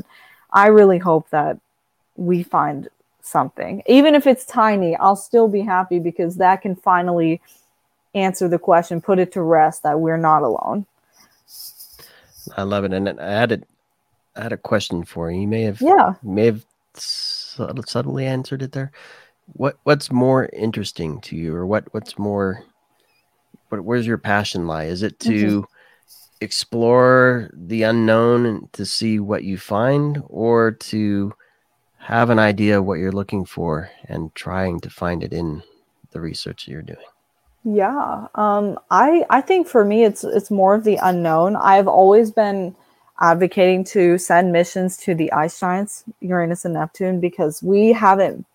I 0.52 0.68
really 0.68 0.98
hope 0.98 1.30
that 1.30 1.58
we 2.18 2.44
find 2.44 2.90
something. 3.22 3.84
Even 3.86 4.16
if 4.16 4.28
it's 4.28 4.46
tiny, 4.46 4.96
I'll 4.98 5.16
still 5.16 5.48
be 5.48 5.62
happy 5.62 6.00
because 6.00 6.36
that 6.38 6.62
can 6.62 6.76
finally 6.76 7.42
answer 8.16 8.48
the 8.48 8.60
question, 8.60 9.02
put 9.02 9.20
it 9.20 9.32
to 9.34 9.42
rest 9.42 9.84
that 9.84 10.00
we're 10.00 10.18
not 10.18 10.44
alone. 10.44 10.86
I 12.56 12.64
love 12.64 12.84
it. 12.84 12.94
And 12.94 13.20
I 13.20 13.32
had 13.32 13.52
a, 13.52 13.60
I 14.36 14.44
had 14.44 14.54
a 14.54 14.58
question 14.58 15.04
for 15.04 15.32
you. 15.32 15.42
You 15.42 15.48
may 15.48 15.64
have, 15.64 15.82
yeah, 15.82 16.14
may 16.24 16.46
have 16.46 16.66
subtly 16.96 18.26
answered 18.26 18.62
it 18.62 18.72
there. 18.72 18.92
What 19.54 19.78
what's 19.84 20.12
more 20.12 20.50
interesting 20.54 21.22
to 21.22 21.36
you, 21.36 21.56
or 21.56 21.66
what 21.66 21.94
what's 21.94 22.18
more, 22.18 22.64
what 23.70 23.84
where's 23.84 24.08
your 24.08 24.18
passion 24.18 24.68
lie? 24.68 24.86
Is 24.86 25.04
it 25.04 25.20
to 25.22 25.68
explore 26.42 27.50
the 27.54 27.84
unknown 27.84 28.46
and 28.46 28.72
to 28.74 28.86
see 28.86 29.20
what 29.20 29.44
you 29.44 29.58
find, 29.58 30.22
or 30.28 30.72
to 30.72 31.34
have 32.08 32.30
an 32.30 32.40
idea 32.40 32.82
what 32.82 33.00
you're 33.00 33.12
looking 33.12 33.44
for 33.44 33.90
and 34.06 34.34
trying 34.34 34.80
to 34.80 34.90
find 34.90 35.22
it 35.22 35.34
in 35.34 35.62
the 36.12 36.22
research 36.22 36.66
you're 36.66 36.82
doing? 36.82 37.06
Yeah, 37.66 38.28
um, 38.36 38.80
I 38.90 39.26
I 39.30 39.42
think 39.42 39.68
for 39.68 39.84
me 39.84 40.06
it's 40.06 40.24
it's 40.24 40.50
more 40.50 40.74
of 40.74 40.86
the 40.86 40.98
unknown. 41.02 41.58
I've 41.58 41.90
always 41.90 42.32
been 42.32 42.78
advocating 43.20 43.84
to 43.84 44.18
send 44.18 44.54
missions 44.54 44.96
to 45.00 45.16
the 45.16 45.30
ice 45.34 45.60
giants, 45.60 46.06
Uranus 46.22 46.64
and 46.64 46.76
Neptune, 46.76 47.20
because 47.20 47.62
we 47.62 47.92
haven't 47.92 48.46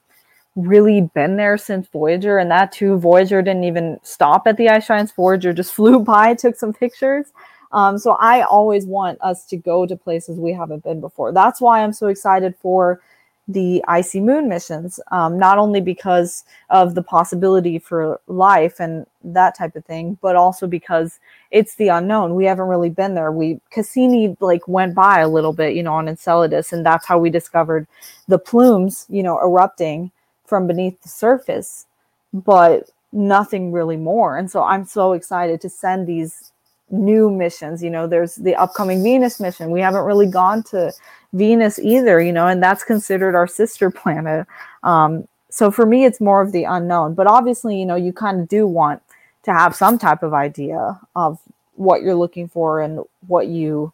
really 0.57 1.03
been 1.15 1.37
there 1.37 1.59
since 1.59 1.87
Voyager, 1.89 2.39
and 2.39 2.51
that 2.51 2.73
too, 2.73 2.97
Voyager 2.97 3.43
didn't 3.43 3.65
even 3.65 4.01
stop 4.03 4.47
at 4.47 4.57
the 4.57 4.71
ice 4.71 4.87
giants. 4.87 5.13
Voyager 5.13 5.53
just 5.53 5.75
flew 5.79 6.01
by, 6.01 6.33
took 6.33 6.57
some 6.57 6.73
pictures. 6.73 7.27
Um, 7.73 7.99
so 7.99 8.13
I 8.13 8.43
always 8.43 8.87
want 8.87 9.19
us 9.21 9.45
to 9.47 9.59
go 9.59 9.85
to 9.85 9.95
places 9.95 10.39
we 10.39 10.55
haven't 10.55 10.85
been 10.85 11.03
before. 11.03 11.33
That's 11.33 11.61
why 11.61 11.83
I'm 11.83 11.93
so 11.93 12.07
excited 12.07 12.55
for 12.63 13.03
the 13.49 13.85
icy 13.89 14.21
moon 14.21 14.49
missions 14.49 15.01
um, 15.11 15.39
not 15.39 15.59
only 15.59 15.81
because 15.81 16.45
of 16.71 16.95
the 16.95 17.03
possibility 17.03 17.79
for 17.79 18.21
life 18.29 18.79
and 18.79 19.05
that 19.25 19.57
type 19.57 19.75
of 19.75 19.85
thing 19.85 20.17
but 20.23 20.37
also 20.37 20.67
because 20.67 21.19
it's 21.51 21.75
the 21.75 21.89
unknown. 21.89 22.35
We 22.35 22.45
haven't 22.45 22.69
really 22.69 22.89
been 22.89 23.15
there. 23.15 23.33
We 23.33 23.61
cassini 23.71 24.37
like 24.41 24.67
went 24.69 24.95
by 24.95 25.21
a 25.21 25.29
little 25.29 25.53
bit 25.53 25.75
you 25.75 25.83
know 25.83 25.95
on 25.95 26.09
enceladus 26.09 26.73
and 26.73 26.87
that's 26.87 27.07
how 27.07 27.19
we 27.19 27.31
discovered 27.31 27.87
the 28.29 28.39
plumes 28.39 29.07
you 29.09 29.23
know 29.23 29.39
erupting 29.41 30.13
from 30.47 30.67
beneath 30.67 31.01
the 31.03 31.09
surface 31.09 31.87
but 32.33 32.91
nothing 33.13 33.73
really 33.73 33.97
more. 33.97 34.39
And 34.39 34.51
so 34.51 34.63
i'm 34.63 34.85
so 34.85 35.13
excited 35.13 35.61
to 35.63 35.69
send 35.69 36.07
these 36.07 36.52
new 36.93 37.31
missions 37.31 37.83
you 37.83 37.91
know 37.91 38.07
there's 38.07 38.37
the 38.37 38.55
upcoming 38.55 39.03
venus 39.03 39.41
mission 39.41 39.71
we 39.71 39.81
haven't 39.81 40.05
really 40.05 40.27
gone 40.27 40.63
to 40.63 40.93
Venus 41.33 41.79
either, 41.79 42.21
you 42.21 42.33
know, 42.33 42.47
and 42.47 42.63
that's 42.63 42.85
considered 42.85 43.35
our 43.35 43.47
sister 43.47 43.91
planet. 44.03 44.47
Um, 44.83 45.27
so 45.51 45.71
for 45.71 45.87
me, 45.87 46.05
it's 46.05 46.21
more 46.21 46.43
of 46.43 46.53
the 46.53 46.65
unknown. 46.65 47.15
But 47.15 47.27
obviously, 47.27 47.79
you 47.79 47.87
know, 47.87 47.97
you 47.97 48.13
kind 48.13 48.41
of 48.41 48.49
do 48.49 48.67
want 48.67 49.03
to 49.45 49.53
have 49.53 49.75
some 49.75 49.99
type 49.99 50.23
of 50.23 50.33
idea 50.33 51.01
of 51.17 51.39
what 51.75 52.03
you're 52.03 52.15
looking 52.15 52.49
for 52.49 52.81
and 52.81 53.01
what 53.27 53.49
you 53.49 53.93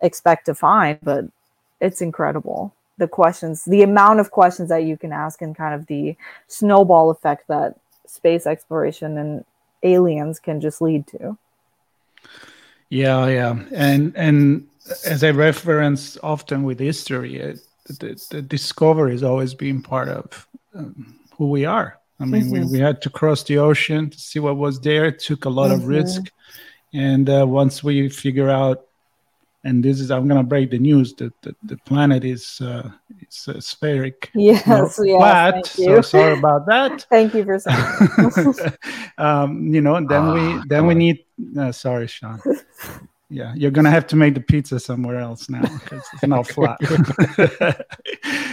expect 0.00 0.46
to 0.46 0.54
find. 0.54 0.98
But 1.02 1.26
it's 1.80 2.00
incredible 2.00 2.74
the 2.98 3.08
questions, 3.08 3.64
the 3.64 3.82
amount 3.82 4.20
of 4.20 4.30
questions 4.30 4.68
that 4.68 4.84
you 4.84 4.96
can 4.96 5.12
ask, 5.12 5.40
and 5.40 5.56
kind 5.56 5.74
of 5.74 5.86
the 5.86 6.14
snowball 6.46 7.10
effect 7.10 7.48
that 7.48 7.74
space 8.06 8.46
exploration 8.46 9.16
and 9.16 9.44
aliens 9.82 10.38
can 10.38 10.60
just 10.60 10.82
lead 10.82 11.06
to. 11.06 11.36
Yeah, 12.92 13.26
yeah, 13.28 13.58
and 13.72 14.14
and 14.16 14.68
as 15.06 15.24
I 15.24 15.30
reference 15.30 16.18
often 16.22 16.62
with 16.62 16.78
history, 16.78 17.36
it, 17.36 17.60
the, 17.86 18.22
the 18.30 18.42
discovery 18.42 19.12
has 19.12 19.22
always 19.22 19.54
been 19.54 19.80
part 19.80 20.10
of 20.10 20.46
um, 20.74 21.18
who 21.38 21.48
we 21.48 21.64
are. 21.64 21.98
I 22.20 22.26
mean, 22.26 22.42
mm-hmm. 22.42 22.66
we, 22.66 22.72
we 22.72 22.78
had 22.80 23.00
to 23.00 23.08
cross 23.08 23.44
the 23.44 23.56
ocean 23.56 24.10
to 24.10 24.18
see 24.18 24.40
what 24.40 24.58
was 24.58 24.78
there. 24.78 25.06
It 25.06 25.20
took 25.20 25.46
a 25.46 25.48
lot 25.48 25.70
mm-hmm. 25.70 25.80
of 25.80 25.86
risk, 25.86 26.20
and 26.92 27.30
uh, 27.30 27.46
once 27.48 27.82
we 27.82 28.10
figure 28.10 28.50
out, 28.50 28.84
and 29.64 29.84
this 29.84 30.00
is 30.00 30.10
I'm 30.10 30.28
gonna 30.28 30.42
break 30.42 30.70
the 30.70 30.78
news 30.78 31.14
that 31.14 31.32
the, 31.42 31.54
the, 31.62 31.76
planet 31.78 32.24
is 32.24 32.60
uh, 32.60 32.90
it's 33.20 33.48
uh, 33.48 33.54
spheric, 33.54 34.28
yes, 34.34 34.62
yes, 34.66 34.96
flat. 34.96 35.66
So 35.66 36.00
sorry 36.00 36.38
about 36.38 36.66
that. 36.66 37.02
thank 37.10 37.34
you 37.34 37.44
for 37.44 37.58
saying. 37.60 38.76
um, 39.18 39.72
you 39.72 39.80
know, 39.80 39.94
then 39.94 40.28
oh, 40.28 40.34
we 40.34 40.62
then 40.68 40.86
we 40.86 40.94
need. 40.94 41.24
Uh, 41.58 41.72
sorry, 41.72 42.06
Sean 42.06 42.40
yeah, 43.32 43.54
you're 43.56 43.70
gonna 43.70 43.90
have 43.90 44.06
to 44.08 44.16
make 44.16 44.34
the 44.34 44.40
pizza 44.40 44.78
somewhere 44.78 45.18
else 45.18 45.48
now 45.48 45.62
because 45.62 46.06
it's 46.12 46.26
not 46.26 46.46
flat. 46.48 46.78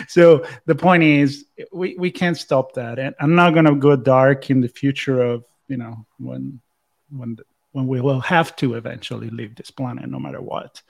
so 0.08 0.46
the 0.68 0.76
point 0.76 1.04
is, 1.04 1.46
we 1.74 1.96
we 2.00 2.10
can't 2.10 2.38
stop 2.38 2.74
that, 2.76 2.98
and 2.98 3.14
I'm 3.20 3.36
not 3.36 3.54
gonna 3.54 3.76
go 3.76 3.98
dark 3.98 4.50
in 4.50 4.62
the 4.62 4.70
future 4.70 5.22
of 5.22 5.44
you 5.68 5.76
know 5.76 6.06
when 6.18 6.62
when 7.10 7.36
the, 7.36 7.44
when 7.72 7.88
we 7.88 8.02
will 8.02 8.20
have 8.20 8.56
to 8.58 8.74
eventually 8.74 9.30
leave 9.30 9.56
this 9.56 9.72
planet, 9.72 10.10
no 10.10 10.20
matter 10.20 10.42
what. 10.42 10.82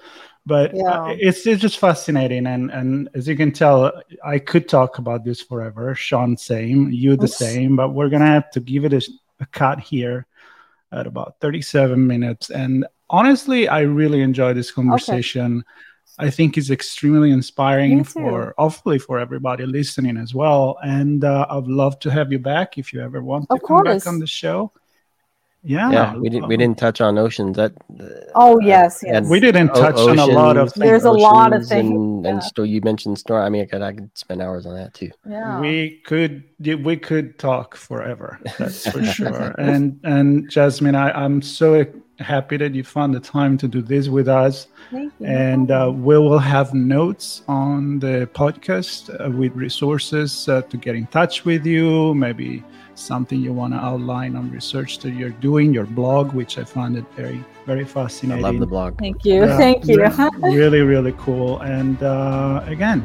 But 0.45 0.73
uh, 0.73 0.77
yeah. 0.77 1.15
it's 1.19 1.45
it's 1.45 1.61
just 1.61 1.79
fascinating, 1.79 2.47
and 2.47 2.71
and 2.71 3.09
as 3.13 3.27
you 3.27 3.35
can 3.35 3.51
tell, 3.51 3.91
I 4.25 4.39
could 4.39 4.67
talk 4.67 4.97
about 4.97 5.23
this 5.23 5.41
forever. 5.41 5.93
Sean, 5.95 6.37
same, 6.37 6.89
you 6.91 7.15
the 7.17 7.27
same, 7.27 7.75
but 7.75 7.93
we're 7.93 8.09
gonna 8.09 8.25
have 8.25 8.49
to 8.51 8.59
give 8.59 8.85
it 8.85 8.93
a, 8.93 9.01
a 9.39 9.45
cut 9.47 9.79
here 9.79 10.25
at 10.91 11.05
about 11.05 11.35
37 11.39 12.07
minutes 12.07 12.49
and 12.49 12.83
honestly, 13.09 13.67
I 13.67 13.81
really 13.81 14.21
enjoy 14.21 14.53
this 14.53 14.71
conversation. 14.71 15.57
Okay. 16.19 16.27
I 16.27 16.29
think 16.29 16.57
it's 16.57 16.69
extremely 16.69 17.31
inspiring 17.31 18.03
for 18.03 18.53
hopefully 18.57 18.99
for 18.99 19.19
everybody 19.19 19.65
listening 19.65 20.17
as 20.17 20.33
well. 20.33 20.77
And 20.83 21.23
uh, 21.23 21.45
I'd 21.49 21.67
love 21.67 21.97
to 21.99 22.11
have 22.11 22.31
you 22.31 22.39
back 22.39 22.77
if 22.77 22.91
you 22.91 23.01
ever 23.01 23.23
want 23.23 23.47
to 23.49 23.55
of 23.55 23.61
come 23.61 23.83
course. 23.83 24.03
back 24.03 24.07
on 24.07 24.19
the 24.19 24.27
show. 24.27 24.73
Yeah, 25.61 25.91
yeah, 25.91 26.15
we 26.15 26.29
didn't 26.29 26.47
we 26.47 26.55
didn't 26.55 26.77
touch 26.77 27.01
on 27.01 27.17
oceans. 27.17 27.57
That 27.57 27.73
uh, 27.99 28.05
oh 28.35 28.61
yes, 28.61 29.03
yes, 29.05 29.27
we 29.27 29.41
didn't 29.41 29.69
touch 29.69 29.97
on 29.97 30.17
a 30.17 30.25
lot 30.25 30.55
of. 30.55 30.71
Things. 30.71 30.85
There's 30.85 31.03
a 31.03 31.11
lot 31.11 31.51
of 31.51 31.67
things, 31.67 31.91
and, 31.91 32.23
yeah. 32.23 32.31
and 32.31 32.43
still 32.43 32.65
you 32.65 32.79
mentioned 32.79 33.19
story. 33.19 33.41
I 33.41 33.49
mean, 33.49 33.63
I 33.63 33.65
could, 33.65 33.81
I 33.81 33.91
could 33.91 34.17
spend 34.17 34.41
hours 34.41 34.65
on 34.65 34.75
that 34.75 34.93
too. 34.93 35.11
Yeah, 35.27 35.59
we 35.59 36.01
could 36.05 36.45
we 36.59 36.95
could 36.95 37.37
talk 37.39 37.75
forever. 37.75 38.39
That's 38.57 38.89
for 38.89 39.03
sure. 39.03 39.53
and 39.57 39.99
and 40.05 40.49
Jasmine, 40.49 40.95
I, 40.95 41.11
I'm 41.11 41.41
so 41.41 41.85
happy 42.19 42.57
that 42.57 42.73
you 42.73 42.83
found 42.83 43.13
the 43.13 43.19
time 43.19 43.57
to 43.57 43.67
do 43.67 43.81
this 43.81 44.07
with 44.07 44.27
us. 44.29 44.67
Thank 44.91 45.13
you. 45.19 45.25
And 45.25 45.71
uh, 45.71 45.91
we 45.93 46.17
will 46.17 46.39
have 46.39 46.73
notes 46.73 47.43
on 47.47 47.99
the 47.99 48.29
podcast 48.33 49.09
uh, 49.25 49.29
with 49.29 49.53
resources 49.55 50.47
uh, 50.47 50.61
to 50.63 50.77
get 50.77 50.95
in 50.95 51.07
touch 51.07 51.45
with 51.45 51.65
you, 51.65 52.13
maybe 52.15 52.63
something 52.99 53.39
you 53.39 53.53
want 53.53 53.73
to 53.73 53.79
outline 53.79 54.35
on 54.35 54.51
research 54.51 54.99
that 54.99 55.11
you're 55.11 55.29
doing, 55.29 55.73
your 55.73 55.85
blog, 55.85 56.33
which 56.33 56.57
I 56.57 56.63
found 56.63 56.97
it 56.97 57.05
very, 57.15 57.43
very 57.65 57.85
fascinating. 57.85 58.45
I 58.45 58.49
love 58.49 58.59
the 58.59 58.67
blog. 58.67 58.97
Thank 58.99 59.25
you. 59.25 59.45
Yeah, 59.45 59.57
thank 59.57 59.85
you. 59.85 60.03
really, 60.41 60.81
really 60.81 61.13
cool. 61.17 61.59
And 61.61 62.01
uh, 62.03 62.63
again, 62.67 63.03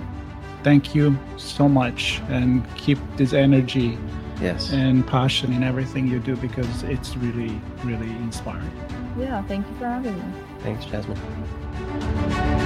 thank 0.63 0.95
you 0.95 1.17
so 1.37 1.69
much 1.69 2.21
and 2.29 2.65
keep 2.77 2.99
this 3.17 3.33
energy 3.33 3.99
yes. 4.41 4.73
and 4.73 5.07
passion 5.07 5.53
in 5.53 5.63
everything 5.63 6.07
you 6.07 6.19
do 6.19 6.37
because 6.37 6.83
it's 6.85 7.17
really, 7.17 7.61
really 7.85 8.11
inspiring. 8.11 8.71
Yeah, 9.19 9.43
thank 9.45 9.69
you 9.69 9.77
for 9.77 9.87
having 9.87 10.17
me. 10.17 10.25
Thanks, 10.61 10.85
Jasmine. 10.87 12.61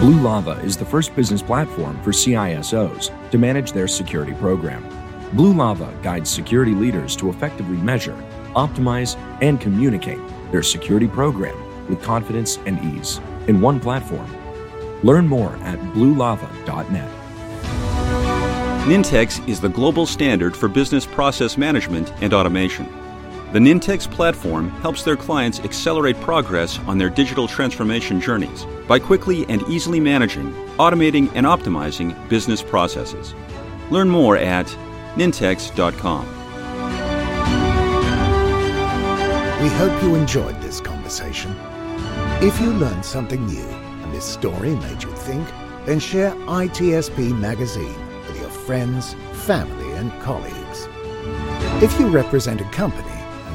Blue 0.00 0.20
Lava 0.20 0.52
is 0.60 0.76
the 0.76 0.84
first 0.84 1.16
business 1.16 1.42
platform 1.42 2.00
for 2.04 2.12
CISOs 2.12 3.30
to 3.32 3.36
manage 3.36 3.72
their 3.72 3.88
security 3.88 4.32
program. 4.32 4.88
Blue 5.32 5.52
Lava 5.52 5.92
guides 6.04 6.30
security 6.30 6.70
leaders 6.70 7.16
to 7.16 7.30
effectively 7.30 7.78
measure, 7.78 8.14
optimize, 8.54 9.16
and 9.42 9.60
communicate 9.60 10.20
their 10.52 10.62
security 10.62 11.08
program 11.08 11.56
with 11.88 12.00
confidence 12.00 12.58
and 12.58 12.78
ease 12.96 13.20
in 13.48 13.60
one 13.60 13.80
platform. 13.80 14.32
Learn 15.02 15.26
more 15.26 15.56
at 15.62 15.80
bluelava.net. 15.94 17.10
Nintex 18.86 19.48
is 19.48 19.60
the 19.60 19.68
global 19.68 20.06
standard 20.06 20.56
for 20.56 20.68
business 20.68 21.06
process 21.06 21.58
management 21.58 22.12
and 22.22 22.32
automation. 22.32 22.86
The 23.50 23.58
Nintex 23.58 24.10
platform 24.10 24.68
helps 24.82 25.04
their 25.04 25.16
clients 25.16 25.60
accelerate 25.60 26.20
progress 26.20 26.78
on 26.80 26.98
their 26.98 27.08
digital 27.08 27.48
transformation 27.48 28.20
journeys 28.20 28.66
by 28.86 28.98
quickly 28.98 29.46
and 29.48 29.62
easily 29.62 30.00
managing, 30.00 30.52
automating, 30.76 31.32
and 31.34 31.46
optimizing 31.46 32.14
business 32.28 32.62
processes. 32.62 33.34
Learn 33.90 34.10
more 34.10 34.36
at 34.36 34.66
nintex.com. 35.14 36.26
We 39.62 39.68
hope 39.70 40.02
you 40.02 40.14
enjoyed 40.14 40.60
this 40.60 40.82
conversation. 40.82 41.56
If 42.42 42.60
you 42.60 42.70
learned 42.74 43.06
something 43.06 43.46
new 43.46 43.64
and 43.64 44.12
this 44.12 44.26
story 44.26 44.76
made 44.76 45.02
you 45.02 45.10
think, 45.12 45.48
then 45.86 46.00
share 46.00 46.32
ITSP 46.32 47.34
Magazine 47.38 47.96
with 48.26 48.38
your 48.38 48.50
friends, 48.50 49.14
family, 49.46 49.90
and 49.92 50.12
colleagues. 50.20 50.86
If 51.82 51.98
you 51.98 52.08
represent 52.08 52.60
a 52.60 52.64
company 52.64 53.17